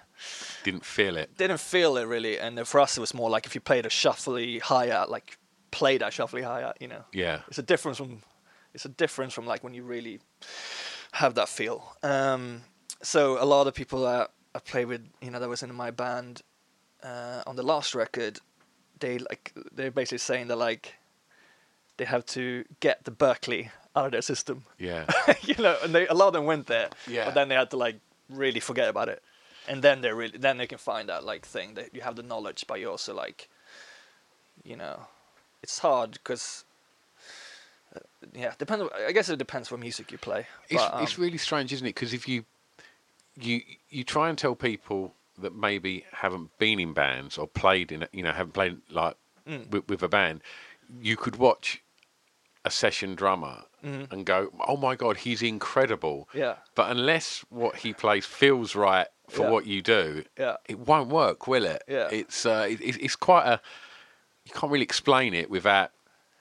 Didn't 0.65 0.83
feel 0.83 1.15
it. 1.15 1.37
Didn't 1.37 1.61
feel 1.61 1.95
it 1.95 2.03
really, 2.03 2.37
and 2.37 2.67
for 2.67 2.81
us 2.81 2.97
it 2.97 2.99
was 2.99 3.13
more 3.13 3.29
like 3.29 3.45
if 3.45 3.55
you 3.55 3.61
played 3.61 3.85
a 3.85 3.89
shuffly 3.89 4.61
hi 4.61 4.87
hat, 4.87 5.09
like 5.09 5.37
play 5.71 5.97
that 5.97 6.11
shuffly 6.11 6.43
hi 6.43 6.59
hat, 6.59 6.77
you 6.81 6.89
know. 6.89 7.05
Yeah. 7.13 7.43
It's 7.47 7.59
a 7.59 7.63
difference 7.63 7.97
from 7.97 8.21
it's 8.73 8.83
a 8.83 8.89
difference 8.89 9.33
from 9.33 9.45
like 9.45 9.63
when 9.63 9.73
you 9.73 9.83
really 9.83 10.19
have 11.13 11.35
that 11.35 11.47
feel. 11.47 11.95
Um, 12.03 12.63
so 13.01 13.41
a 13.41 13.45
lot 13.45 13.67
of 13.67 13.73
people 13.73 14.03
that 14.03 14.31
I 14.57 14.59
played 14.59 14.87
with, 14.87 15.07
you 15.21 15.29
know, 15.29 15.39
that 15.39 15.47
was 15.47 15.61
in 15.61 15.73
my 15.73 15.91
band 15.91 16.41
uh, 17.03 17.43
on 17.45 17.55
the 17.55 17.63
last 17.63 17.93
record, 17.93 18.39
they 18.99 19.19
like 19.19 19.53
they're 19.71 19.91
basically 19.91 20.17
saying 20.17 20.47
that 20.47 20.57
like 20.57 20.95
they 21.97 22.05
have 22.05 22.25
to 22.25 22.65
get 22.79 23.03
the 23.03 23.11
Berklee 23.11 23.69
out 23.95 24.07
of 24.07 24.11
their 24.11 24.21
system. 24.21 24.65
Yeah. 24.79 25.05
you 25.41 25.55
know, 25.59 25.77
and 25.83 25.93
they 25.93 26.07
a 26.07 26.13
lot 26.15 26.27
of 26.27 26.33
them 26.33 26.45
went 26.45 26.65
there. 26.65 26.89
Yeah. 27.07 27.25
But 27.25 27.35
then 27.35 27.49
they 27.49 27.55
had 27.55 27.69
to 27.71 27.77
like 27.77 27.99
really 28.29 28.59
forget 28.59 28.89
about 28.89 29.09
it, 29.09 29.21
and 29.67 29.83
then 29.83 30.01
they 30.01 30.11
really 30.11 30.37
then 30.37 30.57
they 30.57 30.67
can 30.67 30.79
find 30.79 31.09
that 31.09 31.23
like 31.23 31.45
thing 31.45 31.75
that 31.75 31.93
you 31.93 32.01
have 32.01 32.15
the 32.15 32.23
knowledge, 32.23 32.65
but 32.67 32.79
you 32.79 32.89
also 32.89 33.13
like, 33.13 33.49
you 34.63 34.75
know, 34.75 35.01
it's 35.61 35.79
hard 35.79 36.13
because. 36.13 36.63
Uh, 37.95 37.99
yeah, 38.33 38.53
depends. 38.57 38.83
I 39.07 39.11
guess 39.13 39.29
it 39.29 39.37
depends 39.37 39.71
what 39.71 39.79
music 39.79 40.11
you 40.11 40.17
play. 40.17 40.47
It's, 40.67 40.83
um, 40.83 41.03
it's 41.03 41.17
really 41.17 41.37
strange, 41.37 41.71
isn't 41.71 41.85
it? 41.85 41.95
Because 41.95 42.13
if 42.13 42.27
you 42.27 42.43
you 43.39 43.61
you 43.89 44.03
try 44.03 44.29
and 44.29 44.37
tell 44.37 44.55
people 44.55 45.13
that 45.37 45.55
maybe 45.55 46.03
haven't 46.11 46.57
been 46.57 46.79
in 46.79 46.93
bands 46.93 47.37
or 47.37 47.47
played 47.47 47.91
in, 47.91 48.07
you 48.11 48.23
know, 48.23 48.31
haven't 48.31 48.53
played 48.53 48.77
like 48.89 49.15
Mm. 49.47 49.69
with, 49.69 49.87
with 49.87 50.03
a 50.03 50.09
band, 50.09 50.41
you 50.99 51.15
could 51.15 51.37
watch 51.37 51.81
a 52.65 52.69
session 52.71 53.15
drummer 53.15 53.63
Mhm. 53.81 54.11
and 54.11 54.25
go, 54.25 54.51
"Oh 54.67 54.75
my 54.75 54.95
god, 54.95 55.17
he's 55.17 55.41
incredible." 55.41 56.27
Yeah. 56.33 56.55
But 56.75 56.91
unless 56.91 57.45
what 57.49 57.77
he 57.77 57.93
plays 57.93 58.25
feels 58.25 58.75
right 58.75 59.07
for 59.29 59.43
Yeah. 59.43 59.49
what 59.51 59.65
you 59.65 59.81
do, 59.81 60.25
Yeah. 60.37 60.57
it 60.67 60.79
won't 60.79 61.07
work, 61.09 61.47
will 61.47 61.63
it? 61.63 61.81
Yeah. 61.87 62.09
It's 62.11 62.45
uh, 62.45 62.67
it, 62.69 62.81
it's- 62.81 63.15
quite 63.15 63.45
a 63.45 63.61
you 64.43 64.51
can't 64.53 64.71
really 64.71 64.83
explain 64.83 65.33
it 65.33 65.49
without 65.49 65.91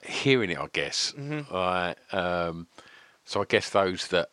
hearing 0.02 0.50
it, 0.50 0.58
I 0.58 0.66
guess. 0.72 1.12
Mhm. 1.12 1.48
Right. 1.50 1.96
Um, 2.12 2.66
so 3.24 3.40
I 3.42 3.44
guess 3.44 3.70
those 3.70 4.08
that 4.08 4.30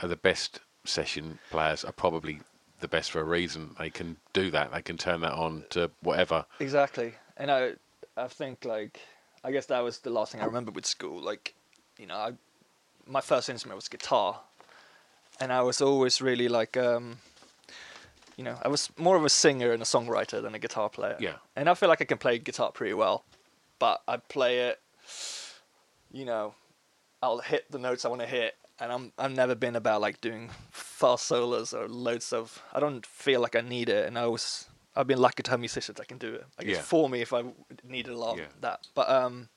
are 0.00 0.08
the 0.08 0.16
best 0.16 0.60
session 0.88 1.38
players 1.50 1.84
are 1.84 1.92
probably 1.92 2.40
the 2.80 2.88
best 2.88 3.10
for 3.10 3.20
a 3.20 3.24
reason. 3.24 3.74
They 3.78 3.90
can 3.90 4.16
do 4.32 4.50
that. 4.50 4.72
They 4.72 4.82
can 4.82 4.96
turn 4.96 5.20
that 5.20 5.32
on 5.32 5.64
to 5.70 5.90
whatever. 6.00 6.46
Exactly, 6.60 7.14
and 7.36 7.50
I, 7.50 7.72
I 8.16 8.28
think 8.28 8.64
like, 8.64 9.00
I 9.44 9.52
guess 9.52 9.66
that 9.66 9.80
was 9.80 9.98
the 9.98 10.10
last 10.10 10.32
thing 10.32 10.40
I 10.40 10.44
remember 10.44 10.70
with 10.70 10.86
school. 10.86 11.20
Like, 11.20 11.54
you 11.98 12.06
know, 12.06 12.16
I, 12.16 12.32
my 13.06 13.20
first 13.20 13.48
instrument 13.48 13.76
was 13.76 13.88
guitar, 13.88 14.40
and 15.40 15.52
I 15.52 15.62
was 15.62 15.80
always 15.80 16.20
really 16.20 16.48
like, 16.48 16.76
um, 16.76 17.18
you 18.36 18.44
know, 18.44 18.56
I 18.62 18.68
was 18.68 18.90
more 18.96 19.16
of 19.16 19.24
a 19.24 19.28
singer 19.28 19.72
and 19.72 19.82
a 19.82 19.86
songwriter 19.86 20.40
than 20.40 20.54
a 20.54 20.58
guitar 20.58 20.88
player. 20.88 21.16
Yeah. 21.18 21.36
And 21.56 21.68
I 21.68 21.74
feel 21.74 21.88
like 21.88 22.00
I 22.00 22.04
can 22.04 22.18
play 22.18 22.38
guitar 22.38 22.70
pretty 22.70 22.94
well, 22.94 23.24
but 23.78 24.02
I 24.06 24.18
play 24.18 24.68
it, 24.68 24.80
you 26.12 26.24
know, 26.24 26.54
I'll 27.20 27.38
hit 27.38 27.70
the 27.70 27.78
notes 27.78 28.04
I 28.04 28.08
want 28.08 28.20
to 28.20 28.28
hit, 28.28 28.54
and 28.80 28.92
I'm 28.92 29.12
I've 29.18 29.32
never 29.34 29.54
been 29.54 29.76
about 29.76 30.00
like 30.00 30.20
doing 30.20 30.50
fast 30.70 31.26
solos 31.26 31.72
or 31.74 31.88
loads 31.88 32.32
of. 32.32 32.62
I 32.72 32.80
don't 32.80 33.04
feel 33.06 33.40
like 33.40 33.56
I 33.56 33.60
need 33.60 33.88
it, 33.88 34.06
and 34.06 34.18
I 34.18 34.26
was 34.26 34.66
I've 34.96 35.06
been 35.06 35.18
lucky 35.20 35.42
to 35.44 35.50
have 35.50 35.60
musicians 35.60 35.96
that 35.98 36.08
can 36.08 36.18
do 36.18 36.34
it. 36.34 36.44
Like 36.58 36.66
Yeah. 36.66 36.76
it's 36.78 36.86
for 36.86 37.08
me 37.08 37.20
if 37.20 37.32
I 37.32 37.42
needed 37.84 38.12
a 38.12 38.18
lot 38.18 38.36
Yeah. 38.38 38.44
of 38.44 38.60
that. 38.62 38.80
But 38.94 39.08
um, 39.10 39.48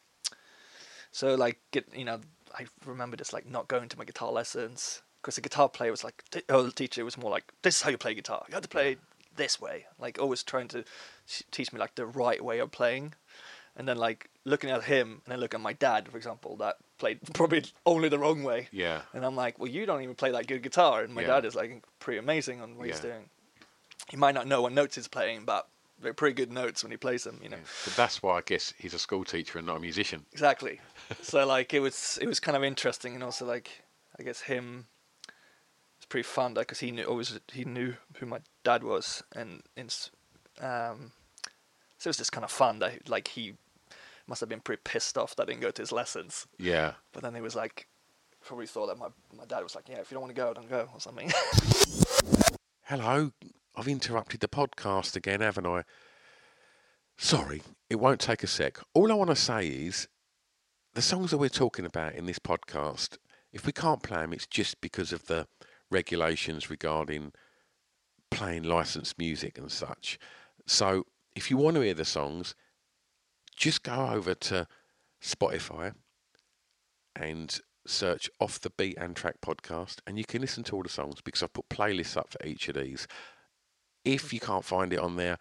so 1.12 1.36
like 1.36 1.60
get 1.72 1.86
you 1.96 2.06
know 2.06 2.20
I 2.58 2.66
remember 2.86 3.18
just 3.18 3.34
like 3.34 3.50
not 3.50 3.68
going 3.68 3.90
to 3.90 3.98
my 3.98 4.06
guitar 4.06 4.32
lessons 4.32 5.02
because 5.22 5.36
the 5.36 5.42
guitar 5.42 5.70
player 5.70 5.92
was 5.92 6.04
like 6.04 6.24
t- 6.32 6.44
oh 6.50 6.64
the 6.64 6.72
teacher 6.72 7.06
was 7.06 7.18
more 7.18 7.32
like 7.32 7.52
this 7.62 7.76
is 7.78 7.82
how 7.82 7.90
you 7.90 7.98
play 7.98 8.14
guitar. 8.14 8.44
You 8.48 8.54
have 8.54 8.64
to 8.64 8.70
play 8.70 8.98
this 9.36 9.62
way. 9.62 9.86
Like 10.00 10.20
always 10.20 10.44
trying 10.44 10.68
to 10.70 10.84
teach 11.52 11.72
me 11.72 11.80
like 11.80 11.96
the 11.96 12.06
right 12.06 12.44
way 12.44 12.60
of 12.60 12.72
playing. 12.72 13.14
And 13.76 13.88
then 13.88 13.98
like 13.98 14.30
looking 14.44 14.70
at 14.70 14.84
him 14.84 15.22
and 15.26 15.32
then 15.32 15.40
looking 15.40 15.60
at 15.60 15.64
my 15.64 15.74
dad, 15.74 16.10
for 16.10 16.18
example, 16.18 16.56
that 16.58 16.78
played 16.98 17.20
probably 17.34 17.64
only 17.86 18.10
the 18.10 18.20
wrong 18.20 18.44
way. 18.44 18.68
Yeah. 18.72 19.02
And 19.14 19.26
I'm 19.26 19.36
like, 19.36 19.60
well, 19.60 19.70
you 19.70 19.86
don't 19.86 20.02
even 20.02 20.16
play 20.16 20.32
that 20.32 20.48
good 20.48 20.64
guitar. 20.64 21.02
And 21.04 21.14
my 21.14 21.22
Yeah. 21.22 21.28
dad 21.28 21.46
is 21.46 21.56
like 21.56 21.84
pretty 22.00 22.18
amazing 22.20 22.62
on 22.62 22.78
what 22.78 22.88
he's 22.88 23.00
doing. 23.00 23.30
He 24.10 24.18
might 24.18 24.34
not 24.36 24.48
know 24.48 24.62
what 24.62 24.74
notes 24.74 24.96
he's 24.96 25.08
playing, 25.08 25.46
but 25.46 25.68
they're 26.02 26.14
pretty 26.14 26.34
good 26.34 26.52
notes 26.52 26.84
when 26.84 26.92
he 26.92 26.98
plays 26.98 27.24
them, 27.24 27.40
you 27.44 27.50
know. 27.50 27.60
But 27.86 27.96
that's 27.96 28.24
why 28.24 28.38
I 28.38 28.42
guess 28.42 28.74
he's 28.78 28.94
a 28.96 29.00
school 29.00 29.24
teacher 29.24 29.60
and 29.60 29.68
not 29.68 29.78
a 29.78 29.80
musician. 29.80 30.26
Exactly. 30.32 30.80
so 31.22 31.46
like 31.46 31.74
it 31.74 31.80
was 31.80 32.18
it 32.22 32.28
was 32.28 32.40
kind 32.40 32.58
of 32.58 32.64
interesting 32.64 33.14
and 33.14 33.24
also 33.24 33.46
like 33.46 33.84
I 34.20 34.24
guess 34.24 34.42
him 34.42 34.88
it's 35.98 36.06
pretty 36.08 36.24
fun 36.28 36.56
because 36.56 36.80
he 36.80 36.90
knew 36.90 37.04
always 37.04 37.40
he 37.52 37.64
knew 37.64 37.94
who 38.18 38.26
my 38.26 38.40
dad 38.64 38.84
was 38.84 39.24
and 39.36 39.62
it's 39.78 40.10
um 40.60 41.12
so 42.00 42.08
it 42.08 42.10
was 42.10 42.18
just 42.18 42.32
kind 42.32 42.44
of 42.44 42.50
fun 42.52 42.80
that 42.80 43.08
like 43.08 43.28
he 43.28 43.54
must 44.32 44.40
have 44.40 44.48
been 44.48 44.62
pretty 44.62 44.82
pissed 44.86 45.18
off 45.18 45.36
that 45.36 45.44
I 45.44 45.46
didn't 45.48 45.60
go 45.60 45.72
to 45.72 45.82
his 45.82 45.92
lessons. 45.92 46.48
Yeah. 46.58 46.94
But 47.12 47.22
then 47.22 47.36
he 47.36 47.42
was 47.42 47.54
like 47.54 47.88
probably 48.46 48.66
thought 48.66 48.88
that 48.88 48.98
my 48.98 49.10
my 49.38 49.44
dad 49.46 49.62
was 49.62 49.76
like, 49.76 49.90
Yeah, 49.90 49.98
if 49.98 50.10
you 50.10 50.16
don't 50.16 50.22
want 50.22 50.34
to 50.34 50.42
go, 50.42 50.54
don't 50.54 50.70
go 50.70 50.88
or 50.94 51.02
something. 51.02 51.30
Hello, 52.84 53.32
I've 53.76 53.90
interrupted 53.90 54.40
the 54.40 54.48
podcast 54.48 55.18
again, 55.18 55.42
haven't 55.42 55.68
I? 55.68 55.84
Sorry, 57.18 57.62
it 57.90 58.00
won't 58.00 58.22
take 58.22 58.42
a 58.42 58.48
sec. 58.48 58.80
All 58.94 59.12
I 59.12 59.16
want 59.16 59.32
to 59.32 59.36
say 59.36 59.68
is 59.68 60.08
the 60.94 61.02
songs 61.02 61.32
that 61.32 61.38
we're 61.38 61.50
talking 61.50 61.86
about 61.86 62.16
in 62.16 62.26
this 62.26 62.40
podcast, 62.40 63.18
if 63.52 63.66
we 63.66 63.74
can't 63.74 64.02
play 64.02 64.22
them, 64.22 64.32
it's 64.32 64.48
just 64.48 64.80
because 64.80 65.12
of 65.12 65.26
the 65.26 65.46
regulations 65.90 66.70
regarding 66.70 67.34
playing 68.30 68.64
licensed 68.64 69.20
music 69.20 69.58
and 69.58 69.70
such. 69.70 70.18
So 70.66 71.06
if 71.36 71.52
you 71.52 71.58
want 71.58 71.76
to 71.76 71.82
hear 71.82 71.94
the 71.94 72.06
songs, 72.06 72.56
just 73.56 73.84
go 73.84 74.08
over 74.08 74.34
to 74.34 74.68
Spotify 75.22 75.94
and 77.16 77.60
search 77.86 78.30
Off 78.40 78.60
the 78.60 78.70
Beat 78.70 78.98
and 78.98 79.16
Track 79.16 79.36
podcast, 79.42 79.98
and 80.06 80.18
you 80.18 80.26
can 80.26 80.42
listen 80.42 80.64
to 80.66 80.76
all 80.76 80.84
the 80.84 80.90
songs 80.90 81.22
because 81.24 81.44
I've 81.44 81.54
put 81.54 81.70
playlists 81.70 82.18
up 82.18 82.32
for 82.32 82.46
each 82.46 82.68
of 82.70 82.76
these. 82.76 83.08
If 84.04 84.34
you 84.34 84.40
can't 84.40 84.66
find 84.66 84.94
it 84.94 85.00
on 85.00 85.16
there, 85.16 85.38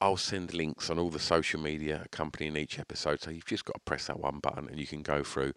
I'll 0.00 0.16
send 0.16 0.54
links 0.54 0.90
on 0.90 0.98
all 0.98 1.10
the 1.10 1.18
social 1.18 1.60
media 1.60 2.02
accompanying 2.04 2.56
each 2.56 2.78
episode. 2.78 3.20
So 3.20 3.30
you've 3.30 3.44
just 3.44 3.64
got 3.64 3.74
to 3.74 3.80
press 3.80 4.06
that 4.06 4.20
one 4.20 4.38
button 4.38 4.68
and 4.68 4.78
you 4.78 4.86
can 4.86 5.02
go 5.02 5.24
through 5.24 5.52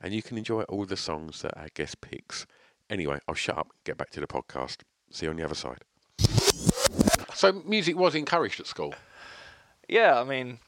and 0.00 0.12
you 0.12 0.22
can 0.22 0.36
enjoy 0.36 0.62
all 0.62 0.84
the 0.84 0.96
songs 0.96 1.42
that 1.42 1.56
our 1.56 1.68
guest 1.74 2.00
picks. 2.00 2.46
Anyway, 2.90 3.18
I'll 3.26 3.34
shut 3.34 3.56
up, 3.56 3.68
get 3.84 3.96
back 3.96 4.10
to 4.10 4.20
the 4.20 4.26
podcast. 4.26 4.82
See 5.10 5.26
you 5.26 5.30
on 5.30 5.36
the 5.36 5.44
other 5.44 5.54
side. 5.54 5.78
So 7.34 7.52
music 7.66 7.96
was 7.96 8.14
encouraged 8.14 8.60
at 8.60 8.66
school. 8.66 8.94
Yeah, 9.88 10.20
I 10.20 10.24
mean, 10.24 10.58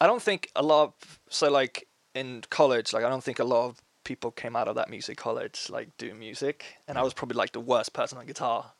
I 0.00 0.06
don't 0.06 0.22
think 0.22 0.50
a 0.56 0.62
lot. 0.62 0.84
Of, 0.84 1.20
so 1.28 1.50
like 1.50 1.88
in 2.14 2.42
college, 2.50 2.92
like 2.92 3.04
I 3.04 3.08
don't 3.08 3.24
think 3.24 3.38
a 3.38 3.44
lot 3.44 3.68
of 3.68 3.82
people 4.04 4.30
came 4.30 4.54
out 4.54 4.68
of 4.68 4.74
that 4.74 4.90
music 4.90 5.16
college 5.16 5.68
like 5.70 5.96
doing 5.96 6.18
music, 6.18 6.64
and 6.86 6.98
I 6.98 7.02
was 7.02 7.14
probably 7.14 7.36
like 7.36 7.52
the 7.52 7.60
worst 7.60 7.92
person 7.92 8.18
on 8.18 8.26
guitar, 8.26 8.72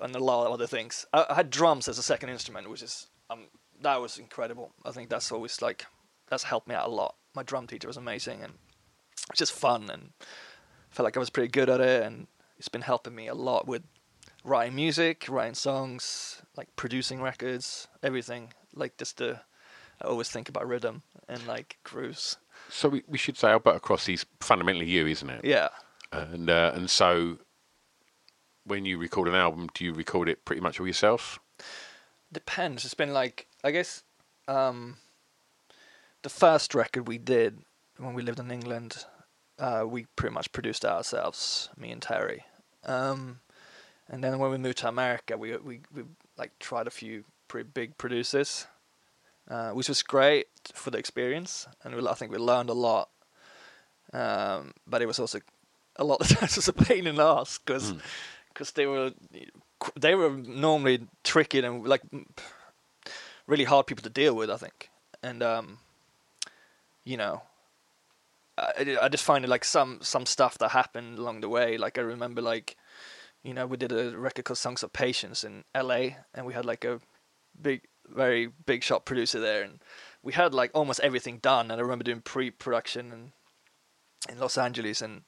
and 0.00 0.14
a 0.14 0.18
lot 0.18 0.46
of 0.46 0.52
other 0.52 0.66
things. 0.66 1.06
I, 1.12 1.26
I 1.30 1.34
had 1.34 1.50
drums 1.50 1.88
as 1.88 1.98
a 1.98 2.02
second 2.02 2.30
instrument, 2.30 2.70
which 2.70 2.82
is 2.82 3.08
um 3.30 3.46
that 3.80 4.00
was 4.00 4.18
incredible. 4.18 4.72
I 4.84 4.92
think 4.92 5.10
that's 5.10 5.32
always 5.32 5.60
like 5.60 5.86
that's 6.28 6.44
helped 6.44 6.68
me 6.68 6.74
out 6.74 6.88
a 6.88 6.92
lot. 6.92 7.16
My 7.34 7.42
drum 7.42 7.66
teacher 7.66 7.88
was 7.88 7.96
amazing, 7.96 8.42
and 8.42 8.54
it's 9.30 9.38
just 9.38 9.52
fun, 9.52 9.90
and 9.90 10.10
felt 10.90 11.04
like 11.04 11.16
I 11.16 11.20
was 11.20 11.30
pretty 11.30 11.50
good 11.50 11.68
at 11.68 11.80
it, 11.80 12.04
and 12.04 12.26
it's 12.58 12.68
been 12.68 12.82
helping 12.82 13.14
me 13.14 13.26
a 13.26 13.34
lot 13.34 13.66
with 13.66 13.82
writing 14.44 14.76
music, 14.76 15.26
writing 15.28 15.54
songs, 15.54 16.42
like 16.56 16.68
producing 16.76 17.20
records, 17.20 17.88
everything. 18.02 18.52
Like 18.74 18.96
just 18.96 19.18
the, 19.18 19.40
I 20.02 20.06
always 20.06 20.30
think 20.30 20.48
about 20.48 20.66
rhythm 20.66 21.02
and 21.28 21.46
like 21.46 21.78
grooves. 21.84 22.36
So 22.68 22.88
we, 22.88 23.02
we 23.06 23.18
should 23.18 23.36
say 23.36 23.48
Alberta 23.48 23.80
Cross 23.80 24.08
is 24.08 24.26
fundamentally 24.40 24.86
you, 24.86 25.06
isn't 25.06 25.30
it? 25.30 25.44
Yeah. 25.44 25.68
And 26.12 26.48
uh, 26.50 26.72
and 26.74 26.88
so 26.88 27.38
when 28.64 28.84
you 28.84 28.98
record 28.98 29.28
an 29.28 29.34
album, 29.34 29.68
do 29.74 29.84
you 29.84 29.92
record 29.92 30.28
it 30.28 30.44
pretty 30.44 30.60
much 30.60 30.80
all 30.80 30.86
yourself? 30.86 31.38
Depends. 32.32 32.84
It's 32.84 32.94
been 32.94 33.12
like 33.12 33.46
I 33.62 33.70
guess 33.70 34.02
um, 34.48 34.96
the 36.22 36.28
first 36.28 36.74
record 36.74 37.08
we 37.08 37.18
did 37.18 37.60
when 37.98 38.14
we 38.14 38.22
lived 38.22 38.40
in 38.40 38.50
England, 38.50 39.04
uh, 39.58 39.84
we 39.86 40.06
pretty 40.16 40.34
much 40.34 40.52
produced 40.52 40.84
ourselves, 40.84 41.68
me 41.76 41.90
and 41.90 42.02
Terry. 42.02 42.44
Um, 42.84 43.40
and 44.08 44.22
then 44.22 44.38
when 44.38 44.50
we 44.50 44.58
moved 44.58 44.78
to 44.78 44.88
America, 44.88 45.36
we 45.36 45.56
we 45.56 45.80
we 45.94 46.02
like 46.36 46.58
tried 46.58 46.86
a 46.86 46.90
few 46.90 47.24
pretty 47.48 47.68
big 47.72 47.96
producers, 47.98 48.66
uh, 49.48 49.70
which 49.70 49.88
was 49.88 50.02
great 50.02 50.46
for 50.72 50.90
the 50.90 50.98
experience, 50.98 51.66
and 51.82 51.94
we, 51.94 52.06
I 52.06 52.14
think 52.14 52.32
we 52.32 52.38
learned 52.38 52.70
a 52.70 52.74
lot. 52.74 53.10
Um, 54.12 54.72
but 54.86 55.02
it 55.02 55.06
was 55.06 55.18
also 55.18 55.40
a 55.96 56.04
lot 56.04 56.20
of 56.20 56.28
times 56.38 56.56
was 56.56 56.68
a 56.68 56.72
pain 56.72 57.06
in 57.06 57.16
the 57.16 57.24
ass 57.24 57.58
because 57.58 57.94
because 58.48 58.72
they 58.72 58.86
were 58.86 59.12
they 59.96 60.14
were 60.14 60.30
normally 60.30 61.06
tricky 61.24 61.60
and 61.60 61.86
like 61.86 62.02
really 63.46 63.64
hard 63.64 63.86
people 63.86 64.02
to 64.02 64.10
deal 64.10 64.34
with. 64.34 64.50
I 64.50 64.56
think, 64.56 64.90
and 65.22 65.42
um, 65.42 65.78
you 67.04 67.16
know, 67.16 67.42
I, 68.56 68.96
I 69.02 69.08
just 69.08 69.24
find 69.24 69.44
it 69.44 69.48
like 69.48 69.64
some 69.64 69.98
some 70.02 70.26
stuff 70.26 70.58
that 70.58 70.70
happened 70.70 71.18
along 71.18 71.40
the 71.40 71.48
way. 71.48 71.76
Like 71.76 71.98
I 71.98 72.02
remember 72.02 72.40
like, 72.40 72.76
you 73.42 73.54
know, 73.54 73.66
we 73.66 73.76
did 73.76 73.92
a 73.92 74.16
record 74.16 74.44
called 74.44 74.58
Songs 74.58 74.82
of 74.82 74.92
Patience 74.92 75.44
in 75.44 75.64
L.A. 75.74 76.16
and 76.34 76.46
we 76.46 76.54
had 76.54 76.64
like 76.64 76.84
a 76.84 77.00
big, 77.60 77.82
very 78.08 78.46
big 78.66 78.82
shot 78.82 79.04
producer 79.04 79.40
there, 79.40 79.62
and 79.62 79.80
we 80.22 80.32
had 80.32 80.54
like 80.54 80.70
almost 80.74 81.00
everything 81.00 81.38
done. 81.38 81.70
And 81.70 81.80
I 81.80 81.82
remember 81.82 82.04
doing 82.04 82.20
pre-production 82.20 83.12
and 83.12 83.32
in 84.28 84.38
Los 84.38 84.56
Angeles, 84.58 85.02
and 85.02 85.22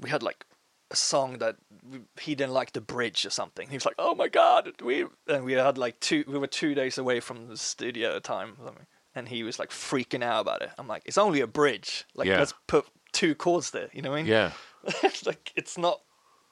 we 0.00 0.10
had 0.10 0.22
like 0.22 0.44
a 0.90 0.96
song 0.96 1.38
that 1.38 1.56
we, 1.88 2.00
he 2.20 2.34
didn't 2.34 2.52
like 2.52 2.72
the 2.72 2.80
bridge 2.80 3.24
or 3.24 3.30
something. 3.30 3.68
He 3.68 3.76
was 3.76 3.84
like, 3.86 3.94
"Oh 3.98 4.14
my 4.14 4.28
god!" 4.28 4.72
We 4.82 5.06
and 5.28 5.44
we 5.44 5.52
had 5.52 5.78
like 5.78 6.00
two. 6.00 6.24
We 6.26 6.38
were 6.38 6.46
two 6.48 6.74
days 6.74 6.98
away 6.98 7.20
from 7.20 7.48
the 7.48 7.56
studio 7.56 8.08
at 8.08 8.14
the 8.14 8.20
time, 8.20 8.56
or 8.58 8.66
something, 8.66 8.86
and 9.14 9.28
he 9.28 9.42
was 9.42 9.58
like 9.58 9.70
freaking 9.70 10.24
out 10.24 10.40
about 10.40 10.62
it. 10.62 10.70
I'm 10.78 10.88
like, 10.88 11.02
"It's 11.06 11.18
only 11.18 11.40
a 11.40 11.46
bridge. 11.46 12.04
Like, 12.14 12.26
Yeah. 12.26 12.38
let's 12.38 12.54
put 12.66 12.86
two 13.12 13.34
chords 13.36 13.70
there." 13.70 13.88
You 13.92 14.02
know 14.02 14.10
what 14.10 14.18
I 14.18 14.22
mean? 14.22 14.30
Yeah. 14.32 14.52
like 15.26 15.52
it's 15.54 15.78
not 15.78 16.00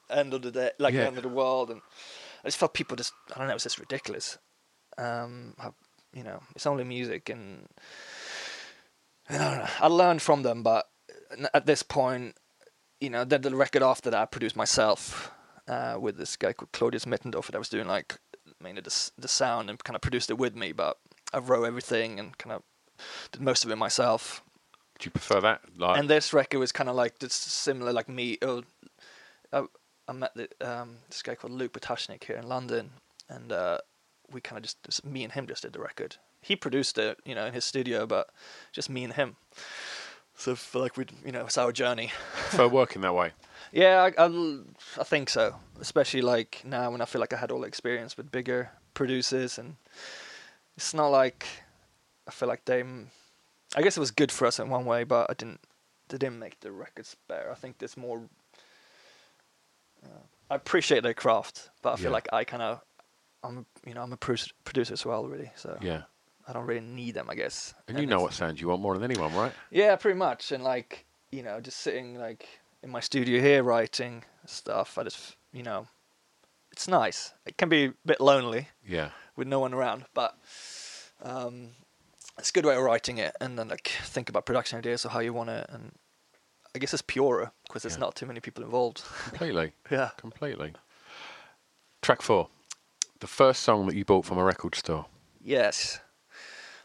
end 0.09 0.33
of 0.33 0.41
the 0.43 0.51
day, 0.51 0.71
like 0.79 0.93
Yeah. 0.93 1.01
end 1.07 1.17
of 1.17 1.23
the 1.23 1.29
world, 1.29 1.69
and 1.69 1.81
I 2.43 2.47
just 2.47 2.57
felt 2.57 2.73
people 2.73 2.95
just 2.95 3.11
I 3.35 3.39
don't 3.39 3.47
know, 3.47 3.51
it 3.51 3.55
was 3.55 3.63
just 3.63 3.79
ridiculous. 3.79 4.37
Um, 4.99 5.55
you 6.13 6.23
know, 6.23 6.41
it's 6.55 6.65
only 6.67 6.83
music, 6.83 7.29
and 7.29 7.67
I 9.29 9.37
don't 9.37 9.57
know. 9.57 9.67
I 9.79 9.87
learned 9.87 10.21
from 10.21 10.43
them, 10.43 10.63
but 10.63 10.89
at 11.53 11.65
this 11.65 11.83
point, 11.83 12.35
you 12.99 13.09
know, 13.09 13.23
then 13.23 13.41
the 13.41 13.55
record 13.55 13.83
after 13.83 14.09
that 14.09 14.19
I 14.19 14.25
produced 14.25 14.55
myself 14.55 15.31
uh, 15.67 15.97
with 15.99 16.17
this 16.17 16.35
guy 16.35 16.53
called 16.53 16.71
Claudius 16.71 17.05
Mittendorfer 17.05 17.51
that 17.51 17.59
was 17.59 17.69
doing 17.69 17.87
like 17.87 18.19
mainly 18.61 18.81
the 18.81 19.11
the 19.17 19.27
sound 19.27 19.69
and 19.69 19.83
kind 19.83 19.95
of 19.95 20.01
produced 20.01 20.29
it 20.29 20.37
with 20.37 20.55
me, 20.55 20.71
but 20.71 20.97
I 21.33 21.39
wrote 21.39 21.65
everything 21.65 22.19
and 22.19 22.37
kind 22.37 22.53
of 22.53 22.63
did 23.31 23.41
most 23.41 23.63
of 23.63 23.71
it 23.71 23.77
myself. 23.77 24.43
Do 24.99 25.05
you 25.05 25.11
prefer 25.11 25.39
that? 25.41 25.61
Like, 25.77 25.97
And 25.97 26.09
this 26.09 26.33
record 26.33 26.59
was 26.59 26.73
kind 26.73 26.89
of 26.89 26.95
like 26.95 27.19
just 27.19 27.41
similar, 27.43 27.93
like 27.93 28.09
me. 28.09 28.37
Oh, 28.41 28.63
I, 29.53 29.63
I 30.07 30.11
met 30.11 30.33
the, 30.35 30.49
um, 30.59 30.97
this 31.07 31.21
guy 31.21 31.35
called 31.35 31.53
Luke 31.53 31.71
Potashnik 31.71 32.25
here 32.25 32.35
in 32.35 32.49
London, 32.49 32.89
and 33.29 33.51
uh, 33.51 33.77
we 34.31 34.41
kind 34.41 34.57
of 34.57 34.63
just, 34.63 34.81
just 34.83 35.05
me 35.05 35.23
and 35.23 35.33
him 35.33 35.47
just 35.47 35.63
did 35.63 35.73
the 35.73 35.79
record. 35.79 36.17
He 36.41 36.55
produced 36.55 36.97
it, 36.97 37.19
you 37.25 37.35
know, 37.35 37.45
in 37.45 37.53
his 37.53 37.65
studio, 37.65 38.05
but 38.05 38.29
just 38.71 38.89
me 38.89 39.03
and 39.03 39.13
him. 39.13 39.35
So 40.35 40.53
I 40.53 40.55
feel 40.55 40.81
like 40.81 40.95
we, 40.95 41.05
you 41.25 41.31
know, 41.33 41.45
it's 41.45 41.57
our 41.57 41.71
journey. 41.73 42.11
prefer 42.33 42.67
working 42.67 43.01
that 43.01 43.13
way. 43.13 43.31
Yeah, 43.73 44.09
I, 44.17 44.25
I, 44.25 44.57
I 44.99 45.03
think 45.03 45.29
so. 45.29 45.55
Especially 45.81 46.21
like 46.21 46.61
now 46.63 46.89
when 46.91 47.01
I 47.01 47.05
feel 47.05 47.19
like 47.19 47.33
I 47.33 47.37
had 47.37 47.51
all 47.51 47.59
the 47.61 47.67
experience 47.67 48.15
with 48.15 48.31
bigger 48.31 48.71
producers, 48.93 49.57
and 49.57 49.75
it's 50.77 50.93
not 50.93 51.07
like 51.09 51.45
I 52.27 52.31
feel 52.31 52.47
like 52.47 52.65
they. 52.65 52.83
I 53.75 53.81
guess 53.81 53.97
it 53.97 53.99
was 53.99 54.11
good 54.11 54.31
for 54.31 54.47
us 54.47 54.59
in 54.59 54.69
one 54.69 54.85
way, 54.85 55.03
but 55.03 55.29
I 55.29 55.33
didn't. 55.33 55.59
They 56.07 56.17
didn't 56.17 56.39
make 56.39 56.61
the 56.61 56.71
records 56.71 57.15
better. 57.27 57.51
I 57.51 57.55
think 57.55 57.77
there's 57.79 57.97
more. 57.97 58.21
Uh, 60.03 60.07
I 60.49 60.55
appreciate 60.55 61.03
their 61.03 61.13
craft, 61.13 61.69
but 61.81 61.93
I 61.93 61.95
feel 61.97 62.05
Yeah. 62.05 62.11
like 62.11 62.27
I 62.33 62.43
kind 62.45 62.63
of, 62.63 62.81
I'm 63.43 63.65
you 63.85 63.93
know 63.93 64.01
I'm 64.03 64.13
a 64.13 64.17
producer, 64.17 64.51
producer 64.65 64.93
as 64.93 65.05
well, 65.05 65.25
really. 65.27 65.51
So 65.55 65.77
Yeah. 65.81 66.03
I 66.47 66.53
don't 66.53 66.65
really 66.65 66.81
need 66.81 67.13
them, 67.13 67.29
I 67.29 67.35
guess. 67.35 67.73
And 67.87 67.99
you 67.99 68.07
know 68.07 68.21
what 68.21 68.33
sounds 68.33 68.59
you 68.59 68.67
want 68.69 68.81
more 68.81 68.95
than 68.97 69.03
anyone, 69.09 69.33
right? 69.35 69.51
yeah, 69.69 69.95
pretty 69.95 70.17
much. 70.17 70.51
And 70.51 70.63
like, 70.63 71.05
you 71.31 71.43
know, 71.43 71.59
just 71.61 71.77
sitting 71.77 72.17
like 72.17 72.47
in 72.81 72.89
my 72.89 72.99
studio 73.01 73.39
here 73.39 73.61
writing 73.63 74.23
stuff. 74.47 74.97
I 74.97 75.03
just, 75.03 75.35
you 75.53 75.61
know, 75.61 75.87
it's 76.71 76.87
nice. 76.87 77.33
It 77.45 77.57
can 77.57 77.69
be 77.69 77.85
a 77.85 77.93
bit 78.05 78.19
lonely 78.19 78.69
Yeah. 78.83 79.09
with 79.35 79.47
no 79.47 79.59
one 79.59 79.73
around, 79.75 80.05
but 80.15 80.37
um, 81.21 81.69
it's 82.39 82.49
a 82.49 82.53
good 82.53 82.65
way 82.65 82.75
of 82.75 82.81
writing 82.81 83.19
it. 83.19 83.35
And 83.39 83.59
then 83.59 83.67
like 83.67 83.87
think 84.03 84.27
about 84.27 84.45
production 84.47 84.79
ideas 84.79 85.05
or 85.05 85.09
how 85.09 85.19
you 85.19 85.33
want 85.33 85.51
it. 85.51 85.67
And 85.69 85.91
I 86.73 86.79
guess 86.79 86.93
it's 86.93 87.03
purer 87.03 87.51
because 87.67 87.83
there's 87.83 87.95
Yeah. 87.95 87.99
not 87.99 88.15
too 88.15 88.25
many 88.25 88.39
people 88.39 88.63
involved. 88.63 89.03
Completely. 89.27 89.73
Yeah. 89.91 90.09
Completely. 90.17 90.73
Track 92.01 92.21
four. 92.23 92.49
The 93.19 93.27
first 93.27 93.63
song 93.63 93.85
that 93.87 93.95
you 93.95 94.05
bought 94.05 94.25
from 94.25 94.37
a 94.37 94.43
record 94.43 94.75
store. 94.75 95.05
Yes. 95.41 95.99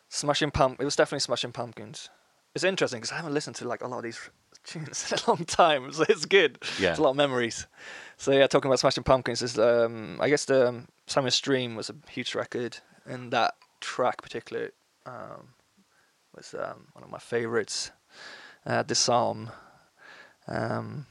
Smashing 0.09 0.51
Pump. 0.51 0.81
It 0.81 0.85
was 0.85 0.97
definitely 0.97 1.21
Smashing 1.21 1.53
Pumpkins. 1.53 2.09
It's 2.55 2.65
interesting 2.65 3.01
because 3.01 3.13
I 3.13 3.17
haven't 3.17 3.35
listened 3.35 3.57
to 3.57 3.69
like 3.69 3.83
a 3.83 3.89
lot 3.89 3.99
of 3.99 4.05
these 4.05 4.19
tunes 4.65 5.13
in 5.13 5.19
a 5.19 5.31
long 5.31 5.45
time, 5.45 5.93
so 5.93 6.05
it's 6.09 6.25
good. 6.27 6.59
Yeah. 6.79 6.91
It's 6.91 6.99
a 6.99 7.03
lot 7.03 7.11
of 7.11 7.17
memories. 7.17 7.67
So 8.17 8.33
yeah, 8.33 8.47
talking 8.47 8.69
about 8.69 8.79
Smashing 8.81 9.05
Pumpkins 9.05 9.43
is 9.43 9.59
um, 9.59 10.19
I 10.21 10.29
guess 10.29 10.45
the 10.45 10.69
um, 10.69 10.89
Siamese 11.07 11.41
Dream 11.41 11.75
was 11.77 11.91
a 11.91 11.95
huge 12.11 12.35
record, 12.35 12.79
and 13.07 13.33
that 13.33 13.55
track 13.81 14.23
particularly 14.23 14.71
um, 15.07 15.49
was 16.35 16.55
um, 16.55 16.89
one 16.93 17.05
of 17.05 17.11
my 17.11 17.19
favorites. 17.19 17.91
Uh, 18.67 18.83
Disarm. 18.83 19.51
Um, 20.49 21.07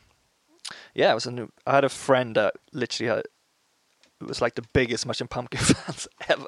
yeah, 0.95 1.11
it 1.11 1.15
was 1.15 1.25
a 1.25 1.31
new. 1.31 1.51
I 1.67 1.75
had 1.75 1.83
a 1.83 1.89
friend 1.89 2.35
that 2.35 2.55
literally 2.71 3.13
had 3.13 3.23
it 4.23 4.27
was 4.29 4.41
like 4.41 4.55
the 4.55 4.63
biggest 4.73 5.03
Smashing 5.03 5.27
Pumpkin 5.27 5.59
fans 5.61 6.07
ever. 6.29 6.45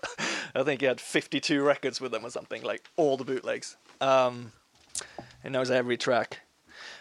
I 0.55 0.63
think 0.63 0.81
he 0.81 0.87
had 0.87 0.99
52 1.01 1.61
records 1.63 1.99
with 2.01 2.11
them 2.11 2.25
or 2.25 2.29
something, 2.29 2.63
like 2.63 2.87
all 2.95 3.17
the 3.17 3.23
bootlegs. 3.25 3.77
Um, 4.01 4.51
he 5.43 5.49
knows 5.49 5.69
every 5.69 5.97
track. 5.97 6.39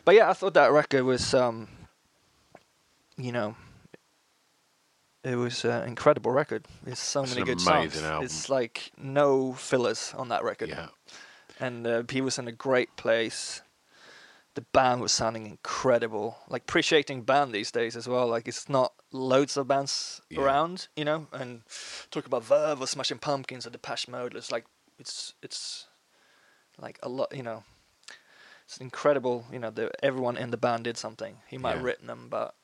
But 0.05 0.15
yeah, 0.15 0.29
I 0.29 0.33
thought 0.35 0.55
that 0.55 0.73
record 0.73 1.05
was, 1.05 1.33
um, 1.35 1.69
you 3.17 3.33
know, 3.33 3.57
it 5.23 5.37
was 5.37 5.65
an 5.65 5.85
incredible 5.89 6.31
record. 6.33 6.67
There's 6.83 6.99
so 6.99 7.23
It's 7.23 7.31
many 7.31 7.43
an 7.43 7.47
good 7.47 7.61
songs. 7.61 8.03
album. 8.03 8.25
It's 8.25 8.51
like 8.51 8.91
no 8.99 9.55
fillers 9.55 10.13
on 10.17 10.29
that 10.29 10.45
record. 10.45 10.69
Yeah. 10.69 10.89
And 11.61 11.87
uh, 11.87 12.03
he 12.11 12.21
was 12.21 12.39
in 12.39 12.47
a 12.49 12.53
great 12.53 12.95
place. 12.97 13.63
The 14.55 14.61
band 14.61 15.01
was 15.01 15.13
sounding 15.13 15.47
incredible. 15.47 16.37
Like 16.49 16.63
appreciating 16.63 17.23
band 17.23 17.53
these 17.53 17.71
days 17.71 17.97
as 17.97 18.07
well. 18.07 18.27
Like 18.27 18.47
it's 18.49 18.69
not 18.69 18.93
loads 19.15 19.57
of 19.57 19.69
bands 19.69 20.21
Yeah. 20.29 20.41
around, 20.43 20.89
you 20.97 21.05
know. 21.05 21.27
And 21.33 21.63
talk 22.11 22.27
about 22.27 22.45
Verve 22.45 22.81
or 22.83 22.87
Smashing 22.87 23.19
Pumpkins 23.19 23.67
or 23.67 23.71
Depeche 23.71 24.09
Mode. 24.09 24.35
It's 24.35 24.51
like 24.53 24.67
it's 24.99 25.35
it's 25.43 25.87
like 26.79 26.99
a 27.03 27.09
lot, 27.09 27.35
you 27.35 27.43
know. 27.43 27.63
It's 28.67 28.79
incredible, 28.79 29.47
you 29.53 29.59
know. 29.59 29.71
The, 29.71 29.91
everyone 30.05 30.37
in 30.37 30.51
the 30.51 30.57
band 30.57 30.85
did 30.85 30.97
something. 30.97 31.37
He 31.49 31.59
might 31.59 31.75
have 31.77 31.85
written 31.85 32.07
them, 32.07 32.29
but 32.31 32.55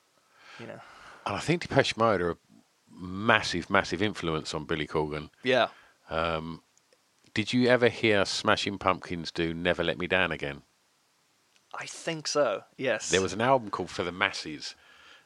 you 0.59 0.67
know, 0.67 0.79
And 1.25 1.35
I 1.35 1.39
think 1.39 1.61
Depeche 1.61 1.95
Mode 1.95 2.21
are 2.21 2.31
a 2.31 2.37
massive, 2.91 3.69
massive 3.69 4.01
influence 4.01 4.53
on 4.53 4.65
Billy 4.65 4.87
Corgan. 4.87 5.29
yeah. 5.43 5.69
Um, 6.09 6.61
did 7.33 7.53
you 7.53 7.67
ever 7.69 7.87
hear 7.87 8.25
Smashing 8.25 8.77
Pumpkins 8.77 9.31
do 9.31 9.53
Never 9.53 9.81
Let 9.83 9.97
Me 9.97 10.05
Down 10.07 10.31
Again? 10.33 10.63
I 11.73 11.85
think 11.85 12.27
so. 12.27 12.63
Yes. 12.77 13.09
There 13.09 13.21
was 13.21 13.31
an 13.31 13.39
album 13.39 13.69
called 13.69 13.89
For 13.89 14.03
the 14.03 14.11
Masses, 14.11 14.75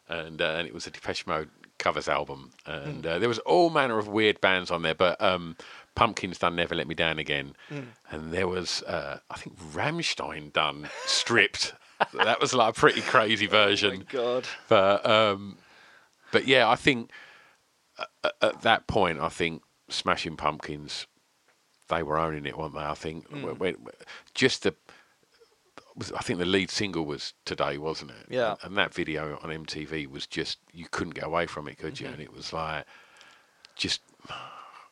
and 0.09 0.41
uh, 0.41 0.55
and 0.57 0.67
it 0.67 0.73
was 0.73 0.87
a 0.87 0.91
Depeche 0.91 1.25
Mode 1.27 1.49
covers 1.77 2.07
album, 2.07 2.51
and 2.65 3.03
Hmm. 3.05 3.11
uh, 3.11 3.19
there 3.19 3.29
was 3.29 3.39
all 3.39 3.69
manner 3.69 3.97
of 3.99 4.07
weird 4.07 4.39
bands 4.41 4.71
on 4.71 4.81
there. 4.81 4.95
But 4.95 5.21
um, 5.21 5.55
Pumpkins 5.95 6.37
done 6.39 6.55
Never 6.55 6.75
Let 6.75 6.87
Me 6.87 6.95
Down 6.95 7.19
Again, 7.19 7.55
Hmm. 7.69 7.81
and 8.09 8.31
there 8.31 8.47
was 8.47 8.81
uh, 8.83 9.19
I 9.29 9.35
think 9.37 9.57
Rammstein 9.59 10.53
done 10.53 10.89
Stripped. 11.05 11.73
that 12.13 12.41
was 12.41 12.53
like 12.53 12.75
a 12.75 12.79
pretty 12.79 13.01
crazy 13.01 13.47
version. 13.47 14.05
Oh 14.13 14.17
my 14.17 14.23
God. 14.23 14.47
But 14.69 15.05
um, 15.05 15.57
but 16.31 16.47
yeah, 16.47 16.69
I 16.69 16.75
think 16.75 17.09
at, 18.23 18.33
at 18.41 18.61
that 18.61 18.87
point, 18.87 19.19
I 19.19 19.29
think 19.29 19.61
Smashing 19.89 20.35
Pumpkins, 20.37 21.07
they 21.89 22.03
were 22.03 22.17
owning 22.17 22.45
it, 22.45 22.57
weren't 22.57 22.73
they? 22.73 22.79
I 22.81 22.95
think 22.95 23.29
Mm. 23.29 23.75
just 24.33 24.63
the. 24.63 24.75
I 26.15 26.21
think 26.23 26.39
the 26.39 26.45
lead 26.45 26.69
single 26.69 27.05
was 27.05 27.33
today, 27.45 27.77
wasn't 27.77 28.11
it? 28.11 28.27
Yeah. 28.29 28.55
And, 28.63 28.77
that 28.77 28.93
video 28.93 29.39
on 29.41 29.49
MTV 29.49 30.07
was 30.07 30.27
just 30.27 30.59
you 30.73 30.87
couldn't 30.91 31.13
get 31.15 31.23
away 31.23 31.45
from 31.45 31.67
it, 31.69 31.77
could 31.77 31.99
you? 31.99 32.07
Mhm. 32.07 32.13
And 32.13 32.21
it 32.21 32.33
was 32.33 32.51
like 32.53 32.85
just. 33.75 34.01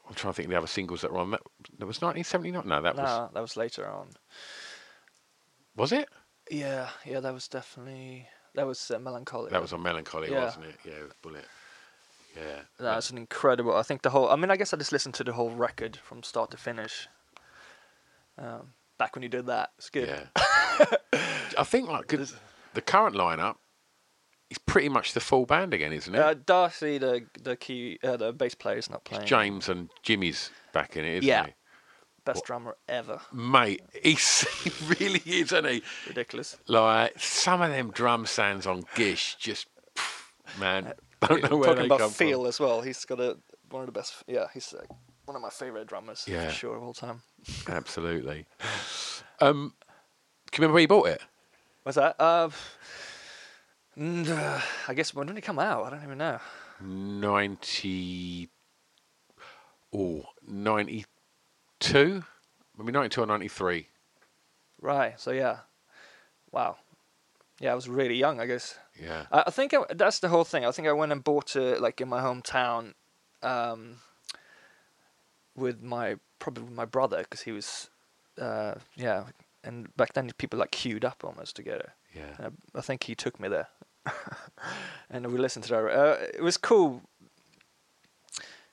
I'm 0.05 0.15
trying 0.15 0.33
to 0.33 0.35
think 0.35 0.47
of 0.47 0.51
the 0.51 0.57
other 0.57 0.67
singles 0.67 0.99
that 1.01 1.13
were 1.13 1.19
on 1.19 1.31
that. 1.31 1.41
That 1.79 1.85
was 1.85 2.01
1979. 2.01 2.67
No, 2.67 2.81
that 2.81 2.97
no, 2.97 3.03
was 3.03 3.31
that 3.33 3.39
was 3.41 3.55
later 3.57 3.87
on. 3.87 4.09
was 5.77 5.93
it? 5.93 6.09
Yeah, 6.51 6.89
yeah, 7.05 7.21
that 7.21 7.33
was 7.33 7.47
definitely 7.47 8.27
that 8.53 8.67
was 8.67 8.91
uh, 8.91 8.99
Mellon 8.99 9.23
Collie. 9.23 9.49
That 9.49 9.61
was 9.61 9.71
on 9.71 9.81
Mellon 9.81 10.03
Collie, 10.03 10.29
Yeah. 10.29 10.43
wasn't 10.43 10.65
it? 10.65 10.75
Yeah, 10.85 11.03
with 11.03 11.21
Bullet. 11.21 11.45
Yeah. 12.35 12.59
That's 12.79 13.11
an 13.11 13.17
incredible. 13.17 13.75
I 13.75 13.83
think 13.83 14.01
the 14.01 14.09
whole. 14.09 14.29
I 14.29 14.35
mean, 14.35 14.51
I 14.51 14.57
guess 14.57 14.73
I 14.73 14.77
just 14.77 14.91
listened 14.91 15.13
to 15.15 15.23
the 15.23 15.33
whole 15.33 15.51
record 15.51 15.95
from 15.97 16.21
start 16.21 16.51
to 16.51 16.57
finish. 16.57 17.07
Um, 18.37 18.73
back 18.97 19.15
when 19.15 19.23
you 19.23 19.29
did 19.29 19.45
that, 19.45 19.71
it's 19.77 19.89
good. 19.89 20.07
Yeah. 20.09 20.43
I 21.57 21.63
think 21.63 21.89
like 21.89 22.07
the 22.73 22.81
current 22.81 23.15
lineup 23.15 23.55
is 24.49 24.57
pretty 24.57 24.89
much 24.89 25.13
the 25.13 25.19
full 25.19 25.45
band 25.45 25.73
again, 25.73 25.93
isn't 25.93 26.13
it? 26.13 26.19
Uh, 26.19 26.33
Darcy, 26.45 26.97
the 26.97 27.25
the 27.41 27.55
key, 27.55 27.99
uh, 28.03 28.17
the 28.17 28.33
bass 28.33 28.55
player, 28.55 28.77
is 28.77 28.89
not 28.89 29.03
playing. 29.03 29.25
James 29.25 29.69
and 29.69 29.89
Jimmy's 30.03 30.49
back 30.73 30.95
in 30.97 31.05
it, 31.05 31.15
isn't 31.17 31.27
Yeah. 31.27 31.45
he? 31.47 31.53
Best 32.25 32.45
drummer 32.45 32.77
ever. 32.87 33.19
Mate, 33.33 33.81
he's, 34.01 34.47
he 34.63 34.71
really 34.87 35.21
is, 35.25 35.51
isn't 35.51 35.65
he? 35.67 35.83
Ridiculous. 36.07 36.57
Like 36.67 37.19
some 37.19 37.61
of 37.61 37.69
them 37.71 37.91
drum 37.91 38.25
sounds 38.25 38.65
on 38.65 38.83
Gish, 38.95 39.35
just 39.39 39.67
pff, 39.95 40.59
man, 40.59 40.93
don't 41.27 41.43
know 41.49 41.57
where 41.57 41.69
Talking 41.69 41.81
they 41.81 41.85
about 41.87 41.99
come 41.99 42.11
feel 42.11 42.39
from. 42.41 42.47
as 42.47 42.59
well. 42.61 42.81
He's 42.81 43.03
got 43.03 43.19
a 43.19 43.37
one 43.69 43.81
of 43.81 43.87
the 43.87 43.91
best. 43.91 44.23
Yeah, 44.27 44.45
he's 44.53 44.73
uh, 44.73 44.83
one 45.25 45.35
of 45.35 45.41
my 45.41 45.49
favorite 45.49 45.87
drummers 45.87 46.23
Yeah. 46.27 46.47
for 46.47 46.53
sure 46.53 46.75
of 46.77 46.83
all 46.83 46.93
time. 46.93 47.21
Absolutely. 47.67 48.45
Um, 49.41 49.73
you 50.57 50.61
remember 50.61 50.73
where 50.73 50.81
you 50.81 50.87
bought 50.87 51.07
it? 51.07 51.21
What's 51.83 51.97
that? 51.97 52.15
Uh, 52.19 52.49
uh, 53.99 54.61
I 54.87 54.93
guess 54.93 55.13
when 55.13 55.27
did 55.27 55.37
it 55.37 55.41
come 55.41 55.59
out? 55.59 55.85
I 55.85 55.89
don't 55.89 56.03
even 56.03 56.17
know. 56.17 56.39
Ninety. 56.81 58.49
Oh, 59.95 60.23
92? 60.47 62.23
Maybe 62.77 62.91
92 62.91 63.21
or 63.21 63.25
93. 63.27 63.87
Right. 64.81 65.19
So 65.19 65.31
yeah. 65.31 65.59
Wow. 66.51 66.77
Yeah, 67.59 67.71
I 67.71 67.75
was 67.75 67.87
really 67.87 68.15
young, 68.15 68.39
I 68.39 68.47
guess. 68.47 68.77
Yeah. 68.99 69.25
I, 69.31 69.43
I 69.47 69.49
think 69.51 69.73
I, 69.73 69.83
that's 69.93 70.19
the 70.19 70.29
whole 70.29 70.43
thing. 70.43 70.65
I 70.65 70.71
think 70.71 70.87
I 70.87 70.93
went 70.93 71.11
and 71.11 71.23
bought 71.23 71.55
it 71.55 71.79
like 71.79 72.01
in 72.01 72.09
my 72.09 72.21
hometown, 72.21 72.93
um, 73.43 73.97
with 75.55 75.81
my 75.83 76.15
probably 76.39 76.63
with 76.63 76.73
my 76.73 76.85
brother 76.85 77.19
because 77.19 77.41
he 77.41 77.51
was, 77.51 77.89
uh, 78.41 78.75
yeah. 78.95 79.25
And 79.63 79.95
back 79.95 80.13
then 80.13 80.29
people 80.37 80.59
like 80.59 80.71
queued 80.71 81.05
up 81.05 81.23
almost 81.23 81.55
to 81.55 81.63
get 81.63 81.75
it. 81.79 81.89
Yeah. 82.13 82.35
And 82.37 82.57
I, 82.75 82.79
I 82.79 82.81
think 82.81 83.03
he 83.03 83.15
took 83.15 83.39
me 83.39 83.47
there, 83.47 83.67
and 85.09 85.27
we 85.31 85.37
listened 85.39 85.63
to 85.65 85.71
that. 85.71 85.85
Uh, 85.85 86.17
it 86.33 86.43
was 86.43 86.57
cool 86.57 87.01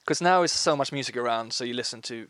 because 0.00 0.20
now 0.20 0.38
there's 0.38 0.52
so 0.52 0.76
much 0.76 0.92
music 0.92 1.16
around, 1.16 1.52
so 1.52 1.64
you 1.64 1.74
listen 1.74 2.02
to, 2.02 2.26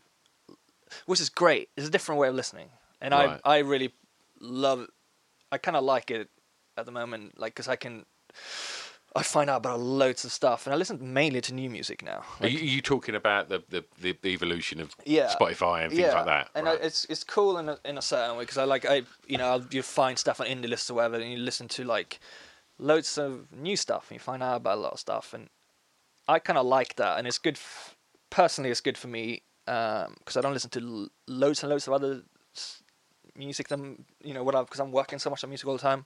which 1.05 1.19
is 1.19 1.29
great. 1.29 1.69
It's 1.75 1.87
a 1.87 1.91
different 1.91 2.21
way 2.21 2.27
of 2.27 2.35
listening, 2.35 2.69
and 3.01 3.13
Right. 3.13 3.39
I 3.43 3.55
I 3.55 3.59
really 3.59 3.93
love. 4.39 4.87
I 5.51 5.57
kind 5.57 5.75
of 5.75 5.83
like 5.83 6.11
it 6.11 6.29
at 6.77 6.85
the 6.85 6.91
moment, 6.91 7.39
like 7.39 7.53
because 7.53 7.67
I 7.67 7.75
can. 7.75 8.05
I 9.13 9.23
find 9.23 9.49
out 9.49 9.57
about 9.57 9.81
loads 9.81 10.23
of 10.23 10.31
stuff, 10.31 10.65
and 10.65 10.73
I 10.73 10.77
listen 10.77 11.13
mainly 11.13 11.41
to 11.41 11.53
new 11.53 11.69
music 11.69 12.01
now. 12.01 12.23
Are 12.39 12.47
you, 12.47 12.59
are 12.59 12.73
you 12.75 12.81
talking 12.81 13.13
about 13.13 13.49
the, 13.49 13.61
the, 13.69 13.83
the, 13.99 14.29
evolution 14.29 14.79
of 14.79 14.95
yeah. 15.05 15.33
Spotify 15.37 15.83
and 15.83 15.89
things 15.91 16.01
yeah. 16.01 16.13
like 16.13 16.25
that? 16.25 16.49
And 16.55 16.65
uh, 16.65 16.71
right? 16.71 16.81
I, 16.81 16.85
it's 16.85 17.05
it's 17.05 17.23
cool 17.25 17.57
in 17.57 17.67
a, 17.67 17.77
in 17.83 17.97
a 17.97 18.01
certain 18.01 18.37
way 18.37 18.43
because 18.43 18.57
I 18.57 18.63
like 18.63 18.85
I 18.85 19.03
you 19.27 19.37
know 19.37 19.49
I'll, 19.49 19.65
you 19.69 19.81
find 19.81 20.17
stuff 20.17 20.39
on 20.39 20.47
indie 20.47 20.69
lists 20.69 20.89
or 20.89 20.93
whatever, 20.93 21.17
and 21.17 21.29
you 21.29 21.37
listen 21.37 21.67
to 21.69 21.83
like 21.83 22.21
loads 22.79 23.17
of 23.17 23.47
new 23.51 23.75
stuff, 23.75 24.05
and 24.09 24.15
you 24.15 24.19
find 24.19 24.41
out 24.41 24.57
about 24.57 24.77
a 24.77 24.81
lot 24.81 24.93
of 24.93 24.99
stuff, 24.99 25.33
and 25.33 25.49
I 26.29 26.39
kind 26.39 26.57
of 26.57 26.65
like 26.65 26.95
that, 26.95 27.17
and 27.17 27.27
it's 27.27 27.37
good. 27.37 27.55
F- 27.55 27.97
personally, 28.29 28.69
it's 28.69 28.81
good 28.81 28.97
for 28.97 29.09
me 29.09 29.41
um, 29.67 30.15
because 30.19 30.37
I 30.37 30.41
don't 30.41 30.53
listen 30.53 30.69
to 30.71 30.79
l- 30.79 31.09
loads 31.27 31.63
and 31.63 31.69
loads 31.69 31.85
of 31.85 31.93
other 31.93 32.21
s- 32.55 32.81
music 33.35 33.67
than 33.67 34.05
you 34.23 34.33
know 34.33 34.43
what 34.43 34.55
I 34.55 34.61
because 34.61 34.79
I'm 34.79 34.93
working 34.93 35.19
so 35.19 35.29
much 35.29 35.43
on 35.43 35.49
music 35.49 35.67
all 35.67 35.73
the 35.73 35.79
time. 35.79 36.05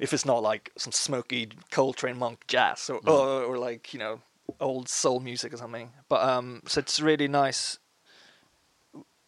If 0.00 0.12
it's 0.12 0.24
not 0.24 0.42
like 0.42 0.72
some 0.76 0.92
smoky 0.92 1.50
Coltrane 1.70 2.18
monk 2.18 2.46
jazz 2.48 2.90
or, 2.90 3.00
or 3.06 3.42
or 3.44 3.58
like 3.58 3.92
you 3.92 4.00
know 4.00 4.20
old 4.58 4.88
soul 4.88 5.20
music 5.20 5.52
or 5.54 5.58
something, 5.58 5.90
but 6.08 6.26
um, 6.28 6.62
so 6.66 6.80
it's 6.80 7.00
really 7.00 7.28
nice 7.28 7.78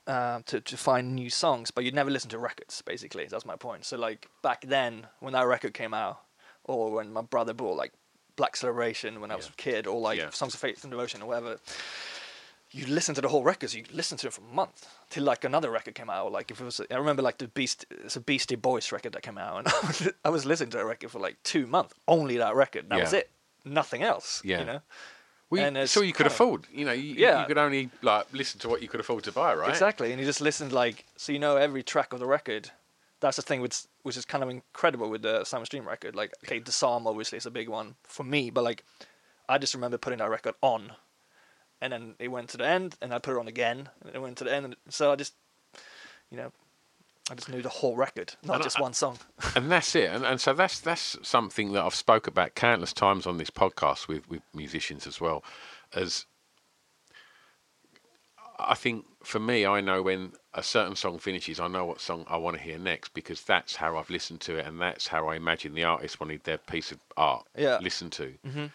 um, 0.07 0.43
to 0.45 0.61
to 0.61 0.77
find 0.77 1.15
new 1.15 1.31
songs, 1.31 1.71
but 1.71 1.85
you'd 1.85 1.95
never 1.95 2.11
listen 2.11 2.31
to 2.31 2.39
records. 2.39 2.83
Basically, 2.83 3.27
that's 3.27 3.45
my 3.47 3.57
point. 3.57 3.85
So 3.85 3.97
like 3.97 4.29
back 4.43 4.63
then, 4.67 5.07
when 5.21 5.33
that 5.35 5.47
record 5.47 5.75
came 5.75 5.95
out, 5.95 6.21
or 6.65 6.91
when 6.91 7.13
my 7.13 7.23
brother 7.23 7.55
bought 7.55 7.77
like 7.77 7.93
Black 8.37 8.57
Celebration 8.57 9.21
when 9.21 9.31
I 9.31 9.37
was 9.37 9.49
a 9.49 9.53
kid, 9.53 9.87
or 9.87 10.01
like 10.01 10.19
Yeah. 10.19 10.31
Songs 10.31 10.55
of 10.55 10.61
Faith 10.61 10.83
and 10.85 10.91
Devotion 10.91 11.23
or 11.23 11.27
whatever, 11.29 11.59
you 12.73 12.87
listen 12.87 13.15
to 13.15 13.21
the 13.21 13.29
whole 13.29 13.43
record. 13.45 13.71
So 13.71 13.79
you 13.79 13.85
listen 13.93 14.19
to 14.19 14.27
it 14.29 14.33
for 14.33 14.41
a 14.41 14.55
month 14.55 14.87
till 15.11 15.25
like 15.25 15.45
another 15.45 15.71
record 15.71 15.95
came 15.95 16.11
out. 16.11 16.33
Like 16.33 16.51
if 16.51 16.61
it 16.61 16.65
was, 16.65 16.81
I 16.91 16.97
remember 16.97 17.23
like 17.23 17.39
the 17.39 17.49
Beast, 17.49 17.85
it's 17.91 18.17
a 18.17 18.21
Beastie 18.21 18.57
Boys 18.57 18.91
record 18.93 19.13
that 19.13 19.23
came 19.23 19.39
out, 19.39 19.59
and 19.59 19.69
I 19.83 19.87
was, 19.87 20.09
I 20.25 20.29
was 20.31 20.47
listening 20.47 20.71
to 20.71 20.79
that 20.79 20.87
record 20.87 21.11
for 21.11 21.19
like 21.19 21.37
two 21.43 21.67
months, 21.67 21.95
only 22.09 22.39
that 22.39 22.55
record. 22.55 22.89
That 22.89 23.01
was 23.01 23.13
it, 23.13 23.31
nothing 23.65 24.03
else. 24.03 24.41
Yeah. 24.45 24.61
you 24.61 24.65
know. 24.65 24.81
well, 25.51 25.61
you, 25.61 25.67
and 25.67 25.77
it's 25.77 25.97
all 25.97 26.03
you 26.05 26.13
could 26.13 26.27
afford. 26.27 26.67
You 26.73 26.85
know, 26.87 26.93
you, 26.93 27.15
Yeah. 27.15 27.43
you 27.43 27.47
could 27.47 27.59
only 27.59 27.91
like 28.01 28.27
listen 28.33 28.59
to 28.61 28.69
what 28.69 28.81
you 28.83 28.89
could 28.89 29.01
afford 29.01 29.25
to 29.25 29.33
buy, 29.33 29.55
right? 29.55 29.71
Exactly, 29.71 30.11
and 30.11 30.19
you 30.21 30.27
just 30.27 30.41
listened 30.41 30.73
like 30.73 31.05
so 31.17 31.33
you 31.33 31.39
know 31.39 31.57
every 31.57 31.83
track 31.83 32.13
of 32.13 32.21
the 32.21 32.27
record. 32.27 32.71
That's 33.21 33.37
the 33.37 33.43
thing 33.43 33.61
which 33.61 33.83
which 34.03 34.17
is 34.17 34.25
kind 34.25 34.43
of 34.43 34.51
incredible 34.51 35.09
with 35.11 35.23
the 35.23 35.45
Siamese 35.45 35.69
Dream 35.69 35.87
record. 35.87 36.17
Like, 36.17 36.33
okay, 36.45 36.59
Disarm 36.59 37.07
obviously 37.07 37.39
is 37.39 37.47
a 37.47 37.51
big 37.53 37.69
one 37.69 37.95
for 38.03 38.25
me, 38.25 38.51
but 38.51 38.65
like, 38.65 38.83
I 39.49 39.59
just 39.59 39.75
remember 39.75 39.97
putting 39.99 40.19
that 40.19 40.29
record 40.31 40.55
on, 40.61 40.93
and 41.83 41.93
then 41.93 42.15
it 42.19 42.29
went 42.29 42.49
to 42.51 42.57
the 42.57 42.67
end, 42.67 42.95
and 43.03 43.13
I 43.13 43.19
put 43.19 43.37
it 43.37 43.39
on 43.41 43.49
again, 43.49 43.91
and 44.07 44.15
it 44.15 44.23
went 44.23 44.39
to 44.39 44.45
the 44.45 44.55
end, 44.55 44.65
and 44.65 44.77
so 44.89 45.13
I 45.13 45.17
just, 45.17 45.35
you 46.31 46.39
know, 46.39 46.51
I 47.31 47.35
just 47.35 47.49
knew 47.51 47.61
the 47.63 47.69
whole 47.69 47.95
record, 47.97 48.35
not 48.43 48.55
And 48.57 48.63
just 48.65 48.79
I- 48.79 48.83
one 48.83 48.95
song. 48.95 49.19
and 49.57 49.71
that's 49.71 49.95
it. 49.95 50.11
And, 50.11 50.25
and 50.25 50.41
so 50.41 50.55
that's 50.55 50.81
that's 50.81 51.17
something 51.23 51.73
that 51.73 51.85
I've 51.85 51.95
spoke 51.95 52.27
about 52.27 52.55
countless 52.55 52.93
times 52.93 53.27
on 53.27 53.37
this 53.37 53.51
podcast 53.51 54.09
with, 54.09 54.29
with 54.29 54.43
musicians 54.55 55.07
as 55.07 55.21
well. 55.21 55.45
As 55.95 56.25
I 58.59 58.75
think 58.75 59.05
for 59.25 59.39
me, 59.41 59.67
I 59.67 59.81
know 59.81 60.03
when 60.03 60.33
a 60.55 60.63
certain 60.63 60.95
song 60.97 61.19
finishes, 61.19 61.59
I 61.61 61.69
know 61.69 61.85
what 61.85 62.01
song 62.01 62.25
I 62.29 62.37
want 62.37 62.57
to 62.57 62.63
hear 62.63 62.79
next 62.79 63.15
because 63.15 63.43
that's 63.43 63.77
how 63.77 63.97
I've 63.97 64.11
listened 64.11 64.41
to 64.43 64.57
it, 64.57 64.67
and 64.67 64.81
that's 64.81 65.07
how 65.09 65.29
I 65.29 65.37
imagine 65.37 65.75
the 65.75 65.85
artist 65.85 66.21
wanted 66.21 66.45
their 66.45 66.59
piece 66.59 66.93
of 66.93 66.99
art 67.17 67.47
Yeah. 67.57 67.79
listened 67.79 68.13
to. 68.13 68.35
Mhm. 68.47 68.71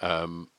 Um, 0.00 0.50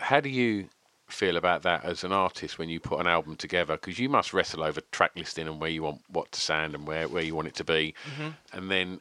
how 0.00 0.20
do 0.20 0.28
you 0.28 0.68
feel 1.08 1.36
about 1.36 1.62
that 1.62 1.84
as 1.84 2.02
an 2.04 2.12
artist 2.12 2.58
when 2.58 2.68
you 2.68 2.80
put 2.80 3.00
an 3.00 3.06
album 3.06 3.36
together? 3.36 3.76
Because 3.76 3.98
you 3.98 4.08
must 4.08 4.32
wrestle 4.34 4.62
over 4.62 4.80
track 4.92 5.12
listing 5.16 5.46
and 5.46 5.60
where 5.60 5.70
you 5.70 5.82
want 5.82 6.02
what 6.08 6.32
to 6.32 6.40
sound 6.40 6.74
and 6.74 6.86
where, 6.86 7.08
where 7.08 7.22
you 7.22 7.34
want 7.34 7.48
it 7.48 7.54
to 7.56 7.64
be, 7.64 7.94
Mhm. 8.18 8.34
and 8.52 8.70
then 8.70 9.00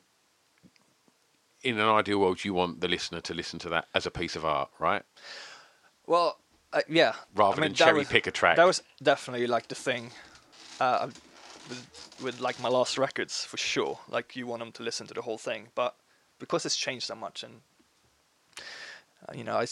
in 1.64 1.80
an 1.80 1.90
ideal 1.90 2.20
world, 2.20 2.44
you 2.46 2.54
want 2.54 2.80
the 2.82 2.88
listener 2.88 3.22
to 3.22 3.34
listen 3.34 3.58
to 3.60 3.70
that 3.70 3.88
as 3.96 4.06
a 4.06 4.12
piece 4.12 4.36
of 4.36 4.46
art, 4.46 4.70
right? 4.78 5.04
Well, 6.06 6.38
uh, 6.72 6.82
yeah. 6.88 7.14
Rather 7.34 7.58
I 7.58 7.62
mean, 7.62 7.70
than 7.72 7.76
cherry 7.76 8.00
was- 8.00 8.08
pick 8.08 8.28
a 8.28 8.32
track. 8.32 8.56
That 8.58 8.66
was 8.66 8.84
definitely 9.02 9.48
like 9.48 9.68
the 9.70 9.76
thing 9.76 10.12
uh, 10.80 11.08
with, 11.68 12.18
with 12.22 12.40
like 12.40 12.60
my 12.60 12.70
last 12.70 12.98
records 13.00 13.44
for 13.46 13.58
sure. 13.58 13.98
Like 14.08 14.36
you 14.36 14.46
want 14.46 14.60
them 14.60 14.72
to 14.74 14.84
listen 14.84 15.08
to 15.08 15.14
the 15.16 15.24
whole 15.24 15.40
thing, 15.40 15.70
but 15.74 15.96
because 16.38 16.66
it's 16.68 16.76
changed 16.76 17.08
so 17.08 17.16
much, 17.16 17.42
and 17.44 17.62
uh, 19.28 19.34
you 19.34 19.44
know, 19.44 19.56
I, 19.58 19.66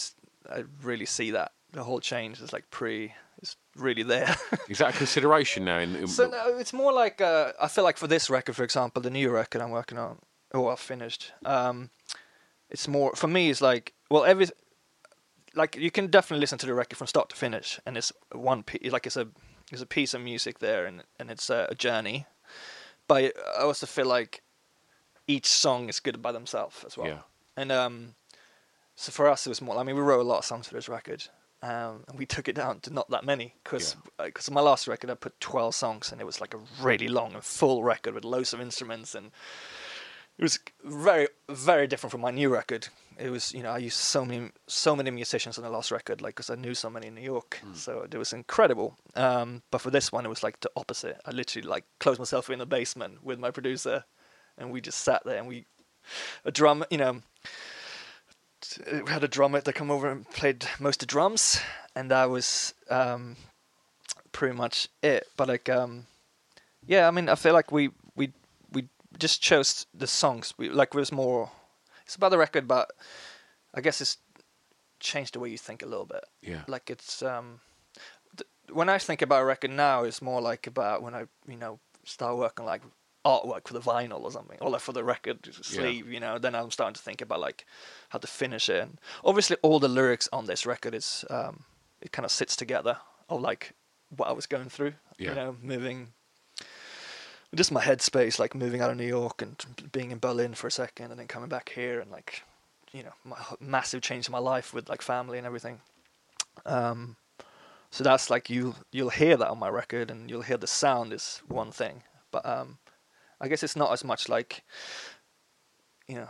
I 0.50 0.64
really 0.82 1.06
see 1.06 1.30
that 1.32 1.52
the 1.74 1.84
whole 1.84 2.00
change 2.00 2.40
is 2.40 2.54
like 2.54 2.70
pre, 2.70 3.14
it's 3.42 3.58
really 3.76 4.04
there. 4.04 4.36
Is 4.70 4.78
that 4.78 4.96
a 4.96 4.98
consideration 4.98 5.66
now? 5.66 5.80
In, 5.80 5.96
in 5.96 6.08
so 6.08 6.28
no, 6.28 6.58
it's 6.58 6.72
more 6.72 6.94
like 6.94 7.20
uh, 7.20 7.52
I 7.60 7.68
feel 7.68 7.84
like 7.84 7.98
for 7.98 8.08
this 8.08 8.30
record, 8.30 8.56
for 8.56 8.64
example, 8.64 9.02
the 9.02 9.10
new 9.10 9.30
record 9.30 9.62
I'm 9.62 9.72
working 9.72 9.98
on, 9.98 10.20
or 10.52 10.72
I've 10.72 10.80
finished. 10.80 11.34
Um, 11.46 11.90
it's 12.70 12.88
more 12.88 13.14
for 13.16 13.28
me. 13.28 13.50
It's 13.50 13.62
like 13.62 13.94
well, 14.10 14.24
every 14.24 14.48
like 15.56 15.76
you 15.76 15.92
can 15.92 16.08
definitely 16.08 16.42
listen 16.42 16.58
to 16.60 16.66
the 16.66 16.74
record 16.74 16.98
from 16.98 17.08
start 17.08 17.30
to 17.30 17.36
finish, 17.36 17.80
and 17.86 17.98
it's 17.98 18.14
one 18.32 18.64
piece. 18.64 18.92
Like 18.92 19.06
it's 19.06 19.18
a 19.18 19.28
it's 19.72 19.82
a 19.82 19.88
piece 19.88 20.14
of 20.14 20.22
music 20.22 20.60
there, 20.60 20.86
and 20.86 21.04
and 21.20 21.30
it's 21.30 21.50
a, 21.50 21.68
a 21.70 21.76
journey. 21.76 22.26
But 23.08 23.34
I 23.58 23.62
also 23.64 23.86
feel 23.86 24.06
like 24.06 24.44
each 25.28 25.48
song 25.48 25.90
is 25.90 26.00
good 26.00 26.22
by 26.22 26.32
themselves 26.32 26.84
as 26.86 26.98
well. 26.98 27.08
Yeah. 27.08 27.20
And 27.58 27.72
um, 27.72 28.16
so 28.96 29.12
for 29.12 29.30
us, 29.30 29.46
it 29.46 29.50
was 29.50 29.62
more. 29.62 29.78
I 29.78 29.84
mean, 29.84 29.96
we 29.96 30.02
wrote 30.02 30.22
a 30.22 30.24
lot 30.24 30.40
of 30.40 30.46
songs 30.46 30.68
for 30.68 30.76
this 30.76 30.90
record, 30.90 31.24
um, 31.64 32.04
and 32.10 32.20
we 32.20 32.26
took 32.26 32.50
it 32.50 32.56
down 32.56 32.82
to 32.82 32.94
not 32.94 33.10
that 33.10 33.24
many 33.24 33.56
because 33.64 33.96
because 34.22 34.52
my 34.52 34.60
last 34.60 34.86
record 34.86 35.10
I 35.10 35.16
put 35.16 35.40
twelve 35.40 35.74
songs, 35.74 36.12
and 36.12 36.20
it 36.20 36.26
was 36.26 36.42
like 36.42 36.54
a 36.54 36.60
really 36.82 37.08
long 37.08 37.34
and 37.34 37.44
full 37.44 37.84
record 37.84 38.14
with 38.14 38.26
loads 38.26 38.54
of 38.54 38.60
instruments, 38.60 39.16
and 39.16 39.32
it 40.38 40.44
was 40.44 40.60
very 40.84 41.30
very 41.50 41.88
different 41.88 42.12
from 42.12 42.20
my 42.20 42.32
new 42.32 42.50
record. 42.50 42.90
It 43.18 43.30
was 43.30 43.54
you 43.54 43.64
know 43.64 43.72
I 43.72 43.78
used 43.78 43.96
so 43.96 44.26
many 44.26 44.52
so 44.68 44.94
many 44.94 45.10
musicians 45.10 45.58
on 45.58 45.64
the 45.64 45.70
last 45.70 45.90
record, 45.90 46.22
like 46.22 46.36
because 46.36 46.50
I 46.50 46.56
knew 46.56 46.74
so 46.74 46.90
many 46.90 47.08
in 47.08 47.16
New 47.16 47.22
York, 47.22 47.62
so 47.74 48.02
it 48.02 48.18
was 48.18 48.34
incredible. 48.34 48.98
Um, 49.16 49.62
but 49.72 49.80
for 49.80 49.90
this 49.90 50.12
one, 50.12 50.26
it 50.26 50.30
was 50.30 50.44
like 50.44 50.60
the 50.60 50.72
opposite. 50.76 51.22
I 51.26 51.32
literally 51.32 51.66
like 51.66 51.86
closed 52.02 52.20
myself 52.20 52.50
in 52.50 52.60
the 52.60 52.66
basement 52.66 53.24
with 53.24 53.40
my 53.40 53.52
producer, 53.52 54.04
and 54.58 54.70
we 54.70 54.82
just 54.82 55.00
sat 55.00 55.24
there 55.24 55.38
and 55.38 55.48
we 55.48 55.66
a 56.44 56.52
drum 56.52 56.84
you 56.90 56.98
know 56.98 57.22
we 58.92 59.12
had 59.12 59.24
a 59.24 59.28
drummer 59.28 59.62
that 59.62 59.74
come 59.74 59.92
over 59.92 60.10
and 60.10 60.30
played 60.30 60.66
most 60.80 61.02
of 61.02 61.08
the 61.08 61.12
drums, 61.12 61.60
and 61.96 62.12
that 62.12 62.30
was 62.30 62.74
um, 62.90 63.36
pretty 64.32 64.56
much 64.56 64.90
it. 65.02 65.28
But 65.38 65.48
like, 65.48 65.70
um, 65.70 66.08
yeah, 66.86 67.08
I 67.08 67.12
mean, 67.12 67.30
I 67.30 67.36
feel 67.36 67.54
like 67.54 67.72
we 67.72 67.90
we 68.16 68.32
we 68.72 68.88
just 69.18 69.42
chose 69.42 69.86
the 69.94 70.08
songs. 70.08 70.54
We 70.58 70.70
like 70.70 70.90
it 70.94 70.98
was 70.98 71.12
more. 71.12 71.52
It's 72.06 72.16
about 72.16 72.30
the 72.30 72.38
record, 72.38 72.68
but 72.68 72.92
I 73.74 73.82
guess 73.82 74.02
it's 74.02 74.18
changed 75.00 75.34
the 75.34 75.40
way 75.40 75.50
you 75.50 75.58
think 75.58 75.84
a 75.84 75.86
little 75.88 76.06
bit. 76.06 76.26
Yeah. 76.42 76.64
Like 76.68 76.90
it's 76.90 77.22
um, 77.22 77.60
th- 78.38 78.50
when 78.72 78.90
I 78.90 78.98
think 78.98 79.22
about 79.22 79.42
a 79.42 79.46
record 79.46 79.72
now, 79.72 80.04
it's 80.04 80.22
more 80.22 80.42
like 80.42 80.68
about 80.68 81.02
when 81.02 81.14
I 81.16 81.26
you 81.48 81.58
know 81.58 81.80
start 82.06 82.38
working 82.38 82.66
like 82.66 82.82
artwork 83.26 83.68
for 83.68 83.74
the 83.74 83.80
vinyl 83.80 84.22
or 84.22 84.32
something, 84.32 84.58
or 84.62 84.70
like 84.70 84.82
for 84.82 84.94
the 84.94 85.04
record 85.04 85.50
sleeve. 85.62 86.12
You 86.12 86.20
know, 86.20 86.38
then 86.38 86.56
I'm 86.56 86.72
starting 86.72 86.96
to 86.96 87.02
think 87.02 87.22
about 87.22 87.40
like 87.40 87.66
how 88.10 88.20
to 88.20 88.28
finish 88.28 88.70
it. 88.70 88.82
And 88.82 89.00
obviously, 89.24 89.58
all 89.62 89.80
the 89.80 89.88
lyrics 89.88 90.30
on 90.34 90.46
this 90.46 90.66
record 90.66 90.94
is 90.94 91.26
um, 91.30 91.64
it 92.02 92.12
kind 92.12 92.26
of 92.26 92.32
sits 92.32 92.56
together. 92.56 92.98
Of 93.30 93.42
like 93.42 93.74
what 94.16 94.28
I 94.28 94.34
was 94.34 94.46
going 94.46 94.70
through. 94.70 94.94
Yeah. 95.18 95.30
You 95.30 95.36
know, 95.36 95.56
moving. 95.62 96.10
Just 97.56 97.72
my 97.72 97.82
headspace, 97.82 98.40
like 98.40 98.56
moving 98.56 98.82
out 98.82 98.90
of 98.90 98.98
New 98.98 99.08
York 99.08 99.42
and 99.42 99.56
being 99.92 100.12
in 100.12 100.18
Berlin 100.18 100.56
for 100.56 100.68
a 100.68 100.72
second, 100.72 101.12
and 101.12 101.20
then 101.20 101.28
coming 101.28 101.50
back 101.50 101.70
here, 101.70 102.00
and 102.00 102.10
like, 102.12 102.42
you 102.92 103.04
know, 103.04 103.14
my 103.24 103.38
massive 103.60 104.02
change 104.02 104.28
in 104.28 104.32
my 104.32 104.40
life 104.40 104.74
with 104.74 104.90
like 104.90 105.04
family 105.04 105.38
and 105.38 105.46
everything. 105.46 105.80
Um, 106.66 107.16
so 107.92 108.04
that's 108.04 108.32
like 108.32 108.50
you 108.50 108.76
you'll 108.92 109.10
hear 109.10 109.38
that 109.38 109.50
on 109.50 109.60
my 109.60 109.70
record, 109.70 110.10
and 110.10 110.30
you'll 110.30 110.42
hear 110.42 110.58
the 110.58 110.68
sound 110.68 111.14
is 111.14 111.44
one 111.48 111.72
thing, 111.72 112.02
but 112.32 112.44
um, 112.44 112.80
I 113.44 113.48
guess 113.50 113.62
it's 113.62 113.76
not 113.76 113.92
as 113.92 114.04
much 114.04 114.30
like, 114.30 114.64
you 116.08 116.16
know, 116.16 116.30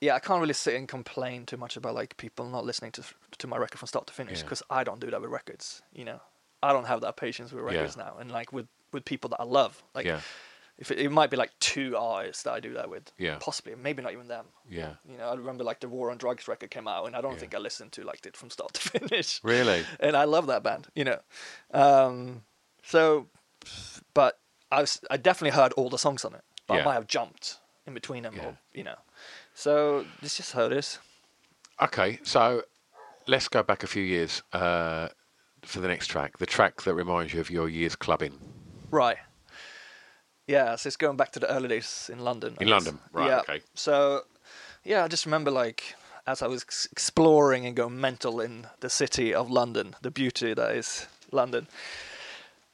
yeah, 0.00 0.14
I 0.14 0.18
can't 0.20 0.40
really 0.40 0.54
sit 0.54 0.74
and 0.74 0.86
complain 0.86 1.44
too 1.46 1.56
much 1.56 1.76
about 1.76 1.94
like 1.94 2.16
people 2.16 2.46
not 2.48 2.64
listening 2.64 2.92
to 2.92 3.02
to 3.38 3.46
my 3.46 3.56
record 3.56 3.78
from 3.78 3.88
start 3.88 4.06
to 4.06 4.12
finish 4.12 4.38
Yeah. 4.38 4.44
because 4.44 4.62
I 4.70 4.84
don't 4.84 5.00
do 5.00 5.10
that 5.10 5.20
with 5.20 5.30
records. 5.30 5.82
You 5.92 6.04
know, 6.04 6.20
I 6.62 6.72
don't 6.72 6.84
have 6.86 7.00
that 7.00 7.16
patience 7.16 7.50
with 7.52 7.62
Yeah. 7.64 7.70
records 7.72 7.96
now, 7.96 8.16
and 8.20 8.30
like 8.30 8.52
with 8.52 8.68
with 8.92 9.04
people 9.04 9.28
that 9.30 9.40
I 9.40 9.44
love, 9.44 9.82
like 9.94 10.06
Yeah. 10.06 10.20
if 10.78 10.90
it, 10.92 10.98
it 11.00 11.10
might 11.10 11.30
be 11.30 11.36
like 11.36 11.50
two 11.58 11.96
artists 11.96 12.44
that 12.44 12.52
I 12.54 12.60
do 12.60 12.74
that 12.74 12.88
with, 12.88 13.10
Yeah. 13.18 13.38
possibly, 13.40 13.74
maybe 13.74 14.02
not 14.02 14.12
even 14.12 14.28
them. 14.28 14.46
Yeah. 14.68 14.94
You 15.04 15.18
know, 15.18 15.28
I 15.30 15.34
remember 15.34 15.64
like 15.64 15.80
the 15.80 15.88
War 15.88 16.10
on 16.12 16.18
Drugs 16.18 16.46
record 16.46 16.70
came 16.70 16.86
out, 16.86 17.06
and 17.06 17.16
I 17.16 17.20
don't 17.20 17.32
Yeah. 17.32 17.38
think 17.40 17.54
I 17.54 17.58
listened 17.58 17.90
to 17.92 18.04
like 18.04 18.24
it 18.26 18.36
from 18.36 18.50
start 18.50 18.74
to 18.74 18.80
finish. 19.00 19.40
Really? 19.42 19.84
and 19.98 20.16
I 20.16 20.24
love 20.24 20.46
that 20.46 20.62
band. 20.62 20.86
You 20.94 21.04
know, 21.04 21.20
um, 21.72 22.44
so, 22.84 23.28
but 24.14 24.38
I 24.70 24.80
was 24.80 25.00
I 25.10 25.16
definitely 25.16 25.56
heard 25.56 25.72
all 25.74 25.88
the 25.90 25.98
songs 25.98 26.24
on 26.24 26.34
it, 26.34 26.42
but 26.66 26.74
Yeah. 26.74 26.80
I 26.82 26.84
might 26.84 26.94
have 26.94 27.06
jumped 27.06 27.58
in 27.86 27.94
between 27.94 28.22
them, 28.24 28.34
Yeah. 28.36 28.46
or 28.46 28.58
you 28.74 28.84
know. 28.84 28.98
So 29.54 30.04
this 30.22 30.36
just 30.36 30.52
how 30.52 30.66
it 30.66 30.72
is. 30.72 30.98
Okay, 31.80 32.18
so 32.22 32.62
let's 33.26 33.48
go 33.48 33.62
back 33.62 33.82
a 33.82 33.86
few 33.86 34.02
years 34.02 34.42
uh, 34.52 35.08
for 35.62 35.80
the 35.80 35.88
next 35.88 36.06
track. 36.08 36.38
The 36.38 36.46
track 36.46 36.82
that 36.82 36.94
reminds 36.94 37.32
you 37.34 37.40
of 37.40 37.50
your 37.50 37.68
years 37.68 37.94
clubbing. 37.96 38.38
Right. 38.90 39.18
Yeah, 40.46 40.76
so 40.76 40.86
it's 40.86 40.96
going 40.96 41.16
back 41.16 41.32
to 41.32 41.40
the 41.40 41.48
early 41.50 41.68
days 41.68 42.08
in 42.12 42.20
London. 42.20 42.56
In. 42.60 42.68
London, 42.68 42.98
right, 43.12 43.26
Yeah. 43.28 43.40
okay. 43.40 43.60
So, 43.74 44.22
yeah, 44.84 45.04
I 45.04 45.08
just 45.08 45.26
remember 45.26 45.50
like 45.50 45.94
as 46.26 46.40
I 46.42 46.46
was 46.46 46.62
exploring 46.92 47.66
and 47.66 47.76
going 47.76 48.00
mental 48.00 48.40
in 48.40 48.66
the 48.80 48.90
city 48.90 49.34
of 49.34 49.50
London, 49.50 49.94
the 50.02 50.10
beauty 50.10 50.54
that 50.54 50.74
is 50.74 51.06
London. 51.32 51.66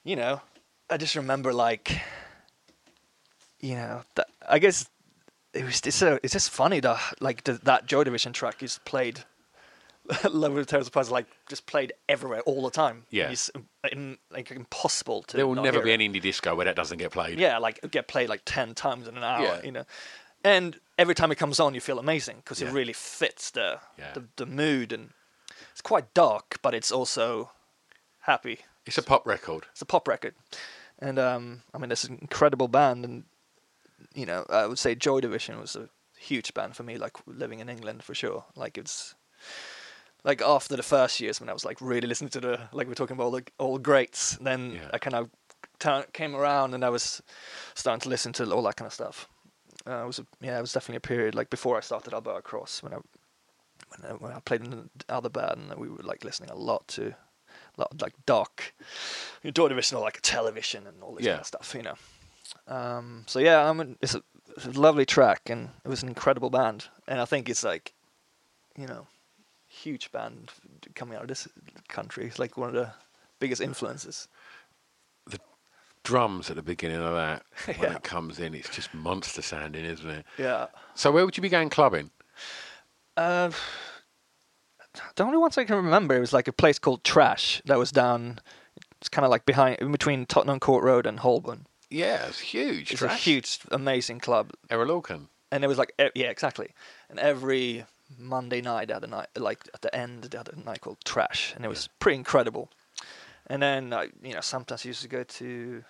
You 0.05 0.17
know, 0.17 0.41
I 0.93 0.97
just 0.99 1.17
remember 1.17 1.53
like, 1.53 2.01
you 3.61 3.75
know, 3.75 4.03
that 4.17 4.29
I 4.49 4.59
guess 4.59 4.89
it 5.55 5.65
was 5.65 5.81
it's, 5.85 5.97
so, 5.97 6.19
it's 6.23 6.33
just 6.33 6.51
funny 6.51 6.81
that 6.81 7.01
like 7.21 7.45
the, 7.45 7.55
that 7.65 7.87
Joy 7.87 8.05
Division 8.05 8.33
track 8.33 8.63
is 8.63 8.79
played. 8.85 9.21
Love 10.33 10.55
with 10.55 10.67
Terror 10.67 10.83
Surprise 10.83 11.11
like 11.11 11.27
just 11.49 11.65
played 11.67 11.93
everywhere 12.09 12.41
all 12.41 12.63
the 12.63 12.71
time. 12.71 13.05
Yeah. 13.11 13.31
it's 13.31 13.51
um, 13.93 14.19
like 14.31 14.51
impossible 14.51 15.23
to. 15.25 15.37
There 15.37 15.47
will 15.47 15.55
never 15.63 15.81
be 15.81 15.93
an 15.93 16.01
indie 16.01 16.21
disco 16.21 16.55
where 16.55 16.65
that 16.67 16.77
doesn't 16.77 16.99
get 16.99 17.13
played. 17.13 17.39
Yeah, 17.39 17.59
like 17.59 17.81
get 17.91 18.09
played 18.09 18.29
like 18.29 18.43
ten 18.45 18.75
times 18.75 19.07
in 19.09 19.17
an 19.17 19.23
hour. 19.23 19.45
Yeah. 19.45 19.61
You 19.63 19.73
know, 19.73 19.85
and 20.45 20.79
every 20.99 21.15
time 21.15 21.31
it 21.31 21.37
comes 21.37 21.61
on, 21.61 21.73
you 21.75 21.81
feel 21.81 21.99
amazing 22.01 22.37
because 22.39 22.61
Yeah. 22.61 22.69
it 22.69 22.73
really 22.75 22.93
fits 22.93 23.53
the, 23.53 23.79
Yeah. 23.97 24.13
the 24.13 24.25
the 24.37 24.47
mood, 24.47 24.93
and 24.93 25.11
it's 25.71 25.81
quite 25.81 26.13
dark, 26.15 26.59
but 26.63 26.75
it's 26.75 26.91
also 26.91 27.53
happy. 28.23 28.59
It's 28.85 28.99
a 28.99 29.03
pop 29.03 29.25
record. 29.25 29.67
It's 29.71 29.83
a 29.83 29.87
pop 29.87 30.09
record, 30.09 30.35
and 31.03 31.19
um, 31.19 31.63
I 31.75 31.79
mean, 31.79 31.91
it's 31.93 32.05
an 32.05 32.19
incredible 32.21 32.69
band, 32.69 33.05
and 33.05 33.25
you 34.15 34.25
know, 34.25 34.47
I 34.49 34.67
would 34.67 34.79
say 34.79 34.95
Joy 34.95 35.21
Division 35.21 35.61
was 35.61 35.77
a 35.77 35.89
huge 36.17 36.55
band 36.55 36.77
for 36.77 36.85
me. 36.85 36.97
Like 36.97 37.17
living 37.27 37.61
in 37.61 37.69
England 37.69 38.03
for 38.03 38.15
sure. 38.15 38.45
Like 38.57 38.79
it's 38.79 39.15
like 40.25 40.41
after 40.41 40.77
the 40.77 40.83
first 40.83 41.21
years 41.21 41.41
when 41.41 41.49
I 41.49 41.53
was 41.53 41.65
like 41.65 41.81
really 41.81 42.07
listening 42.09 42.31
to 42.31 42.41
the 42.41 42.61
like 42.73 42.87
we're 42.87 42.95
talking 42.95 43.17
about 43.17 43.25
all 43.25 43.31
the 43.33 43.45
old 43.59 43.83
greats, 43.83 44.37
then 44.41 44.73
Yeah. 44.73 44.91
I 44.93 44.99
kind 44.99 45.15
of 45.15 45.31
turn, 45.79 46.05
came 46.13 46.37
around 46.37 46.75
and 46.75 46.85
I 46.85 46.91
was 46.91 47.23
starting 47.75 48.01
to 48.03 48.09
listen 48.09 48.33
to 48.35 48.51
all 48.53 48.63
that 48.63 48.77
kind 48.77 48.87
of 48.87 48.93
stuff. 48.95 49.29
Uh, 49.85 50.05
it 50.05 50.07
was 50.07 50.21
a, 50.21 50.27
yeah, 50.41 50.59
it 50.59 50.61
was 50.61 50.73
definitely 50.73 50.99
a 50.99 51.01
period 51.01 51.35
like 51.35 51.51
before 51.51 51.77
I 51.77 51.81
started 51.81 52.15
Alberta 52.15 52.43
Cross 52.43 52.83
when 52.85 52.95
I 52.95 52.99
when 53.89 54.11
I, 54.11 54.15
when 54.15 54.33
I 54.33 54.41
played 54.41 54.63
in 54.63 54.71
the 54.71 54.89
other 55.09 55.29
band 55.29 55.71
and 55.71 55.81
we 55.81 55.89
were 55.89 56.05
like 56.05 56.25
listening 56.25 56.51
a 56.51 56.55
lot 56.55 56.87
to 56.89 57.03
a 57.03 57.07
lot 57.07 57.11
of, 57.11 57.15
like 58.01 58.15
dark 58.27 58.75
Joy 59.45 59.69
Division 59.69 59.97
or 59.99 60.01
like 60.03 60.19
a 60.19 60.21
television 60.21 60.87
and 60.87 61.03
all 61.03 61.15
this 61.15 61.25
Yeah. 61.25 61.33
kind 61.33 61.41
of 61.41 61.47
stuff, 61.47 61.75
you 61.77 61.83
know. 61.83 61.95
Um, 62.69 63.25
so 63.27 63.39
yeah, 63.39 63.69
I 63.69 63.73
mean, 63.73 63.97
it's 64.01 64.15
a, 64.15 64.23
it's 64.57 64.67
a 64.67 64.71
lovely 64.73 65.07
track 65.07 65.49
and 65.51 65.71
it 65.85 65.89
was 65.89 66.03
an 66.03 66.09
incredible 66.09 66.51
band 66.51 66.89
and 67.09 67.21
I 67.21 67.25
think 67.25 67.49
it's 67.49 67.65
like, 67.65 67.93
you 68.77 68.87
know, 68.87 69.07
huge 69.67 70.13
band 70.13 70.51
coming 70.95 71.17
out 71.17 71.23
of 71.23 71.29
this 71.29 71.49
country. 71.89 72.27
It's 72.27 72.39
like 72.39 72.57
one 72.57 72.69
of 72.69 72.75
the 72.75 72.93
biggest 73.41 73.61
influences. 73.63 74.29
The 75.27 75.41
drums 76.05 76.51
at 76.51 76.57
the 76.57 76.63
beginning 76.63 76.99
of 77.01 77.15
that, 77.15 77.43
when 77.79 77.91
Yeah. 77.91 77.97
it 77.97 78.03
comes 78.03 78.39
in, 78.39 78.55
it's 78.55 78.69
just 78.69 78.93
monster 78.95 79.43
sounding, 79.43 79.85
isn't 79.85 80.09
it? 80.11 80.27
Yeah. 80.39 80.67
So 80.95 81.11
where 81.11 81.25
would 81.25 81.37
you 81.37 81.43
be 81.43 81.49
going 81.49 81.71
clubbing? 81.71 82.11
Uh, 83.17 83.51
the 85.17 85.25
only 85.25 85.39
ones 85.39 85.59
I 85.59 85.65
can 85.65 85.77
remember 85.77 86.17
it 86.17 86.21
was 86.21 86.33
like 86.33 86.49
a 86.49 86.53
place 86.53 86.79
called 86.79 87.05
Trash 87.05 87.63
that 87.67 87.79
was 87.79 87.93
down. 87.93 88.41
It's 89.01 89.09
kind 89.09 89.25
of 89.25 89.31
like 89.31 89.47
behind, 89.47 89.79
in 89.81 89.91
between 89.91 90.27
Tottenham 90.27 90.61
Court 90.61 90.85
Road 90.85 91.07
and 91.07 91.21
Holborn. 91.21 91.67
Yeah, 91.91 92.27
it's 92.27 92.39
huge. 92.39 92.93
It's 92.93 93.01
Trash. 93.01 93.13
a 93.13 93.17
huge, 93.17 93.59
amazing 93.71 94.21
club, 94.21 94.53
Erol 94.71 95.27
and 95.51 95.63
it 95.65 95.69
was 95.69 95.77
like, 95.77 95.93
yeah, 96.15 96.29
exactly. 96.29 96.71
And 97.11 97.19
every 97.19 97.85
Monday 98.19 98.63
night, 98.63 98.89
they 98.89 98.95
had 98.95 99.05
a 99.05 99.09
night, 99.09 99.29
like 99.37 99.69
at 99.75 99.83
the 99.83 99.95
end, 99.95 100.25
they 100.25 100.39
had 100.39 100.49
a 100.49 100.59
night 100.59 100.81
called 100.81 100.99
Trash, 101.05 101.53
and 101.55 101.65
it 101.65 101.69
was 101.69 101.89
pretty 101.99 102.17
incredible. 102.17 102.71
And 103.49 103.63
then, 103.63 103.93
I, 103.93 104.09
you 104.23 104.33
know, 104.33 104.41
sometimes 104.41 104.87
I 104.87 104.89
used 104.89 105.03
to 105.03 105.09
go 105.09 105.25
to, 105.25 105.85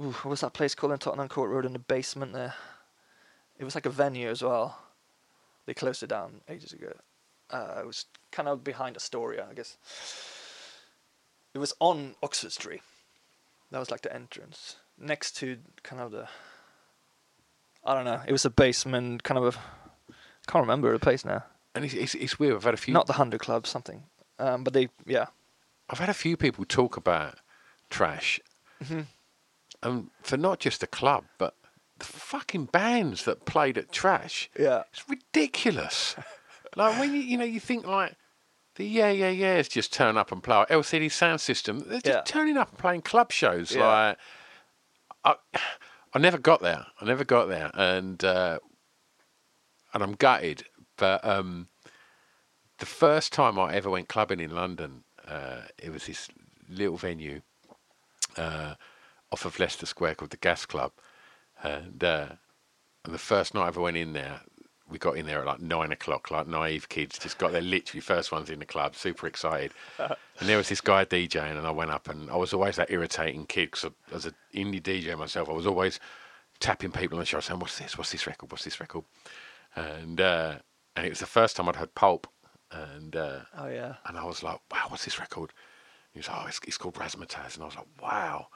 ooh, 0.00 0.12
what 0.12 0.26
was 0.26 0.40
that 0.40 0.54
place 0.54 0.74
called 0.74 0.92
in 0.92 0.98
Tottenham 0.98 1.28
Court 1.28 1.50
Road 1.50 1.66
in 1.66 1.74
the 1.74 1.78
basement 1.78 2.32
there? 2.32 2.54
It 3.58 3.64
was 3.64 3.74
like 3.74 3.86
a 3.86 3.90
venue 3.90 4.30
as 4.30 4.42
well. 4.42 4.78
They 5.66 5.74
closed 5.74 6.02
it 6.02 6.08
down 6.08 6.40
ages 6.48 6.72
ago. 6.72 6.92
Uh, 7.50 7.76
it 7.80 7.86
was 7.86 8.04
kind 8.30 8.48
of 8.48 8.62
behind 8.62 8.96
Astoria, 8.96 9.46
I 9.50 9.54
guess. 9.54 9.76
It 11.54 11.58
was 11.58 11.72
on 11.80 12.14
Oxford 12.22 12.52
Street. 12.52 12.82
That 13.70 13.78
was 13.78 13.90
like 13.90 14.02
the 14.02 14.14
entrance, 14.14 14.76
next 14.98 15.36
to 15.38 15.58
kind 15.82 16.00
of 16.02 16.10
the. 16.10 16.28
I 17.84 17.94
don't 17.94 18.04
know. 18.04 18.20
It 18.26 18.32
was 18.32 18.44
a 18.44 18.50
basement, 18.50 19.22
kind 19.22 19.38
of 19.38 19.54
a. 19.54 20.12
Can't 20.50 20.62
remember 20.62 20.92
the 20.92 20.98
place 20.98 21.24
now. 21.24 21.44
And 21.74 21.84
it's, 21.84 21.94
it's, 21.94 22.14
it's 22.14 22.38
weird. 22.38 22.54
I've 22.56 22.64
had 22.64 22.74
a 22.74 22.78
few. 22.78 22.94
Not 22.94 23.06
the 23.06 23.12
Hundred 23.14 23.40
Club, 23.40 23.66
something. 23.66 24.04
Um, 24.38 24.64
but 24.64 24.72
they, 24.72 24.88
yeah, 25.06 25.26
I've 25.90 25.98
had 25.98 26.08
a 26.08 26.14
few 26.14 26.36
people 26.36 26.64
talk 26.64 26.96
about 26.96 27.36
trash, 27.90 28.40
Mm-hmm. 28.82 29.00
and 29.82 30.10
for 30.22 30.36
not 30.36 30.60
just 30.60 30.80
the 30.80 30.86
club, 30.86 31.24
but 31.38 31.54
the 31.98 32.04
fucking 32.04 32.66
bands 32.66 33.24
that 33.24 33.44
played 33.44 33.76
at 33.76 33.90
trash. 33.90 34.48
yeah, 34.58 34.84
It's 34.92 35.08
ridiculous. 35.08 36.14
like 36.78 36.98
when 36.98 37.12
you 37.14 37.20
you 37.20 37.36
know 37.36 37.44
you 37.44 37.60
think 37.60 37.86
like 37.86 38.14
the 38.76 38.84
yeah 38.86 39.10
yeah 39.10 39.28
yeahs 39.30 39.68
just 39.68 39.92
turn 39.92 40.16
up 40.16 40.32
and 40.32 40.42
play 40.42 40.56
our 40.56 40.66
LCD 40.66 41.10
sound 41.10 41.40
system. 41.40 41.80
They're 41.80 42.00
just 42.00 42.06
Yeah. 42.06 42.22
turning 42.24 42.56
up 42.56 42.70
and 42.70 42.78
playing 42.78 43.02
club 43.02 43.32
shows. 43.32 43.74
Yeah. 43.74 43.86
Like 43.86 44.18
I 45.24 45.34
I 46.14 46.18
never 46.18 46.38
got 46.38 46.60
there. 46.62 46.86
I 47.00 47.04
never 47.04 47.24
got 47.24 47.48
there, 47.48 47.70
and 47.74 48.22
uh, 48.24 48.58
and 49.92 50.02
I'm 50.02 50.14
gutted. 50.14 50.64
But 50.96 51.24
um, 51.24 51.68
the 52.78 52.86
first 52.86 53.32
time 53.32 53.58
I 53.58 53.74
ever 53.74 53.90
went 53.90 54.08
clubbing 54.08 54.40
in 54.40 54.50
London, 54.54 55.04
uh, 55.26 55.62
it 55.82 55.90
was 55.90 56.06
this 56.06 56.28
little 56.68 56.96
venue 56.96 57.42
uh, 58.36 58.74
off 59.30 59.44
of 59.44 59.58
Leicester 59.58 59.86
Square 59.86 60.16
called 60.16 60.30
the 60.30 60.36
Gas 60.38 60.66
Club, 60.66 60.92
and, 61.62 62.02
uh, 62.02 62.28
and 63.04 63.14
the 63.14 63.18
first 63.18 63.54
night 63.54 63.64
I 63.64 63.68
ever 63.68 63.80
went 63.80 63.96
in 63.96 64.12
there, 64.12 64.40
we 64.90 64.98
got 64.98 65.16
in 65.16 65.26
there 65.26 65.40
at 65.40 65.46
like 65.46 65.60
nine 65.60 65.92
o'clock, 65.92 66.30
like 66.30 66.46
naive 66.46 66.88
kids, 66.88 67.18
just 67.18 67.38
got 67.38 67.52
there 67.52 67.60
literally 67.60 68.00
first 68.00 68.32
ones 68.32 68.50
in 68.50 68.58
the 68.58 68.64
club, 68.64 68.96
super 68.96 69.26
excited. 69.26 69.72
and 69.98 70.48
there 70.48 70.56
was 70.56 70.68
this 70.68 70.80
guy 70.80 71.04
DJing, 71.04 71.56
and 71.56 71.66
I 71.66 71.70
went 71.70 71.90
up, 71.90 72.08
and 72.08 72.30
I 72.30 72.36
was 72.36 72.52
always 72.52 72.76
that 72.76 72.90
irritating 72.90 73.46
kid 73.46 73.70
because 73.70 73.90
as 74.12 74.26
an 74.26 74.34
indie 74.54 74.82
DJ 74.82 75.16
myself, 75.16 75.48
I 75.48 75.52
was 75.52 75.66
always 75.66 76.00
tapping 76.60 76.90
people 76.90 77.16
on 77.16 77.20
the 77.20 77.26
shoulder 77.26 77.42
saying, 77.44 77.60
"What's 77.60 77.78
this? 77.78 77.98
What's 77.98 78.12
this 78.12 78.26
record? 78.26 78.50
What's 78.50 78.64
this 78.64 78.80
record?" 78.80 79.04
And 79.76 80.20
uh, 80.20 80.56
and 80.96 81.06
it 81.06 81.10
was 81.10 81.20
the 81.20 81.26
first 81.26 81.56
time 81.56 81.68
I'd 81.68 81.76
heard 81.76 81.94
Pulp, 81.94 82.26
and 82.72 83.14
uh, 83.14 83.40
oh 83.56 83.68
yeah, 83.68 83.94
and 84.06 84.16
I 84.18 84.24
was 84.24 84.42
like, 84.42 84.60
"Wow, 84.72 84.86
what's 84.88 85.04
this 85.04 85.20
record?" 85.20 85.52
He 86.12 86.18
was 86.18 86.28
like, 86.28 86.38
"Oh, 86.42 86.46
it's, 86.48 86.60
it's 86.66 86.78
called 86.78 86.94
Razzmatazz," 86.94 87.54
and 87.54 87.62
I 87.62 87.66
was 87.66 87.76
like, 87.76 87.86
"Wow." 88.02 88.48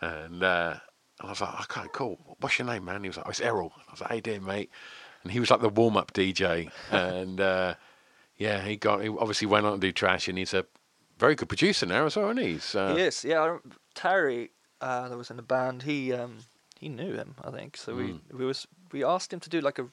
And 0.00 0.42
uh, 0.42 0.76
and 1.20 1.28
I 1.28 1.30
was 1.30 1.40
like, 1.40 1.60
"Okay, 1.78 1.88
cool. 1.92 2.36
What's 2.40 2.58
your 2.58 2.66
name, 2.66 2.84
man?" 2.84 3.02
He 3.02 3.08
was 3.08 3.16
like, 3.16 3.26
oh, 3.26 3.30
"It's 3.30 3.40
Erol." 3.40 3.72
I 3.88 3.90
was 3.90 4.00
like, 4.00 4.10
"Hey, 4.10 4.20
dear 4.20 4.40
mate," 4.40 4.70
and 5.24 5.32
he 5.32 5.40
was 5.40 5.50
like 5.50 5.60
the 5.60 5.68
warm-up 5.68 6.12
DJ, 6.12 6.70
and 6.90 7.40
uh, 7.40 7.74
yeah, 8.36 8.60
he 8.62 8.76
got 8.76 9.02
he 9.02 9.08
obviously 9.08 9.46
went 9.46 9.66
on 9.66 9.72
to 9.72 9.78
do 9.78 9.90
Trash, 9.90 10.28
and 10.28 10.38
he's 10.38 10.54
a 10.54 10.64
very 11.18 11.34
good 11.34 11.48
producer 11.48 11.86
now 11.86 12.06
as 12.06 12.16
well, 12.16 12.30
isn't 12.30 12.42
he? 12.42 12.52
He's, 12.52 12.74
uh, 12.74 12.94
he 12.94 13.02
is. 13.02 13.24
Yeah, 13.24 13.40
I 13.42 13.58
Terry, 13.94 14.50
uh, 14.80 15.08
that 15.08 15.16
was 15.16 15.30
in 15.30 15.36
the 15.36 15.42
band. 15.42 15.82
He 15.82 16.12
um, 16.12 16.38
he 16.78 16.88
knew 16.88 17.14
him, 17.14 17.34
I 17.42 17.50
think. 17.50 17.76
So 17.76 17.94
we 17.94 18.20
we 18.32 18.44
was 18.44 18.66
we 18.92 19.02
asked 19.02 19.32
him 19.32 19.40
to 19.40 19.50
do 19.50 19.60
like 19.60 19.78
a. 19.78 19.86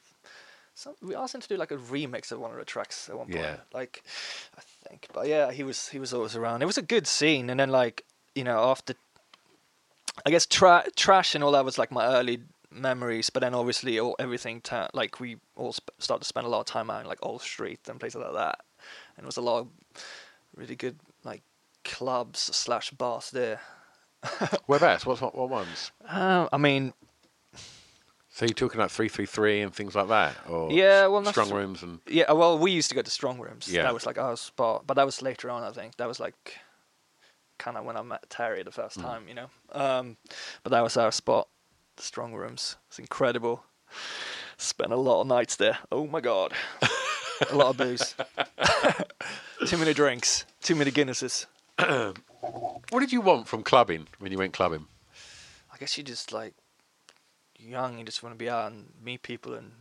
Some, 0.74 0.96
we 1.02 1.16
asked 1.16 1.36
him 1.36 1.42
to 1.42 1.48
do 1.48 1.58
like 1.58 1.72
a 1.72 1.78
remix 1.78 2.32
of 2.32 2.40
one 2.40 2.52
of 2.52 2.58
the 2.58 2.64
tracks 2.64 3.10
at 3.10 3.18
one 3.18 3.28
point. 3.28 3.40
Yeah. 3.40 3.58
Like, 3.74 4.04
I 4.58 4.62
think, 4.88 5.08
but 5.14 5.28
yeah, 5.28 5.52
he 5.52 5.64
was 5.64 5.90
he 5.90 6.00
was 6.00 6.14
always 6.14 6.36
around. 6.36 6.62
It 6.62 6.66
was 6.66 6.78
a 6.78 6.82
good 6.82 7.08
scene, 7.08 7.50
and 7.50 7.60
then 7.60 7.70
like 7.70 8.06
you 8.36 8.44
know, 8.44 8.70
after 8.70 8.96
I 10.26 10.30
guess 10.30 10.46
tra- 10.46 10.86
trash 10.96 11.36
and 11.36 11.44
all 11.44 11.52
that 11.52 11.66
was 11.66 11.78
like 11.78 11.92
my 11.92 12.06
early 12.06 12.40
memories, 12.72 13.30
but 13.30 13.42
then 13.42 13.54
obviously 13.54 14.00
all 14.00 14.16
everything 14.20 14.62
ta- 14.62 14.90
like 14.94 15.20
we 15.20 15.38
all 15.56 15.74
sp- 15.76 15.92
started 16.00 16.22
to 16.24 16.28
spend 16.28 16.46
a 16.46 16.50
lot 16.50 16.62
of 16.62 16.66
time 16.66 16.90
out 16.90 17.02
in 17.02 17.08
like 17.08 17.20
Old 17.22 17.42
Street 17.42 17.80
and 17.90 18.00
places 18.00 18.22
like 18.22 18.34
that, 18.34 18.60
and 19.18 19.24
it 19.24 19.28
was 19.28 19.38
a 19.38 19.42
lot 19.42 19.60
of 19.60 19.68
really 20.56 20.76
good 20.76 20.98
like 21.24 21.42
clubs 21.84 22.40
slash 22.40 22.92
bars 22.92 23.32
there. 23.32 23.60
Whereabouts? 24.68 25.06
What, 25.06 25.20
what 25.22 25.36
what 25.36 25.50
ones? 25.50 25.92
Um, 26.08 26.48
I 26.54 26.58
mean, 26.58 26.94
So 28.30 28.46
you're 28.46 28.54
talking 28.54 28.80
like 28.80 28.92
three 28.92 29.10
three 29.10 29.26
three 29.26 29.62
and 29.62 29.74
things 29.74 29.96
like 29.96 30.08
that, 30.08 30.36
or 30.48 30.72
yeah, 30.72 31.08
well, 31.08 31.22
not 31.22 31.32
strong 31.34 31.48
str- 31.48 31.56
rooms 31.56 31.84
and 31.84 32.00
yeah. 32.08 32.32
Well, 32.32 32.58
we 32.58 32.72
used 32.72 32.90
to 32.90 32.96
go 32.96 33.02
to 33.02 33.12
strong 33.12 33.40
rooms. 33.40 33.68
Yeah. 33.72 33.84
that 33.84 33.94
was 33.94 34.06
like 34.06 34.18
our 34.18 34.38
spot, 34.38 34.84
but 34.88 34.94
that 34.96 35.06
was 35.06 35.22
later 35.22 35.50
on. 35.50 35.64
I 35.64 35.72
think 35.72 35.98
that 35.98 36.08
was 36.08 36.20
like 36.20 36.58
kind 37.58 37.78
of 37.78 37.86
when 37.86 37.98
I 37.98 38.02
met 38.02 38.28
Terry 38.30 38.64
the 38.64 38.72
first 38.72 38.98
Mm. 38.98 39.02
time, 39.04 39.28
you 39.28 39.34
know. 39.36 39.50
Um, 39.72 40.18
but 40.64 40.72
that 40.72 40.82
was 40.82 40.98
our 40.98 41.12
spot, 41.12 41.48
the 41.96 42.04
strong 42.04 42.34
rooms. 42.34 42.78
It's 42.88 43.00
incredible. 43.00 43.64
Spent 44.58 44.92
a 44.92 44.98
lot 44.98 45.22
of 45.22 45.28
nights 45.28 45.56
there. 45.56 45.80
Oh 45.92 46.08
my 46.08 46.22
god, 46.22 46.54
a 47.50 47.56
lot 47.56 47.68
of 47.72 47.78
booze, 47.78 48.16
too 49.66 49.78
many 49.78 49.94
drinks, 49.94 50.46
too 50.62 50.76
many 50.76 50.92
Guinnesses. 50.92 51.48
what 51.78 53.00
did 53.00 53.12
you 53.12 53.22
want 53.22 53.48
from 53.48 53.64
clubbing 53.64 54.08
when 54.20 54.32
you 54.32 54.38
went 54.38 54.54
clubbing? 54.54 54.86
I 55.74 55.78
guess 55.78 55.98
you 55.98 56.04
just 56.04 56.32
like 56.32 56.54
young, 57.58 57.98
you 57.98 58.06
just 58.06 58.24
want 58.24 58.36
to 58.36 58.38
be 58.38 58.50
out 58.50 58.72
and 58.72 58.94
meet 59.04 59.24
people 59.24 59.54
and 59.54 59.72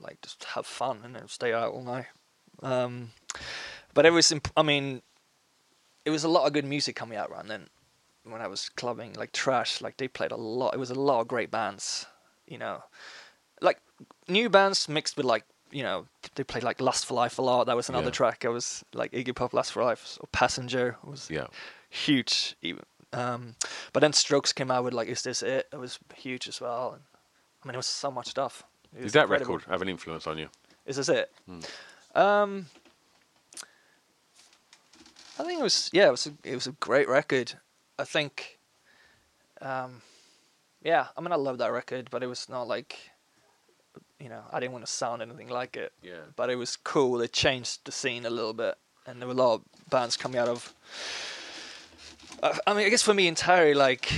like 0.00 0.20
just 0.22 0.44
have 0.44 0.66
fun 0.66 1.00
and 1.04 1.14
then 1.14 1.28
stay 1.28 1.52
out 1.52 1.72
all 1.72 1.82
night. 1.82 2.06
Um, 2.62 3.10
but 3.94 4.06
it 4.06 4.10
was, 4.10 4.30
imp- 4.32 4.52
I 4.56 4.62
mean, 4.62 5.02
it 6.04 6.10
was 6.10 6.24
a 6.24 6.28
lot 6.28 6.46
of 6.46 6.52
good 6.52 6.64
music 6.64 6.96
coming 6.96 7.18
out 7.18 7.30
around 7.30 7.48
then. 7.48 7.68
When 8.24 8.40
I 8.40 8.46
was 8.46 8.70
clubbing, 8.70 9.12
like 9.14 9.32
Trash, 9.32 9.82
like 9.82 9.98
they 9.98 10.08
played 10.08 10.32
a 10.32 10.36
lot. 10.36 10.72
It 10.74 10.78
was 10.78 10.90
a 10.90 10.94
lot 10.94 11.20
of 11.20 11.28
great 11.28 11.50
bands, 11.50 12.06
you 12.48 12.56
know, 12.58 12.82
like 13.60 13.78
new 14.28 14.48
bands 14.48 14.88
mixed 14.88 15.16
with 15.16 15.26
like 15.26 15.44
you 15.70 15.82
know 15.82 16.06
they 16.34 16.44
played 16.44 16.62
like 16.64 16.80
Lust 16.80 17.04
for 17.04 17.14
Life 17.14 17.38
a 17.38 17.42
lot. 17.42 17.64
That 17.66 17.76
was 17.76 17.88
another 17.90 18.06
Yeah. 18.06 18.12
track. 18.12 18.44
I 18.44 18.48
was 18.48 18.82
like 18.94 19.12
Iggy 19.12 19.34
Pop, 19.34 19.52
Lust 19.52 19.72
for 19.72 19.84
Life, 19.84 20.16
or 20.20 20.26
Passenger 20.32 20.96
was 21.04 21.30
Yeah. 21.30 21.48
huge. 21.90 22.56
Even 22.62 22.82
um, 23.12 23.54
but 23.92 24.00
then 24.00 24.12
Strokes 24.12 24.52
came 24.52 24.70
out 24.70 24.84
with 24.84 24.94
like 24.94 25.08
Is 25.08 25.22
This 25.22 25.42
It? 25.42 25.68
It 25.72 25.76
was 25.76 25.98
huge 26.16 26.48
as 26.48 26.60
well. 26.60 26.94
And, 26.94 27.02
I 27.62 27.68
mean, 27.68 27.74
it 27.74 27.78
was 27.78 27.86
so 27.86 28.10
much 28.10 28.28
stuff. 28.28 28.64
Did 28.92 29.10
that 29.10 29.22
incredible. 29.24 29.54
record 29.56 29.70
have 29.70 29.82
an 29.82 29.88
influence 29.88 30.26
on 30.26 30.38
you? 30.38 30.48
Is 30.86 30.96
This 30.96 31.08
It? 31.10 31.30
Hmm. 31.46 31.60
Um, 32.18 32.66
I 35.38 35.44
think 35.44 35.60
it 35.60 35.62
was 35.62 35.90
yeah, 35.92 36.08
it 36.08 36.10
was 36.12 36.26
a, 36.26 36.32
it 36.42 36.54
was 36.54 36.66
a 36.66 36.72
great 36.72 37.08
record. 37.08 37.54
I 37.98 38.04
think, 38.04 38.58
um, 39.60 40.02
yeah, 40.82 41.06
I 41.16 41.20
mean 41.20 41.32
I 41.32 41.36
love 41.36 41.58
that 41.58 41.72
record, 41.72 42.08
but 42.10 42.22
it 42.22 42.26
was 42.26 42.48
not 42.48 42.66
like, 42.66 42.98
you 44.18 44.28
know, 44.28 44.42
I 44.52 44.60
didn't 44.60 44.72
want 44.72 44.86
to 44.86 44.90
sound 44.90 45.22
anything 45.22 45.48
like 45.48 45.76
it. 45.76 45.92
Yeah. 46.02 46.24
But 46.36 46.50
it 46.50 46.56
was 46.56 46.76
cool. 46.76 47.20
It 47.20 47.32
changed 47.32 47.84
the 47.84 47.92
scene 47.92 48.26
a 48.26 48.30
little 48.30 48.54
bit, 48.54 48.76
and 49.06 49.20
there 49.20 49.28
were 49.28 49.34
a 49.34 49.36
lot 49.36 49.54
of 49.54 49.90
bands 49.90 50.16
coming 50.16 50.38
out 50.38 50.48
of. 50.48 50.74
I, 52.42 52.58
I 52.66 52.74
mean, 52.74 52.86
I 52.86 52.88
guess 52.88 53.02
for 53.02 53.14
me 53.14 53.30
Terry, 53.32 53.74
like, 53.74 54.10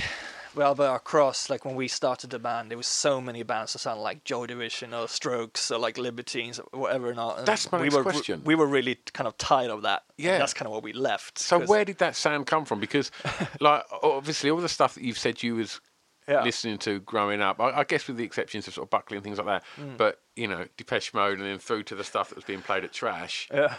well, 0.57 0.67
Alberta 0.69 0.99
Cross, 0.99 1.49
like 1.49 1.63
when 1.63 1.75
we 1.75 1.87
started 1.87 2.31
the 2.31 2.39
band, 2.39 2.69
there 2.71 2.77
was 2.77 2.87
so 2.87 3.21
many 3.21 3.43
bands 3.43 3.73
that 3.73 3.79
sounded 3.79 4.01
like 4.01 4.23
Joy 4.25 4.47
Division 4.47 4.93
or 4.93 5.07
Strokes 5.07 5.71
or 5.71 5.77
like 5.79 5.97
Libertines 5.97 6.59
or 6.59 6.79
whatever. 6.79 7.13
Not. 7.13 7.37
and 7.39 7.47
That's 7.47 7.71
my 7.71 7.81
we 7.81 7.89
were, 7.89 8.03
question. 8.03 8.41
We 8.43 8.55
were 8.55 8.65
really 8.67 8.95
kind 9.13 9.27
of 9.27 9.37
tired 9.37 9.69
of 9.71 9.83
that. 9.83 10.03
and 10.17 10.25
Yeah. 10.25 10.37
that's 10.39 10.53
kind 10.53 10.67
of 10.67 10.73
what 10.73 10.83
we 10.83 10.91
left. 10.93 11.37
So 11.39 11.59
where 11.59 11.85
did 11.85 11.99
that 11.99 12.15
sound 12.15 12.47
come 12.47 12.65
from? 12.65 12.79
Because, 12.79 13.11
like, 13.61 13.83
obviously, 14.03 14.49
all 14.49 14.57
the 14.57 14.67
stuff 14.69 14.95
that 14.95 15.03
you've 15.03 15.19
said 15.19 15.41
you 15.43 15.55
was 15.55 15.79
Yeah. 16.27 16.43
listening 16.43 16.77
to 16.79 16.99
growing 16.99 17.39
up, 17.41 17.61
I, 17.61 17.69
I 17.79 17.83
guess 17.85 18.07
with 18.07 18.17
the 18.17 18.23
exceptions 18.25 18.67
of 18.67 18.73
sort 18.73 18.87
of 18.87 18.89
Buckley 18.89 19.15
and 19.17 19.23
things 19.23 19.37
like 19.37 19.47
that, 19.47 19.63
Mm. 19.79 19.95
but 19.97 20.19
you 20.35 20.47
know, 20.47 20.65
Depeche 20.75 21.13
Mode, 21.13 21.37
and 21.39 21.47
then 21.47 21.59
through 21.59 21.83
to 21.83 21.95
the 21.95 22.03
stuff 22.03 22.29
that 22.29 22.35
was 22.35 22.43
being 22.45 22.61
played 22.61 22.83
at 22.83 22.91
Trash. 22.93 23.47
Yeah. 23.53 23.75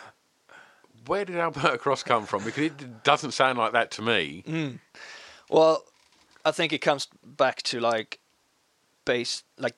Where 1.06 1.24
did 1.24 1.36
Alberta 1.36 1.78
Cross 1.78 2.02
come 2.04 2.24
from? 2.26 2.44
Because 2.44 2.64
it 2.64 3.02
doesn't 3.04 3.32
sound 3.32 3.58
like 3.58 3.72
that 3.72 3.90
to 3.92 4.02
me. 4.02 4.44
Mm. 4.46 4.78
Well, 5.50 5.84
I 6.44 6.50
think 6.52 6.72
it 6.72 6.78
comes 6.78 7.08
back 7.24 7.62
to 7.62 7.80
like 7.80 8.18
base 9.04 9.42
like 9.58 9.74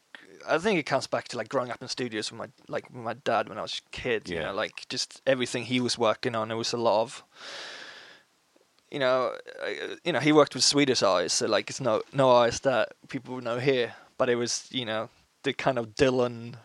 I 0.49 0.59
think 0.59 0.79
it 0.79 0.85
comes 0.87 1.07
back 1.07 1.29
to 1.29 1.37
like 1.37 1.49
growing 1.49 1.71
up 1.71 1.81
in 1.83 1.89
studios 1.89 2.31
with 2.33 2.39
my 2.39 2.49
like 2.69 2.89
with 2.91 3.03
my 3.03 3.15
dad 3.15 3.49
when 3.49 3.59
I 3.59 3.63
was 3.63 3.81
a 3.87 3.91
kid. 3.91 4.29
You 4.29 4.37
Yeah. 4.37 4.47
know, 4.47 4.55
like 4.55 4.87
just 4.89 5.21
everything 5.27 5.65
he 5.65 5.81
was 5.81 5.99
working 5.99 6.35
on. 6.35 6.51
It 6.51 6.57
was 6.57 6.73
a 6.73 6.77
lot 6.79 7.03
of. 7.03 7.23
You 8.91 8.99
know, 8.99 9.37
uh, 9.63 9.95
you 10.05 10.13
know, 10.13 10.19
he 10.19 10.33
worked 10.33 10.55
with 10.55 10.65
Swedish 10.65 11.03
eyes, 11.03 11.33
so 11.33 11.47
like 11.47 11.71
it's 11.71 11.81
no 11.81 12.03
no 12.13 12.31
eyes 12.33 12.61
that 12.61 12.93
people 13.09 13.35
would 13.37 13.45
know 13.45 13.59
here. 13.59 13.95
But 14.19 14.29
it 14.29 14.35
was, 14.35 14.67
you 14.71 14.85
know, 14.85 15.09
the 15.45 15.53
kind 15.53 15.79
of 15.79 15.95
Dylan, 15.95 16.57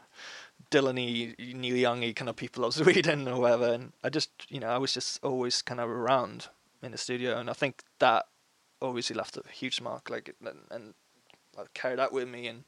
Dylan-y, 0.71 1.35
Neil 1.53 1.75
Young-y 1.77 2.13
kind 2.13 2.27
of 2.29 2.35
people 2.35 2.65
of 2.65 2.73
Sweden 2.81 3.27
or 3.27 3.39
whatever. 3.39 3.73
And 3.73 3.93
I 4.03 4.09
just, 4.09 4.31
you 4.49 4.59
know, 4.59 4.69
I 4.69 4.77
was 4.79 4.93
just 4.93 5.23
always 5.23 5.61
kind 5.61 5.79
of 5.79 5.87
around 5.89 6.47
in 6.81 6.91
the 6.91 6.97
studio, 6.97 7.37
and 7.37 7.47
I 7.49 7.53
think 7.53 7.83
that 7.99 8.25
obviously 8.81 9.15
left 9.15 9.37
a 9.37 9.43
huge 9.51 9.81
mark. 9.81 10.09
Like, 10.09 10.33
and, 10.45 10.57
and 10.71 10.93
I 11.57 11.63
carried 11.73 11.99
that 11.99 12.11
with 12.11 12.27
me, 12.27 12.47
and 12.47 12.63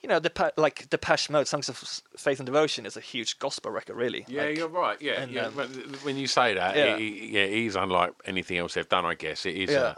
you 0.00 0.08
know, 0.08 0.18
the 0.18 0.52
like 0.56 0.80
the 0.80 0.96
Depeche 0.96 1.28
Mode, 1.28 1.46
Songs 1.46 1.68
of 1.68 1.76
Faith 2.16 2.40
and 2.40 2.46
Devotion 2.46 2.86
is 2.86 2.96
a 2.96 3.00
huge 3.00 3.38
gospel 3.38 3.70
record, 3.70 3.96
really. 3.96 4.24
Yeah, 4.28 4.44
Like, 4.44 4.56
you're 4.56 4.68
right. 4.68 5.00
Yeah, 5.00 5.22
and, 5.22 5.32
yeah. 5.32 5.46
um, 5.46 5.54
when 6.02 6.16
you 6.16 6.26
say 6.26 6.54
that, 6.54 6.76
yeah. 6.76 6.96
it, 6.96 7.00
yeah, 7.00 7.42
it 7.42 7.52
is 7.52 7.76
unlike 7.76 8.12
anything 8.24 8.56
else 8.56 8.74
they've 8.74 8.88
done. 8.88 9.04
I 9.04 9.14
guess 9.14 9.44
it 9.44 9.56
is. 9.56 9.70
Yeah. 9.70 9.80
Uh, 9.80 9.94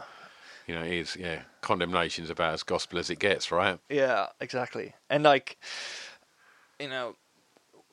you 0.67 0.75
know, 0.75 0.83
it 0.83 0.93
is. 0.93 1.15
Yeah, 1.15 1.41
condemnation's 1.61 2.29
about 2.29 2.53
as 2.53 2.63
gospel 2.63 2.99
as 2.99 3.09
it 3.09 3.19
gets, 3.19 3.51
right? 3.51 3.79
Yeah, 3.89 4.27
exactly. 4.41 4.93
And 5.09 5.23
like, 5.23 5.57
you 6.79 6.89
know, 6.89 7.15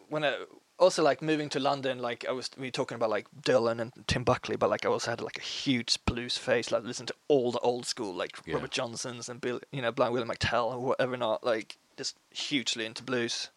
when 0.09 0.24
I 0.24 0.36
also 0.81 1.03
like 1.03 1.22
moving 1.22 1.49
to 1.51 1.61
London, 1.61 1.99
like 2.01 2.24
I 2.28 2.33
was 2.33 2.51
we 2.59 2.66
were 2.68 2.70
talking 2.72 2.97
about 2.97 3.11
like 3.11 3.26
Dylan 3.43 3.81
and 3.81 3.93
Tim 4.07 4.24
Buckley, 4.24 4.57
but 4.57 4.70
like 4.70 4.85
I 4.85 4.89
also 4.89 5.11
had 5.11 5.20
like 5.20 5.39
a 5.39 5.43
huge 5.43 5.99
blues 6.07 6.37
face, 6.37 6.72
like 6.72 6.83
listen 6.83 7.07
to 7.07 7.14
all 7.28 7.53
the 7.53 7.61
old 7.61 7.87
school, 7.87 8.14
like 8.14 8.39
Yeah. 8.47 8.55
Robert 8.55 8.70
Johnson's 8.72 9.28
and 9.28 9.41
Bill, 9.41 9.61
you 9.70 9.83
know, 9.83 9.93
Blind 9.93 10.12
Willie 10.14 10.26
McTell 10.26 10.72
or 10.74 10.78
whatever 10.81 11.16
not, 11.16 11.45
like 11.45 11.76
just 11.97 12.16
hugely 12.31 12.87
into 12.87 13.03
blues 13.03 13.51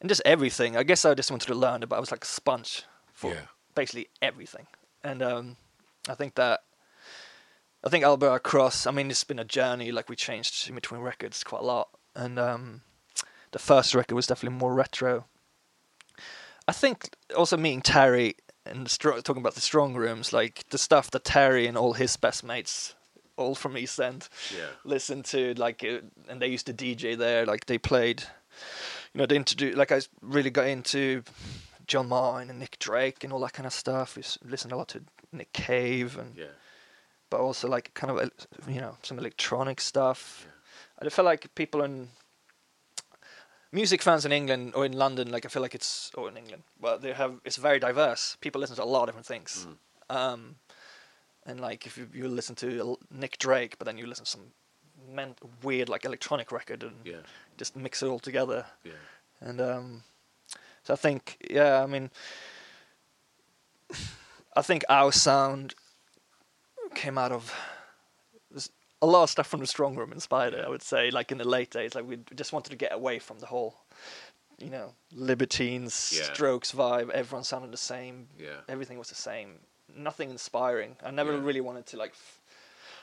and 0.00 0.08
just 0.08 0.22
everything. 0.24 0.76
I 0.76 0.82
guess 0.84 1.04
I 1.04 1.14
just 1.14 1.30
wanted 1.30 1.48
to 1.48 1.54
learn 1.54 1.82
about. 1.82 1.96
I 1.96 2.00
was 2.00 2.10
like 2.12 2.24
a 2.24 2.28
sponge 2.28 2.84
for 3.12 3.32
Yeah. 3.32 3.40
basically 3.74 4.08
everything, 4.22 4.66
and 5.04 5.22
um, 5.22 5.56
I 6.08 6.14
think 6.14 6.36
that 6.36 6.60
I 7.84 7.88
think 7.88 8.04
Alberta 8.04 8.38
Cross. 8.40 8.86
I 8.86 8.90
mean, 8.92 9.10
it's 9.10 9.24
been 9.24 9.38
a 9.38 9.44
journey. 9.44 9.90
Like 9.90 10.08
we 10.08 10.16
changed 10.16 10.68
in 10.68 10.74
between 10.74 11.00
records 11.00 11.42
quite 11.42 11.62
a 11.62 11.64
lot, 11.66 11.88
and 12.14 12.38
um, 12.38 12.82
the 13.50 13.58
first 13.58 13.94
record 13.94 14.14
was 14.14 14.26
definitely 14.26 14.58
more 14.58 14.74
retro. 14.74 15.24
I 16.68 16.72
think 16.72 17.10
also 17.36 17.56
meeting 17.56 17.82
Terry 17.82 18.36
and 18.66 18.86
stro- 18.86 19.22
talking 19.22 19.40
about 19.42 19.54
the 19.54 19.60
strong 19.60 19.94
rooms, 19.94 20.32
like 20.32 20.64
the 20.70 20.78
stuff 20.78 21.10
that 21.10 21.24
Terry 21.24 21.66
and 21.66 21.76
all 21.76 21.94
his 21.94 22.16
best 22.16 22.44
mates, 22.44 22.94
all 23.36 23.54
from 23.54 23.76
East 23.76 23.98
End, 24.00 24.28
Yeah. 24.56 24.66
listened 24.84 25.24
to. 25.26 25.54
Like, 25.54 25.82
uh, 25.82 26.00
and 26.28 26.40
they 26.40 26.46
used 26.48 26.66
to 26.66 26.72
DJ 26.74 27.16
there. 27.16 27.46
Like 27.46 27.66
they 27.66 27.78
played, 27.78 28.22
you 29.12 29.18
know, 29.18 29.26
they 29.26 29.36
introduced. 29.36 29.76
Like 29.78 29.90
I 29.92 30.00
really 30.20 30.50
got 30.50 30.66
into 30.66 31.22
John 31.86 32.08
Martyn 32.08 32.50
and 32.50 32.58
Nick 32.58 32.78
Drake 32.78 33.24
and 33.24 33.32
all 33.32 33.40
that 33.40 33.54
kind 33.54 33.66
of 33.66 33.72
stuff. 33.72 34.16
We 34.16 34.22
listened 34.48 34.72
a 34.72 34.76
lot 34.76 34.88
to 34.88 35.02
Nick 35.32 35.52
Cave 35.52 36.16
and 36.18 36.36
Yeah. 36.36 36.46
but 37.30 37.40
also 37.40 37.66
like 37.68 37.94
kind 37.94 38.10
of 38.16 38.30
you 38.68 38.80
know 38.80 38.96
some 39.02 39.18
electronic 39.18 39.80
stuff. 39.80 40.46
I 41.02 41.08
felt 41.08 41.24
like 41.26 41.52
people 41.54 41.82
in 41.82 42.10
music 43.72 44.02
fans 44.02 44.24
in 44.24 44.32
England 44.32 44.72
or 44.74 44.84
in 44.84 44.92
London, 44.92 45.30
like 45.30 45.44
I 45.46 45.48
feel 45.48 45.62
like 45.62 45.74
it's 45.74 46.10
or 46.14 46.28
in 46.28 46.36
England, 46.36 46.62
well 46.80 46.98
they 46.98 47.12
have 47.12 47.40
it's 47.44 47.56
very 47.56 47.78
diverse. 47.78 48.36
People 48.40 48.60
listen 48.60 48.76
to 48.76 48.82
a 48.82 48.84
lot 48.84 49.02
of 49.02 49.08
different 49.08 49.26
things, 49.26 49.66
um, 50.08 50.56
and 51.46 51.60
like 51.60 51.86
if 51.86 51.96
you, 51.98 52.08
you 52.12 52.28
listen 52.28 52.54
to 52.56 52.98
Nick 53.10 53.38
Drake, 53.38 53.76
but 53.78 53.86
then 53.86 53.98
you 53.98 54.06
listen 54.06 54.24
to 54.24 54.30
some 54.30 54.52
men- 55.14 55.34
weird 55.62 55.88
like 55.88 56.04
electronic 56.04 56.52
record 56.52 56.82
and 56.82 56.94
Yeah. 57.04 57.22
just 57.56 57.76
mix 57.76 58.02
it 58.02 58.06
all 58.08 58.18
together. 58.20 58.66
Yeah. 58.84 58.92
And 59.40 59.60
um, 59.60 60.02
so 60.84 60.92
I 60.92 60.96
think, 60.96 61.36
yeah, 61.50 61.82
I 61.82 61.86
mean, 61.86 62.10
I 64.56 64.62
think 64.62 64.84
our 64.88 65.12
sound 65.12 65.74
came 66.94 67.16
out 67.18 67.32
of 67.32 67.54
a 69.02 69.06
lot 69.06 69.22
of 69.24 69.30
stuff 69.30 69.46
from 69.46 69.60
the 69.60 69.66
strong 69.66 69.94
room 69.96 70.12
inspired 70.12 70.54
it. 70.54 70.64
I 70.64 70.68
would 70.68 70.82
say, 70.82 71.10
like 71.10 71.32
in 71.32 71.38
the 71.38 71.48
late 71.48 71.70
days, 71.70 71.94
like 71.94 72.06
we 72.06 72.18
just 72.34 72.52
wanted 72.52 72.70
to 72.70 72.76
get 72.76 72.92
away 72.92 73.18
from 73.18 73.38
the 73.38 73.46
whole, 73.46 73.74
you 74.58 74.68
know, 74.70 74.94
libertines, 75.12 76.12
Yeah. 76.16 76.24
strokes 76.32 76.72
vibe. 76.72 77.10
Everyone 77.10 77.44
sounded 77.44 77.72
the 77.72 77.76
same. 77.78 78.28
Yeah. 78.38 78.60
Everything 78.68 78.98
was 78.98 79.08
the 79.08 79.14
same. 79.14 79.60
Nothing 79.96 80.30
inspiring. 80.30 80.96
I 81.02 81.10
never 81.10 81.32
Yeah. 81.32 81.42
really 81.42 81.60
wanted 81.60 81.86
to 81.86 81.96
like 81.96 82.10
f- 82.10 82.40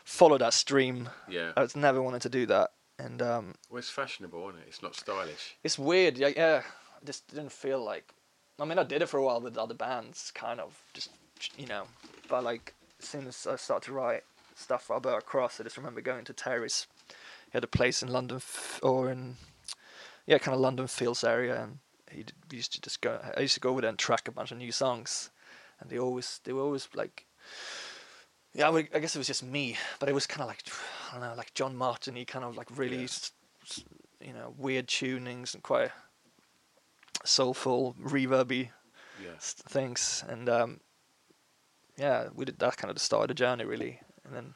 follow 0.03 0.37
that 0.37 0.53
stream. 0.53 1.09
Yeah. 1.27 1.53
I 1.57 1.61
was 1.61 1.75
never 1.75 2.01
wanted 2.01 2.21
to 2.23 2.29
do 2.29 2.45
that. 2.47 2.71
And 2.99 3.21
um, 3.21 3.55
Well, 3.69 3.79
it's 3.79 3.89
fashionable, 3.89 4.49
isn't 4.49 4.61
it? 4.61 4.67
It's 4.67 4.81
not 4.81 4.95
stylish. 4.95 5.55
it's 5.63 5.77
weird. 5.79 6.17
Yeah, 6.17 6.29
yeah. 6.35 6.63
I 7.01 7.05
just 7.05 7.27
didn't 7.27 7.51
feel 7.51 7.79
like. 7.83 8.13
I 8.59 8.65
mean, 8.65 8.79
I 8.79 8.83
did 8.83 9.03
it 9.03 9.07
for 9.07 9.17
a 9.17 9.23
while 9.23 9.39
with 9.39 9.55
other 9.57 9.75
bands, 9.75 10.31
kind 10.31 10.59
of, 10.59 10.81
just 10.93 11.09
you 11.57 11.67
know. 11.67 11.87
But 12.27 12.43
like, 12.43 12.73
as 12.99 13.07
soon 13.07 13.27
as 13.27 13.45
I 13.45 13.55
started 13.55 13.85
to 13.87 13.93
write 13.93 14.23
stuff 14.57 14.89
Alberta 14.91 15.21
Cross. 15.25 15.59
I 15.59 15.63
just 15.63 15.77
remember 15.77 16.01
going 16.01 16.25
to 16.25 16.33
Terry's. 16.33 16.87
He 17.07 17.51
had 17.53 17.63
a 17.63 17.67
place 17.67 18.01
in 18.03 18.09
London 18.11 18.37
f- 18.37 18.79
or 18.83 19.09
in 19.09 19.37
yeah, 20.25 20.37
kind 20.39 20.53
of 20.55 20.59
London 20.61 20.87
Fields 20.87 21.23
area, 21.23 21.61
and 21.63 21.79
he 22.11 22.23
d- 22.23 22.33
used 22.51 22.73
to 22.73 22.81
just 22.81 22.99
go. 23.01 23.19
I 23.37 23.41
used 23.41 23.53
to 23.53 23.59
go 23.61 23.69
over 23.69 23.81
there 23.81 23.89
and 23.89 23.97
track 23.99 24.27
a 24.27 24.31
bunch 24.31 24.51
of 24.51 24.57
new 24.57 24.71
songs, 24.71 25.29
and 25.79 25.89
they 25.89 25.97
always 25.99 26.41
they 26.43 26.53
were 26.53 26.63
always 26.63 26.89
like. 26.95 27.25
Yeah, 28.53 28.67
I, 28.67 28.69
would, 28.71 28.87
I 28.93 28.99
guess 28.99 29.15
it 29.15 29.19
was 29.19 29.27
just 29.27 29.43
me, 29.43 29.77
but 29.99 30.09
it 30.09 30.15
was 30.15 30.25
kind 30.25 30.41
of 30.41 30.47
like 30.47 30.63
I 31.11 31.19
don't 31.19 31.21
know, 31.29 31.35
like 31.35 31.53
John 31.53 31.75
Martyn. 31.75 32.15
He 32.15 32.25
kind 32.25 32.43
of 32.43 32.57
like 32.57 32.75
really, 32.75 33.03
s- 33.03 33.31
s- 33.63 33.83
you 34.19 34.33
know, 34.33 34.53
weird 34.57 34.87
tunings 34.87 35.53
and 35.53 35.61
quite 35.61 35.91
soulful, 37.23 37.95
reverby 38.01 38.69
Yeah. 39.23 39.29
things, 39.39 40.23
and 40.27 40.49
um, 40.49 40.79
yeah, 41.97 42.29
we 42.33 42.45
did 42.45 42.57
that 42.59 42.77
kind 42.77 42.89
of 42.89 42.95
the 42.95 42.99
start 43.01 43.23
of 43.23 43.27
the 43.29 43.33
journey 43.35 43.65
really, 43.65 43.99
and 44.27 44.35
then 44.35 44.53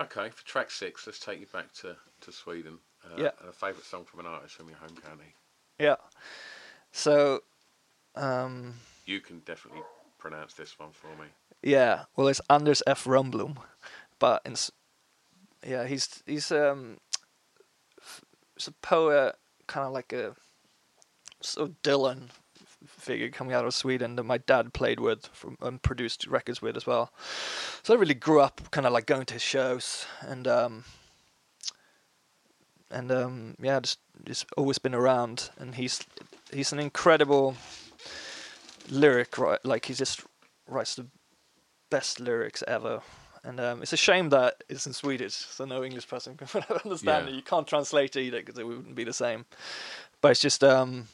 Okay, 0.00 0.30
for 0.30 0.46
track 0.46 0.70
six, 0.70 1.06
let's 1.06 1.18
take 1.18 1.40
you 1.40 1.46
back 1.52 1.72
to, 1.74 1.94
to 2.22 2.32
Sweden. 2.32 2.78
Uh, 3.04 3.16
Yeah. 3.18 3.30
and 3.40 3.50
A 3.50 3.52
favourite 3.52 3.84
song 3.84 4.04
from 4.04 4.20
an 4.20 4.26
artist 4.26 4.54
from 4.54 4.68
your 4.68 4.78
home 4.78 4.96
county. 4.96 5.34
yeah, 5.78 5.96
so 6.92 7.40
um, 8.14 8.74
You 9.04 9.20
can 9.20 9.40
definitely 9.40 9.82
pronounce 10.18 10.54
this 10.54 10.78
one 10.78 10.90
for 10.92 11.08
me. 11.22 11.28
Yeah, 11.62 12.04
well, 12.16 12.28
it's 12.28 12.40
Anders 12.48 12.82
F. 12.86 13.04
Rönnblom, 13.04 13.58
but 14.18 14.40
in, 14.46 14.54
yeah, 15.66 15.86
he's 15.86 16.22
he's 16.24 16.50
um, 16.50 16.96
f- 18.00 18.22
he's 18.56 18.68
a 18.68 18.72
poet, 18.72 19.36
kind 19.66 19.86
of 19.86 19.92
like 19.92 20.12
a 20.14 20.34
of 21.58 21.74
Dylan 21.82 22.30
figure 22.86 23.28
coming 23.30 23.52
out 23.52 23.64
of 23.66 23.74
Sweden 23.74 24.16
that 24.16 24.24
my 24.24 24.38
dad 24.38 24.72
played 24.72 25.00
with 25.00 25.26
from, 25.32 25.56
and 25.60 25.82
produced 25.82 26.26
records 26.26 26.62
with 26.62 26.76
as 26.76 26.86
well. 26.86 27.12
So 27.82 27.94
I 27.94 27.96
really 27.98 28.14
grew 28.14 28.40
up 28.40 28.70
kind 28.70 28.86
of 28.86 28.92
like 28.92 29.06
going 29.06 29.26
to 29.26 29.34
his 29.34 29.42
shows 29.42 30.06
and 30.22 30.46
um, 30.48 30.84
and 32.90 33.12
um, 33.12 33.54
yeah, 33.60 33.80
just 33.80 33.98
just 34.24 34.46
always 34.56 34.78
been 34.78 34.94
around. 34.94 35.50
And 35.58 35.74
he's 35.74 36.00
he's 36.52 36.72
an 36.72 36.78
incredible 36.78 37.56
lyric, 38.88 39.38
right? 39.38 39.64
Like 39.64 39.86
he 39.86 39.94
just 39.94 40.22
writes 40.66 40.94
the 40.94 41.06
best 41.90 42.20
lyrics 42.20 42.62
ever. 42.66 43.02
And 43.42 43.58
um, 43.58 43.82
it's 43.82 43.94
a 43.94 43.96
shame 43.96 44.28
that 44.30 44.62
it's 44.68 44.86
in 44.86 44.92
Swedish, 44.92 45.32
so 45.32 45.64
no 45.64 45.82
English 45.82 46.06
person 46.08 46.36
can 46.36 46.46
understand 46.84 47.26
Yeah. 47.26 47.32
it. 47.32 47.36
You 47.36 47.42
can't 47.42 47.66
translate 47.66 48.14
it 48.16 48.20
either 48.22 48.40
because 48.40 48.58
it 48.58 48.66
wouldn't 48.66 48.94
be 48.94 49.04
the 49.04 49.14
same. 49.14 49.46
But 50.20 50.32
it's 50.32 50.40
just, 50.40 50.62
um, 50.62 51.08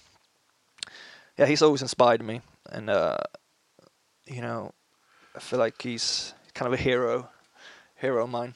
yeah, 1.38 1.46
he's 1.46 1.62
always 1.62 1.82
inspired 1.82 2.22
me, 2.22 2.40
and 2.70 2.88
uh, 2.90 3.18
you 4.26 4.40
know, 4.40 4.72
I 5.34 5.40
feel 5.40 5.58
like 5.58 5.80
he's 5.80 6.34
kind 6.54 6.72
of 6.72 6.78
a 6.78 6.82
hero, 6.82 7.28
hero 7.96 8.24
of 8.24 8.30
mine. 8.30 8.54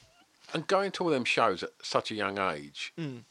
And 0.52 0.66
going 0.66 0.90
to 0.92 1.04
all 1.04 1.10
them 1.10 1.24
shows 1.24 1.62
at 1.62 1.70
such 1.82 2.10
a 2.10 2.14
young 2.14 2.38
age, 2.38 2.92
Mm. 2.98 3.24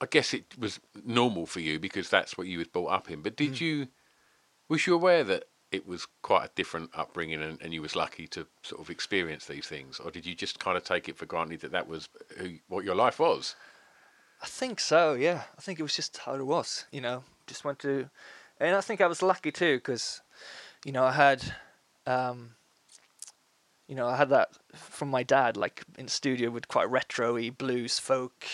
I 0.00 0.06
guess 0.06 0.32
it 0.32 0.56
was 0.58 0.78
normal 1.04 1.44
for 1.46 1.58
you 1.60 1.78
because 1.80 2.08
that's 2.08 2.38
what 2.38 2.46
you 2.46 2.58
was 2.58 2.68
brought 2.68 2.88
up 2.92 3.10
in. 3.10 3.20
But 3.22 3.36
did 3.36 3.54
Mm. 3.54 3.60
you, 3.60 3.88
was 4.68 4.86
you 4.86 4.94
aware 4.94 5.24
that 5.24 5.44
it 5.72 5.86
was 5.86 6.06
quite 6.22 6.44
a 6.46 6.50
different 6.54 6.90
upbringing 6.94 7.42
and, 7.42 7.60
and 7.60 7.74
you 7.74 7.82
was 7.82 7.96
lucky 7.96 8.26
to 8.28 8.46
sort 8.62 8.80
of 8.80 8.90
experience 8.90 9.46
these 9.46 9.66
things? 9.66 9.98
Or 10.00 10.10
did 10.12 10.24
you 10.24 10.34
just 10.36 10.58
kind 10.60 10.76
of 10.76 10.84
take 10.84 11.08
it 11.08 11.16
for 11.16 11.26
granted 11.26 11.60
that 11.62 11.72
that 11.72 11.88
was 11.88 12.08
who, 12.38 12.58
what 12.68 12.84
your 12.84 12.94
life 12.94 13.18
was? 13.18 13.56
I 14.40 14.46
think 14.46 14.78
so. 14.80 15.14
Yeah, 15.14 15.42
I 15.56 15.60
think 15.60 15.80
it 15.80 15.82
was 15.82 15.96
just 15.96 16.16
how 16.18 16.34
it 16.36 16.46
was. 16.46 16.84
You 16.92 17.00
know, 17.00 17.24
just 17.48 17.64
went 17.64 17.80
to, 17.80 18.08
and 18.60 18.76
I 18.76 18.80
think 18.80 19.00
I 19.00 19.06
was 19.06 19.22
lucky 19.22 19.52
too 19.52 19.76
because, 19.76 20.20
you 20.84 20.92
know, 20.92 21.04
I 21.04 21.12
had, 21.12 21.42
um, 22.06 22.50
you 23.86 23.94
know, 23.94 24.06
I 24.06 24.16
had 24.16 24.30
that 24.30 24.50
from 24.74 25.08
my 25.08 25.22
dad, 25.22 25.56
like 25.56 25.82
in 25.98 26.08
studio 26.08 26.50
with 26.50 26.68
quite 26.68 26.90
retro-y 26.90 27.50
blues, 27.50 27.98
folk, 27.98 28.44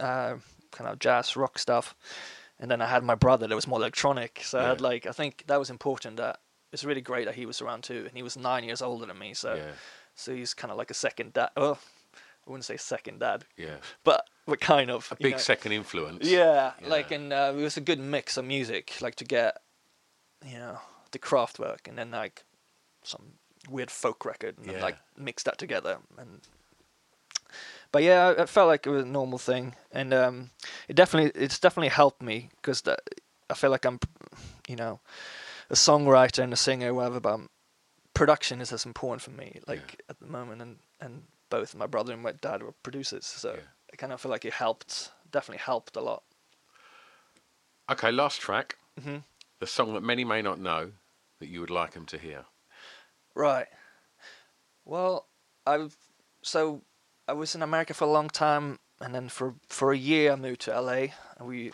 uh, 0.00 0.36
kind 0.72 0.90
of 0.90 0.98
jazz, 0.98 1.36
rock 1.36 1.58
stuff, 1.58 1.94
and 2.58 2.70
then 2.70 2.80
I 2.80 2.86
had 2.86 3.04
my 3.04 3.14
brother 3.14 3.46
that 3.46 3.54
was 3.54 3.66
more 3.66 3.78
electronic. 3.78 4.40
So 4.42 4.58
I 4.58 4.68
had 4.68 4.80
like, 4.80 5.06
I 5.06 5.12
think 5.12 5.44
that 5.46 5.58
was 5.58 5.70
important. 5.70 6.16
That 6.16 6.40
it's 6.72 6.84
really 6.84 7.00
great 7.00 7.26
that 7.26 7.34
he 7.34 7.46
was 7.46 7.62
around 7.62 7.84
too, 7.84 8.04
and 8.08 8.16
he 8.16 8.22
was 8.22 8.36
nine 8.36 8.64
years 8.64 8.82
older 8.82 9.06
than 9.06 9.18
me. 9.18 9.34
So, 9.34 9.54
Yeah. 9.54 9.72
so 10.14 10.34
he's 10.34 10.54
kind 10.54 10.70
of 10.72 10.78
like 10.78 10.90
a 10.90 10.94
second 10.94 11.34
dad. 11.34 11.50
Oh, 11.56 11.78
I 12.46 12.50
wouldn't 12.50 12.64
say 12.64 12.76
second 12.76 13.20
dad, 13.20 13.44
Yeah. 13.56 13.76
but 14.04 14.24
but 14.46 14.60
kind 14.60 14.90
of 14.90 15.08
A 15.10 15.16
big 15.16 15.32
know. 15.32 15.38
second 15.38 15.72
influence. 15.72 16.24
Yeah, 16.26 16.72
Yeah. 16.80 16.88
like 16.88 17.10
and 17.10 17.32
uh, 17.32 17.52
it 17.56 17.60
was 17.62 17.76
a 17.76 17.80
good 17.80 17.98
mix 17.98 18.36
of 18.36 18.44
music, 18.44 18.92
like 19.00 19.16
to 19.16 19.24
get, 19.24 19.60
you 20.44 20.58
know, 20.58 20.78
the 21.10 21.18
Kraftwerk 21.18 21.88
and 21.88 21.98
then 21.98 22.10
like 22.12 22.44
some 23.02 23.32
weird 23.68 23.90
folk 23.90 24.24
record 24.24 24.56
and 24.58 24.66
then, 24.66 24.76
Yeah. 24.76 24.82
like 24.84 24.98
mix 25.16 25.42
that 25.44 25.58
together 25.58 25.98
and. 26.18 26.40
But 27.92 28.02
yeah, 28.02 28.26
I- 28.36 28.42
I 28.42 28.46
felt 28.46 28.68
like 28.68 28.86
it 28.86 28.90
was 28.90 29.04
a 29.04 29.08
normal 29.08 29.38
thing, 29.38 29.74
and 29.92 30.12
um, 30.12 30.50
it 30.88 30.94
definitely 30.96 31.30
it's 31.40 31.58
definitely 31.58 31.88
helped 31.88 32.20
me 32.20 32.50
because 32.56 32.82
I 33.48 33.54
feel 33.54 33.70
like 33.70 33.84
I'm, 33.86 33.98
you 34.68 34.76
know, 34.76 35.00
a 35.70 35.74
songwriter 35.74 36.42
and 36.42 36.52
a 36.52 36.56
singer, 36.56 36.92
whatever. 36.92 37.20
But 37.20 37.32
um, 37.34 37.50
production 38.12 38.60
is 38.60 38.72
as 38.72 38.84
important 38.84 39.22
for 39.22 39.30
me, 39.30 39.60
like 39.66 40.02
at 40.08 40.18
the 40.18 40.26
moment, 40.26 40.60
and 40.62 40.78
and 41.00 41.22
both 41.50 41.74
my 41.74 41.86
brother 41.86 42.12
and 42.12 42.22
my 42.22 42.32
dad 42.32 42.62
were 42.62 42.72
producers, 42.72 43.26
so 43.26 43.58
I 43.92 43.96
kind 43.96 44.12
of 44.12 44.20
feel 44.20 44.30
like 44.30 44.44
it 44.44 44.52
helped, 44.54 45.10
definitely 45.30 45.62
helped 45.62 45.96
a 45.96 46.00
lot. 46.00 46.22
Okay, 47.90 48.10
last 48.10 48.40
track. 48.40 48.76
Mhm. 49.00 49.22
The 49.60 49.66
song 49.66 49.94
that 49.94 50.02
many 50.02 50.24
may 50.24 50.42
not 50.42 50.58
know 50.58 50.92
that 51.38 51.46
you 51.46 51.60
would 51.60 51.70
like 51.70 51.92
them 51.92 52.06
to 52.06 52.18
hear. 52.18 52.46
Right. 53.34 53.68
Well, 54.84 55.26
I've 55.66 55.96
so 56.42 56.82
I 57.28 57.32
was 57.32 57.54
in 57.54 57.62
America 57.62 57.94
for 57.94 58.04
a 58.04 58.10
long 58.10 58.28
time, 58.28 58.78
and 59.00 59.14
then 59.14 59.28
for 59.28 59.54
for 59.68 59.92
a 59.92 59.96
year 59.96 60.32
I 60.32 60.36
moved 60.36 60.62
to 60.62 60.72
LA, 60.72 61.12
and 61.38 61.46
we 61.46 61.72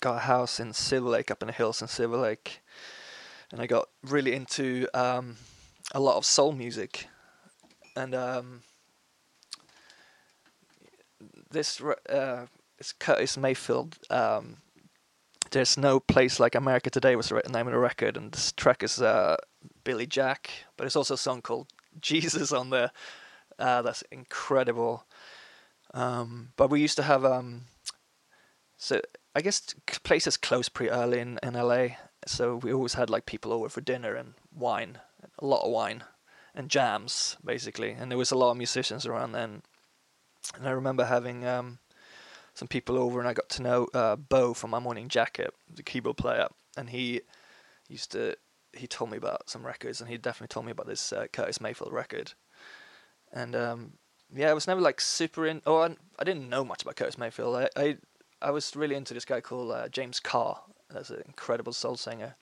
got 0.00 0.16
a 0.16 0.20
house 0.20 0.60
in 0.60 0.72
Silver 0.72 1.08
Lake, 1.08 1.30
up 1.30 1.42
in 1.42 1.46
the 1.46 1.52
hills 1.52 1.80
in 1.80 1.88
Silver 1.88 2.16
Lake, 2.16 2.60
and 3.50 3.60
I 3.60 3.66
got 3.66 3.88
really 4.02 4.34
into 4.34 4.86
um, 4.94 5.36
a 5.92 6.00
lot 6.00 6.16
of 6.16 6.24
soul 6.26 6.52
music, 6.52 7.08
and 7.96 8.14
um, 8.14 8.62
this 11.50 11.80
uh, 11.80 12.46
it's 12.78 12.92
Curtis 12.92 13.36
Mayfield. 13.36 13.98
Um, 14.10 14.58
there's 15.50 15.78
no 15.78 16.00
place 16.00 16.40
like 16.40 16.54
America 16.54 16.90
today 16.90 17.16
was 17.16 17.28
the 17.28 17.42
name 17.48 17.66
of 17.66 17.72
the 17.72 17.78
record, 17.78 18.16
and 18.16 18.32
this 18.32 18.52
track 18.52 18.82
is 18.82 19.00
uh, 19.00 19.36
Billy 19.84 20.06
Jack, 20.06 20.50
but 20.76 20.86
it's 20.86 20.96
also 20.96 21.14
a 21.14 21.18
song 21.18 21.42
called 21.42 21.68
Jesus 22.00 22.52
on 22.52 22.70
there. 22.70 22.90
Uh, 23.58 23.82
that's 23.82 24.02
incredible. 24.10 25.06
Um, 25.92 26.48
but 26.56 26.70
we 26.70 26.80
used 26.80 26.96
to 26.96 27.04
have 27.04 27.24
um, 27.24 27.62
so 28.76 29.00
I 29.34 29.40
guess 29.40 29.62
places 30.02 30.36
closed 30.36 30.74
pretty 30.74 30.90
early 30.90 31.20
in, 31.20 31.38
in 31.42 31.54
LA, 31.54 31.96
so 32.26 32.56
we 32.56 32.72
always 32.72 32.94
had 32.94 33.08
like 33.10 33.26
people 33.26 33.52
over 33.52 33.68
for 33.68 33.80
dinner 33.80 34.14
and 34.14 34.34
wine, 34.54 34.98
a 35.38 35.46
lot 35.46 35.64
of 35.64 35.70
wine, 35.70 36.04
and 36.54 36.70
jams 36.70 37.36
basically, 37.44 37.90
and 37.90 38.10
there 38.10 38.18
was 38.18 38.30
a 38.30 38.36
lot 38.36 38.52
of 38.52 38.56
musicians 38.56 39.06
around 39.06 39.32
then. 39.32 39.62
And 40.56 40.68
I 40.68 40.72
remember 40.72 41.04
having 41.04 41.46
um, 41.46 41.78
some 42.54 42.68
people 42.68 42.98
over, 42.98 43.18
and 43.18 43.28
I 43.28 43.32
got 43.32 43.48
to 43.50 43.62
know 43.62 43.88
uh, 43.94 44.16
Bo 44.16 44.54
from 44.54 44.70
My 44.70 44.78
Morning 44.78 45.08
Jacket, 45.08 45.52
the 45.72 45.82
keyboard 45.82 46.16
player, 46.16 46.48
and 46.76 46.90
he 46.90 47.22
used 47.88 48.12
to. 48.12 48.36
He 48.72 48.86
told 48.88 49.10
me 49.10 49.16
about 49.16 49.48
some 49.48 49.64
records, 49.64 50.00
and 50.00 50.10
he 50.10 50.18
definitely 50.18 50.52
told 50.52 50.66
me 50.66 50.72
about 50.72 50.86
this 50.86 51.12
uh, 51.12 51.26
Curtis 51.32 51.60
Mayfield 51.60 51.92
record. 51.92 52.32
And 53.32 53.54
um, 53.54 53.92
yeah, 54.34 54.50
I 54.50 54.54
was 54.54 54.66
never 54.66 54.80
like 54.80 55.00
super 55.00 55.46
in. 55.46 55.62
Oh, 55.66 55.78
I, 55.78 55.96
I 56.18 56.24
didn't 56.24 56.48
know 56.48 56.64
much 56.64 56.82
about 56.82 56.96
Curtis 56.96 57.18
Mayfield. 57.18 57.56
I 57.56 57.68
I, 57.76 57.96
I 58.42 58.50
was 58.50 58.76
really 58.76 58.96
into 58.96 59.14
this 59.14 59.24
guy 59.24 59.40
called 59.40 59.72
uh, 59.72 59.88
James 59.88 60.20
Carr. 60.20 60.60
That's 60.90 61.10
an 61.10 61.22
incredible 61.26 61.72
soul 61.72 61.96
singer. 61.96 62.36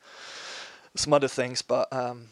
Some 0.95 1.13
other 1.13 1.29
things, 1.29 1.63
but 1.63 1.91
um, 1.93 2.29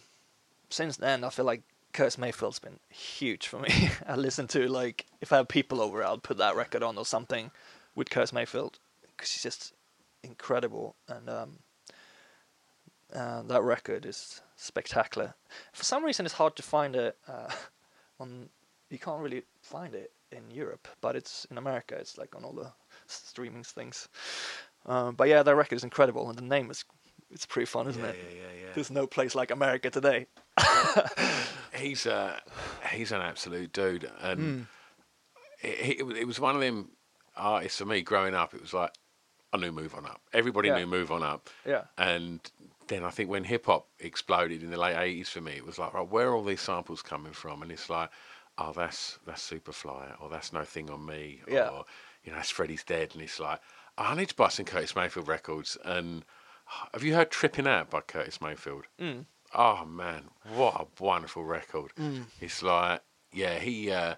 since 0.69 0.97
then, 0.97 1.25
I 1.25 1.31
feel 1.31 1.47
like 1.47 1.63
Curtis 1.93 2.19
Mayfield's 2.19 2.59
been 2.59 2.79
huge 2.89 3.47
for 3.49 3.59
me. 3.59 3.91
I 4.07 4.17
listen 4.17 4.47
to 4.49 4.69
like 4.69 5.07
if 5.21 5.33
I 5.33 5.37
have 5.39 5.49
people 5.49 5.81
over, 5.81 6.03
I'll 6.05 6.19
put 6.19 6.39
that 6.39 6.57
record 6.57 6.83
on 6.83 6.97
or 6.99 7.05
something 7.05 7.51
with 7.95 8.11
Curtis 8.11 8.33
Mayfield 8.33 8.79
because 9.17 9.33
he's 9.33 9.43
just 9.43 9.73
incredible, 10.23 10.95
and 11.09 11.29
um, 11.29 11.59
uh, 13.15 13.43
that 13.43 13.63
record 13.63 14.07
is 14.07 14.41
spectacular. 14.57 15.35
For 15.73 15.85
some 15.85 16.05
reason, 16.05 16.27
it's 16.27 16.35
hard 16.35 16.57
to 16.57 16.63
find 16.63 16.95
it 16.97 17.17
uh, 17.27 17.51
on. 18.21 18.49
You 18.91 18.99
can't 18.99 19.21
really 19.23 19.43
find 19.63 19.95
it 19.95 20.13
in 20.33 20.51
Europe, 20.51 20.89
but 21.01 21.15
it's 21.17 21.47
in 21.51 21.59
America. 21.59 21.95
It's 21.97 22.19
like 22.19 22.35
on 22.35 22.45
all 22.45 22.53
the 22.53 22.73
streaming 23.07 23.63
things. 23.63 24.09
Um, 24.87 25.15
but 25.15 25.29
yeah, 25.29 25.43
that 25.43 25.55
record 25.55 25.77
is 25.77 25.85
incredible, 25.85 26.29
and 26.29 26.39
the 26.39 26.43
name 26.43 26.71
is 26.71 26.85
it's 27.31 27.47
pretty 27.47 27.67
fun, 27.67 27.87
isn't 27.89 28.03
Yeah, 28.03 28.11
it? 28.11 28.17
yeah, 28.19 28.35
yeah, 28.41 28.61
yeah. 28.63 28.69
There's 28.75 28.91
no 28.91 29.07
place 29.07 29.35
like 29.35 29.51
America 29.53 29.91
today. 29.91 30.27
He's 31.77 32.07
uh, 32.07 32.39
he's 32.93 33.11
an 33.13 33.23
absolute 33.23 33.73
dude, 33.73 34.11
and 34.21 34.41
Mm. 34.41 34.67
it, 35.63 36.01
it, 36.01 36.17
it 36.19 36.27
was 36.27 36.39
one 36.39 36.55
of 36.55 36.61
them 36.61 36.91
artists 37.37 37.79
for 37.79 37.87
me 37.87 38.03
growing 38.03 38.35
up. 38.35 38.53
It 38.55 38.61
was 38.61 38.75
like 38.75 38.93
I 39.53 39.57
knew 39.57 39.73
Move 39.73 39.95
On 39.95 40.05
Up. 40.05 40.21
Everybody 40.35 40.69
Yeah. 40.69 40.79
knew 40.79 40.87
Move 40.87 41.11
On 41.11 41.23
Up. 41.23 41.49
Yeah. 41.65 41.85
And 41.97 42.41
then 42.89 43.03
I 43.05 43.11
think 43.11 43.31
when 43.31 43.45
hip 43.45 43.67
hop 43.67 43.87
exploded 43.99 44.63
in 44.63 44.71
the 44.71 44.77
late 44.77 44.97
eighties 44.97 45.31
for 45.31 45.41
me, 45.41 45.53
it 45.53 45.65
was 45.65 45.79
like, 45.79 45.95
right, 45.95 46.07
where 46.07 46.29
are 46.29 46.35
all 46.35 46.45
these 46.45 46.61
samples 46.61 47.01
coming 47.03 47.33
from? 47.33 47.63
And 47.63 47.73
it's 47.73 47.89
like, 47.89 48.11
oh, 48.59 48.73
that's 48.75 49.19
that's 49.27 49.49
Superfly, 49.49 50.21
or 50.21 50.29
that's 50.29 50.53
No 50.53 50.65
Thing 50.65 50.91
on 50.91 51.07
Me, 51.07 51.41
Yeah. 51.49 51.69
or 51.69 51.85
you 52.25 52.33
know, 52.33 52.37
that's 52.37 52.51
Freddie's 52.51 52.85
Dead, 52.85 53.13
and 53.15 53.23
it's 53.23 53.41
like, 53.41 53.61
oh, 53.97 54.03
I 54.05 54.15
need 54.17 54.29
to 54.29 54.35
buy 54.35 54.49
some 54.49 54.67
Curtis 54.67 54.95
Mayfield 54.95 55.29
records. 55.29 55.79
And 55.85 56.25
have 56.93 57.03
you 57.05 57.15
heard 57.15 57.31
Tripping 57.31 57.67
Out 57.67 57.89
by 57.89 58.01
Curtis 58.03 58.41
Mayfield? 58.43 58.85
Mm. 59.01 59.25
Oh 59.55 59.85
man, 59.85 60.25
what 60.55 60.81
a 60.81 61.03
wonderful 61.03 61.45
record! 61.45 61.93
Mm. 61.99 62.25
It's 62.41 62.63
like, 62.63 63.01
yeah, 63.33 63.59
he 63.59 63.91
uh, 63.91 64.15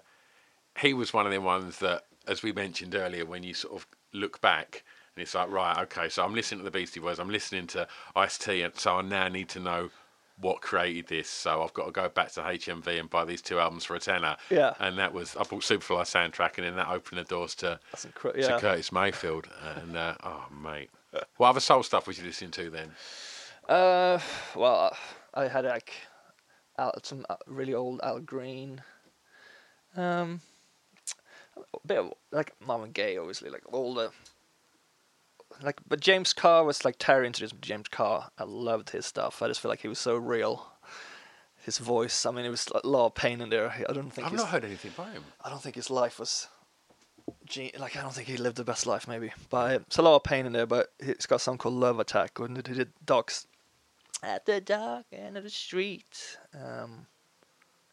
he 0.79 0.93
was 0.93 1.13
one 1.13 1.25
of 1.25 1.31
the 1.31 1.41
ones 1.41 1.79
that, 1.79 2.03
as 2.27 2.43
we 2.43 2.51
mentioned 2.51 2.95
earlier, 2.95 3.25
when 3.25 3.43
you 3.43 3.53
sort 3.53 3.75
of 3.75 3.87
look 4.13 4.41
back 4.41 4.83
and 5.15 5.21
it's 5.21 5.35
like, 5.35 5.51
right, 5.51 5.77
okay, 5.83 6.09
so 6.09 6.23
I'm 6.23 6.33
listening 6.33 6.59
to 6.59 6.63
the 6.63 6.71
Beastie 6.71 6.99
Boys, 6.99 7.19
I'm 7.19 7.29
listening 7.29 7.67
to 7.67 7.87
Ice 8.15 8.37
T, 8.37 8.61
and 8.63 8.75
so 8.75 8.97
I 8.97 9.01
now 9.01 9.27
need 9.27 9.49
to 9.49 9.59
know 9.59 9.91
what 10.39 10.61
created 10.61 11.07
this. 11.07 11.29
So 11.29 11.61
I've 11.61 11.73
got 11.73 11.85
to 11.85 11.91
go 11.91 12.09
back 12.09 12.31
to 12.33 12.41
HMV 12.41 12.99
and 12.99 13.09
buy 13.09 13.23
these 13.23 13.41
two 13.41 13.59
albums 13.59 13.85
for 13.85 13.95
a 13.95 13.99
tenner. 13.99 14.37
Yeah. 14.49 14.73
And 14.79 14.97
that 14.97 15.13
was 15.13 15.35
I 15.35 15.43
bought 15.43 15.61
Superfly 15.61 16.01
soundtrack, 16.01 16.57
and 16.57 16.65
then 16.65 16.75
that 16.77 16.89
opened 16.89 17.19
the 17.19 17.23
doors 17.25 17.53
to 17.55 17.79
incre- 17.95 18.33
to 18.33 18.39
yeah. 18.39 18.59
Curtis 18.59 18.91
Mayfield. 18.91 19.47
And 19.77 19.95
uh, 19.95 20.15
oh 20.23 20.45
mate, 20.51 20.89
what 21.37 21.49
other 21.49 21.59
soul 21.59 21.83
stuff 21.83 22.07
was 22.07 22.17
you 22.17 22.25
listening 22.25 22.51
to 22.51 22.69
then? 22.71 22.91
Uh, 23.69 24.19
well, 24.55 24.91
I 24.91 24.97
had 25.35 25.65
like 25.65 25.93
Al, 26.77 26.93
some 27.03 27.25
uh, 27.29 27.35
really 27.47 27.73
old 27.73 28.01
Al 28.03 28.19
Green. 28.19 28.81
Um, 29.95 30.41
a 31.57 31.87
bit 31.87 31.99
of, 31.99 32.13
like 32.31 32.53
Marvin 32.65 32.91
Gaye, 32.91 33.17
obviously, 33.17 33.49
like 33.49 33.61
all 33.71 33.93
the 33.93 34.11
like. 35.61 35.79
But 35.87 35.99
James 35.99 36.33
Carr 36.33 36.63
was 36.63 36.83
like 36.83 36.95
Terry 36.97 37.27
introduced 37.27 37.53
me 37.53 37.59
to 37.61 37.67
James 37.67 37.87
Carr. 37.87 38.31
I 38.37 38.43
loved 38.43 38.89
his 38.91 39.05
stuff. 39.05 39.41
I 39.41 39.47
just 39.47 39.61
feel 39.61 39.69
like 39.69 39.81
he 39.81 39.87
was 39.87 39.99
so 39.99 40.15
real. 40.15 40.67
His 41.63 41.77
voice. 41.77 42.25
I 42.25 42.31
mean, 42.31 42.45
it 42.45 42.49
was 42.49 42.67
a 42.83 42.85
lot 42.85 43.07
of 43.07 43.15
pain 43.15 43.39
in 43.39 43.49
there. 43.49 43.69
I 43.69 43.93
don't 43.93 44.11
think 44.11 44.27
I've 44.27 44.33
not 44.33 44.49
heard 44.49 44.65
anything 44.65 44.91
by 44.97 45.11
him. 45.11 45.23
I 45.43 45.49
don't 45.49 45.61
think 45.61 45.75
his 45.75 45.89
life 45.89 46.19
was. 46.19 46.47
Like 47.79 47.95
I 47.95 48.01
don't 48.01 48.13
think 48.13 48.27
he 48.27 48.35
lived 48.35 48.57
the 48.57 48.65
best 48.65 48.85
life, 48.85 49.07
maybe. 49.07 49.31
But 49.49 49.81
it's 49.81 49.97
a 49.97 50.01
lot 50.01 50.17
of 50.17 50.23
pain 50.23 50.45
in 50.45 50.51
there. 50.53 50.65
But 50.65 50.91
it's 50.99 51.25
got 51.25 51.39
something 51.39 51.59
called 51.59 51.75
Love 51.75 51.99
Attack, 51.99 52.39
and 52.39 52.67
he 52.67 52.73
did 52.73 52.91
Docs 53.05 53.47
at 54.23 54.45
the 54.45 54.61
dark 54.61 55.05
end 55.11 55.37
of 55.37 55.43
the 55.43 55.49
street. 55.49 56.37
Um, 56.53 57.05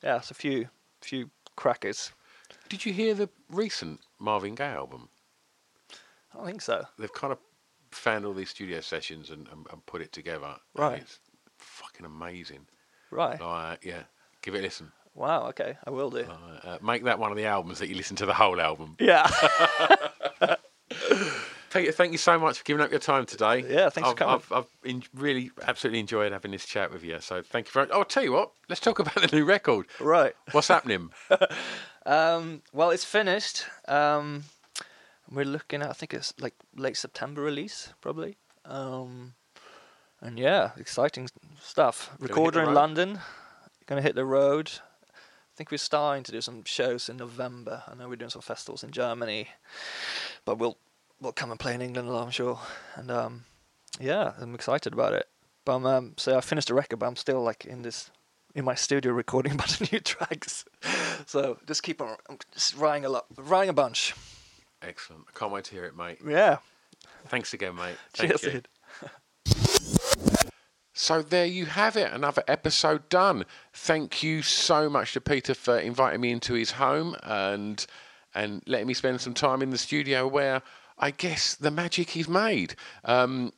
yeah, 0.03 0.16
it's 0.16 0.31
a 0.31 0.35
few 0.35 0.68
few 1.03 1.31
crackers. 1.57 2.12
Did 2.68 2.87
you 2.87 2.93
hear 2.93 3.14
the 3.14 3.28
recent 3.51 4.01
Marvin 4.18 4.55
Gaye 4.55 4.64
album? 4.64 5.09
I 6.33 6.37
don't 6.37 6.47
think 6.47 6.62
so. 6.62 6.85
They've 6.99 7.12
kind 7.12 7.33
of 7.33 7.39
found 7.91 8.24
all 8.24 8.33
these 8.33 8.51
studio 8.51 8.81
sessions 8.81 9.31
and, 9.31 9.49
and, 9.49 9.66
and 9.72 9.85
put 9.87 10.01
it 10.01 10.12
together. 10.12 10.55
Right. 10.74 11.01
it's 11.03 11.18
fucking 11.59 12.07
amazing. 12.07 12.66
Right. 13.11 13.41
Like, 13.41 13.85
yeah, 13.85 14.03
give 14.43 14.55
it 14.55 14.61
a 14.61 14.62
listen. 14.62 14.93
Wow. 15.14 15.49
Okay, 15.49 15.76
I 15.85 15.91
will 15.91 16.11
do. 16.11 16.20
Uh, 16.20 16.68
uh, 16.68 16.78
make 16.81 17.05
that 17.05 17.18
one 17.18 17.33
of 17.33 17.37
the 17.37 17.47
albums 17.47 17.81
that 17.81 17.89
you 17.89 17.97
listen 17.97 18.16
to 18.16 18.26
the 18.26 18.35
whole 18.35 18.61
album. 18.61 18.97
Yeah. 19.01 19.28
Peter, 21.71 21.93
thank 21.93 22.12
you 22.12 22.18
so 22.18 22.39
much 22.39 22.59
for 22.59 22.64
giving 22.64 22.83
up 22.83 22.91
your 22.91 23.01
time 23.01 23.27
today. 23.27 23.64
Yeah, 23.68 23.91
thanks 23.91 24.09
for 24.09 24.12
I've, 24.12 24.16
coming. 24.16 24.35
I've, 24.35 24.53
I've 24.53 24.66
en- 24.85 25.03
really 25.14 25.51
absolutely 25.62 26.01
enjoyed 26.01 26.33
having 26.33 26.51
this 26.51 26.64
chat 26.64 26.93
with 26.93 27.05
you. 27.05 27.21
So 27.21 27.43
thank 27.43 27.68
you 27.68 27.73
very 27.73 27.87
much. 27.87 27.95
Oh, 27.95 27.99
I'll 28.01 28.05
tell 28.05 28.25
you 28.25 28.33
what, 28.33 28.51
let's 28.68 28.81
talk 28.81 28.99
about 28.99 29.14
the 29.14 29.29
new 29.33 29.45
record. 29.45 29.87
Right. 30.01 30.35
What's 30.53 30.68
happening? 30.68 31.11
Um, 32.07 32.62
well, 32.73 32.91
it's 32.91 33.05
finished. 33.05 33.66
Um, 33.87 34.45
we're 35.31 35.45
looking 35.45 35.83
at 35.83 35.91
I 35.91 35.93
think 35.93 36.14
it's 36.14 36.33
like 36.41 36.55
late 36.75 36.97
September 36.97 37.43
release 37.43 37.93
probably. 38.01 38.39
Um, 38.64 39.35
and 40.21 40.39
yeah, 40.39 40.71
exciting 40.79 41.29
stuff. 41.61 42.11
Recorder 42.18 42.62
in? 42.62 42.75
London. 42.75 43.21
Gonna 43.87 44.01
hit 44.01 44.14
the 44.14 44.25
road. 44.25 44.71
I 45.12 45.57
think 45.57 45.71
we're 45.71 45.77
starting 45.77 46.25
to 46.25 46.33
do 46.33 46.41
some 46.41 46.64
shows 46.64 47.11
in 47.11 47.18
November. 47.18 47.83
I 47.87 47.95
know 47.95 48.09
we're 48.09 48.16
doing 48.16 48.31
some 48.31 48.43
festivals 48.43 48.83
in 48.83 48.93
Germany, 48.93 49.49
but 50.47 50.59
we'll 50.59 50.79
we'll 51.21 51.33
come 51.33 51.51
and 51.51 51.61
play 51.61 51.75
in 51.75 51.83
England, 51.83 52.09
I'm 52.09 52.31
sure. 52.31 52.59
And 52.97 53.11
um, 53.11 53.45
yeah, 54.01 54.33
I'm 54.41 54.55
excited 54.55 54.93
about 54.93 55.12
it. 55.12 55.27
But 55.64 55.77
um, 55.77 55.87
um, 55.87 56.14
so 56.16 56.37
I 56.37 56.41
finished 56.41 56.68
the 56.68 56.75
record, 56.75 56.99
but 56.99 57.07
I'm 57.07 57.16
still 57.16 57.43
like 57.43 57.64
in 57.64 57.83
this 57.83 58.11
in 58.55 58.64
my 58.64 58.75
studio 58.75 59.12
recording 59.14 59.53
about 59.53 59.93
new 59.93 60.01
tracks. 60.01 60.64
so 61.27 61.59
just 61.66 61.83
keep 61.83 62.01
on 62.01 62.16
I'm 62.29 62.39
just 62.53 62.77
writing 62.77 63.05
a 63.05 63.09
lot, 63.09 63.27
writing 63.37 63.71
a 63.71 63.75
bunch. 63.75 64.14
Excellent. 64.83 65.25
I 65.29 65.39
can't 65.39 65.53
wait 65.53 65.64
to 65.64 65.75
hear 65.75 65.85
it, 65.85 65.97
mate. 65.97 66.18
Yeah. 66.27 66.59
Thanks 67.27 67.53
again, 67.53 67.77
mate. 67.77 67.97
Thank 68.14 68.41
Cheers. 68.41 68.62
So 70.93 71.23
there 71.23 71.47
you 71.47 71.64
have 71.66 71.97
it, 71.97 72.12
another 72.12 72.43
episode 72.47 73.09
done. 73.09 73.47
Thank 73.73 74.23
you 74.23 74.43
so 74.43 74.91
much 74.91 75.14
to 75.14 75.21
Peter 75.21 75.55
for 75.55 75.79
inviting 75.79 76.21
me 76.21 76.31
into 76.31 76.55
his 76.55 76.73
home 76.73 77.16
and 77.23 77.87
and 78.35 78.62
letting 78.66 78.87
me 78.87 78.95
spend 78.95 79.21
some 79.21 79.35
time 79.35 79.62
in 79.62 79.71
the 79.71 79.79
studio 79.79 80.27
where 80.27 80.62
I 81.01 81.11
guess 81.11 81.57
the 81.57 81.71
magic 81.71 82.17
is 82.17 82.29
made. 82.29 82.77
Um, 83.05 83.53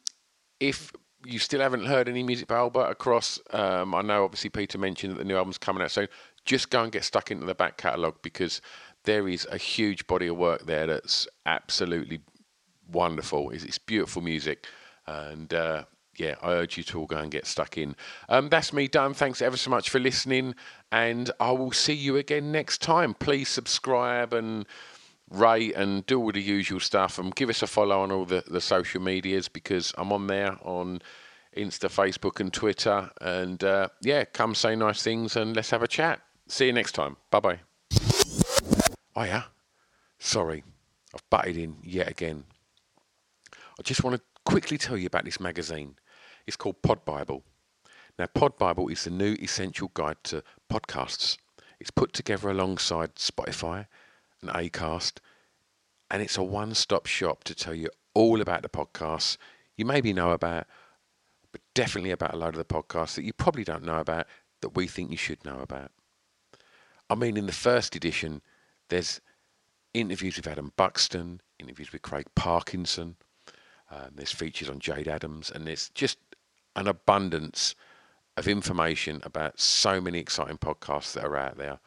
if 0.60 0.92
you 1.26 1.38
still 1.38 1.60
haven't 1.60 1.86
heard 1.86 2.08
any 2.08 2.22
music 2.22 2.46
by 2.46 2.56
Albert 2.56 2.88
across, 2.90 3.40
um, 3.50 3.94
I 3.94 4.02
know 4.02 4.24
obviously 4.24 4.50
Peter 4.50 4.78
mentioned 4.78 5.12
that 5.12 5.18
the 5.18 5.24
new 5.24 5.36
album's 5.36 5.58
coming 5.58 5.82
out 5.82 5.90
soon. 5.90 6.08
Just 6.44 6.70
go 6.70 6.82
and 6.82 6.92
get 6.92 7.04
stuck 7.04 7.30
into 7.30 7.44
the 7.44 7.54
back 7.54 7.76
catalogue 7.76 8.16
because 8.22 8.60
there 9.04 9.28
is 9.28 9.46
a 9.50 9.58
huge 9.58 10.06
body 10.06 10.28
of 10.28 10.36
work 10.36 10.66
there 10.66 10.86
that's 10.86 11.26
absolutely 11.44 12.20
wonderful. 12.90 13.50
It's, 13.50 13.64
it's 13.64 13.78
beautiful 13.78 14.22
music, 14.22 14.66
and 15.06 15.52
uh, 15.52 15.84
yeah, 16.16 16.36
I 16.42 16.52
urge 16.52 16.76
you 16.76 16.82
to 16.84 17.00
all 17.00 17.06
go 17.06 17.16
and 17.16 17.30
get 17.30 17.46
stuck 17.46 17.78
in. 17.78 17.96
Um, 18.28 18.48
that's 18.48 18.72
me 18.72 18.86
done. 18.86 19.14
Thanks 19.14 19.42
ever 19.42 19.56
so 19.56 19.70
much 19.70 19.90
for 19.90 19.98
listening, 19.98 20.54
and 20.90 21.30
I 21.40 21.52
will 21.52 21.72
see 21.72 21.94
you 21.94 22.16
again 22.16 22.52
next 22.52 22.82
time. 22.82 23.14
Please 23.14 23.48
subscribe 23.48 24.32
and 24.32 24.66
rate 25.32 25.74
and 25.74 26.04
do 26.06 26.20
all 26.20 26.32
the 26.32 26.42
usual 26.42 26.80
stuff, 26.80 27.18
and 27.18 27.34
give 27.34 27.50
us 27.50 27.62
a 27.62 27.66
follow 27.66 28.00
on 28.02 28.12
all 28.12 28.24
the, 28.24 28.44
the 28.46 28.60
social 28.60 29.00
medias 29.00 29.48
because 29.48 29.92
I'm 29.96 30.12
on 30.12 30.26
there 30.26 30.56
on 30.62 31.00
Insta, 31.56 31.88
Facebook, 31.88 32.40
and 32.40 32.52
Twitter. 32.52 33.10
And 33.20 33.62
uh, 33.64 33.88
yeah, 34.00 34.24
come 34.24 34.54
say 34.54 34.76
nice 34.76 35.02
things 35.02 35.36
and 35.36 35.56
let's 35.56 35.70
have 35.70 35.82
a 35.82 35.88
chat. 35.88 36.20
See 36.48 36.66
you 36.66 36.72
next 36.72 36.92
time. 36.92 37.16
Bye 37.30 37.40
bye. 37.40 37.60
Oh 39.14 39.24
yeah, 39.24 39.44
sorry, 40.18 40.64
I've 41.14 41.28
butted 41.28 41.56
in 41.56 41.76
yet 41.82 42.08
again. 42.08 42.44
I 43.52 43.82
just 43.82 44.02
want 44.02 44.16
to 44.16 44.22
quickly 44.44 44.78
tell 44.78 44.96
you 44.96 45.06
about 45.06 45.24
this 45.24 45.40
magazine. 45.40 45.96
It's 46.46 46.56
called 46.56 46.82
Pod 46.82 47.04
Bible. 47.04 47.42
Now, 48.18 48.26
Pod 48.26 48.58
Bible 48.58 48.88
is 48.88 49.04
the 49.04 49.10
new 49.10 49.36
essential 49.40 49.90
guide 49.94 50.16
to 50.24 50.42
podcasts. 50.70 51.38
It's 51.80 51.90
put 51.90 52.12
together 52.12 52.50
alongside 52.50 53.14
Spotify 53.16 53.86
and 54.42 54.50
Acast, 54.50 55.18
and 56.10 56.22
it's 56.22 56.36
a 56.36 56.42
one-stop 56.42 57.06
shop 57.06 57.44
to 57.44 57.54
tell 57.54 57.74
you 57.74 57.88
all 58.14 58.40
about 58.40 58.62
the 58.62 58.68
podcasts 58.68 59.36
you 59.76 59.84
maybe 59.84 60.12
know 60.12 60.32
about, 60.32 60.66
but 61.50 61.60
definitely 61.74 62.10
about 62.10 62.34
a 62.34 62.36
load 62.36 62.54
of 62.54 62.58
the 62.58 62.64
podcasts 62.64 63.14
that 63.14 63.24
you 63.24 63.32
probably 63.32 63.64
don't 63.64 63.84
know 63.84 63.98
about 63.98 64.26
that 64.60 64.76
we 64.76 64.86
think 64.86 65.10
you 65.10 65.16
should 65.16 65.44
know 65.44 65.60
about. 65.60 65.90
I 67.08 67.14
mean, 67.14 67.36
in 67.36 67.46
the 67.46 67.52
first 67.52 67.96
edition, 67.96 68.42
there's 68.88 69.20
interviews 69.94 70.36
with 70.36 70.46
Adam 70.46 70.72
Buxton, 70.76 71.40
interviews 71.58 71.92
with 71.92 72.02
Craig 72.02 72.26
Parkinson, 72.34 73.16
um, 73.90 74.10
there's 74.14 74.32
features 74.32 74.70
on 74.70 74.78
Jade 74.78 75.08
Adams, 75.08 75.50
and 75.50 75.66
there's 75.66 75.90
just 75.90 76.18
an 76.76 76.88
abundance 76.88 77.74
of 78.38 78.48
information 78.48 79.20
about 79.24 79.60
so 79.60 80.00
many 80.00 80.18
exciting 80.18 80.56
podcasts 80.56 81.12
that 81.12 81.24
are 81.24 81.36
out 81.36 81.58
there. 81.58 81.78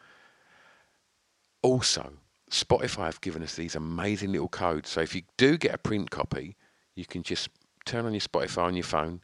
Also, 1.64 2.14
Spotify 2.52 3.06
have 3.06 3.22
given 3.22 3.42
us 3.44 3.56
these 3.56 3.76
amazing 3.76 4.32
little 4.32 4.48
codes. 4.48 4.90
So 4.90 5.02
if 5.02 5.14
you 5.16 5.24
do 5.38 5.58
get 5.58 5.74
a 5.74 5.78
print 5.78 6.12
copy, 6.12 6.56
you 6.96 7.06
can 7.06 7.24
just 7.24 7.50
turn 7.86 8.06
on 8.06 8.14
your 8.14 8.22
Spotify 8.22 8.64
on 8.64 8.76
your 8.76 8.84
phone, 8.84 9.22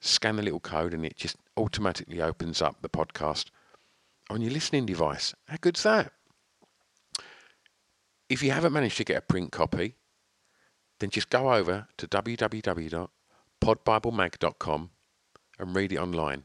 scan 0.00 0.36
the 0.36 0.42
little 0.42 0.60
code, 0.60 0.94
and 0.94 1.04
it 1.04 1.16
just 1.16 1.36
automatically 1.56 2.20
opens 2.20 2.60
up 2.60 2.82
the 2.82 2.88
podcast 2.88 3.46
on 4.28 4.40
your 4.40 4.50
listening 4.50 4.86
device. 4.86 5.34
How 5.46 5.56
good's 5.60 5.84
that? 5.84 6.12
If 8.28 8.42
you 8.42 8.50
haven't 8.50 8.72
managed 8.72 8.96
to 8.96 9.04
get 9.04 9.18
a 9.18 9.20
print 9.20 9.52
copy, 9.52 9.94
then 10.98 11.10
just 11.10 11.30
go 11.30 11.52
over 11.52 11.86
to 11.98 12.08
www.podbiblemag.com 12.08 14.90
and 15.58 15.76
read 15.76 15.92
it 15.92 15.98
online 15.98 16.44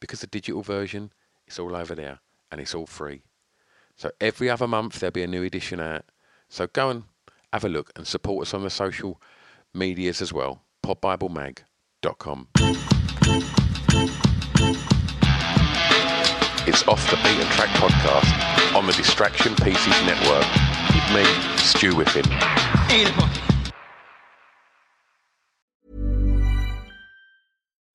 because 0.00 0.20
the 0.20 0.26
digital 0.26 0.62
version 0.62 1.12
is 1.46 1.58
all 1.58 1.76
over 1.76 1.94
there 1.94 2.20
and 2.50 2.58
it's 2.60 2.74
all 2.74 2.86
free. 2.86 3.22
So 4.00 4.10
every 4.18 4.48
other 4.48 4.66
month 4.66 4.98
there'll 4.98 5.12
be 5.12 5.22
a 5.22 5.26
new 5.26 5.42
edition 5.42 5.78
out. 5.78 6.06
So 6.48 6.66
go 6.66 6.88
and 6.88 7.02
have 7.52 7.66
a 7.66 7.68
look 7.68 7.92
and 7.96 8.06
support 8.06 8.46
us 8.46 8.54
on 8.54 8.62
the 8.62 8.70
social 8.70 9.20
medias 9.74 10.22
as 10.22 10.32
well. 10.32 10.62
podbiblemag.com. 10.82 12.48
It's 16.66 16.88
Off 16.88 17.10
the 17.10 17.16
beat 17.16 17.44
and 17.44 17.50
Track 17.50 17.68
podcast 17.76 18.74
on 18.74 18.86
the 18.86 18.94
Distraction 18.94 19.54
Pieces 19.56 20.00
Network 20.06 20.46
with 20.94 21.12
me, 21.12 21.24
Stu 21.58 21.92
Whiffin. 21.92 23.49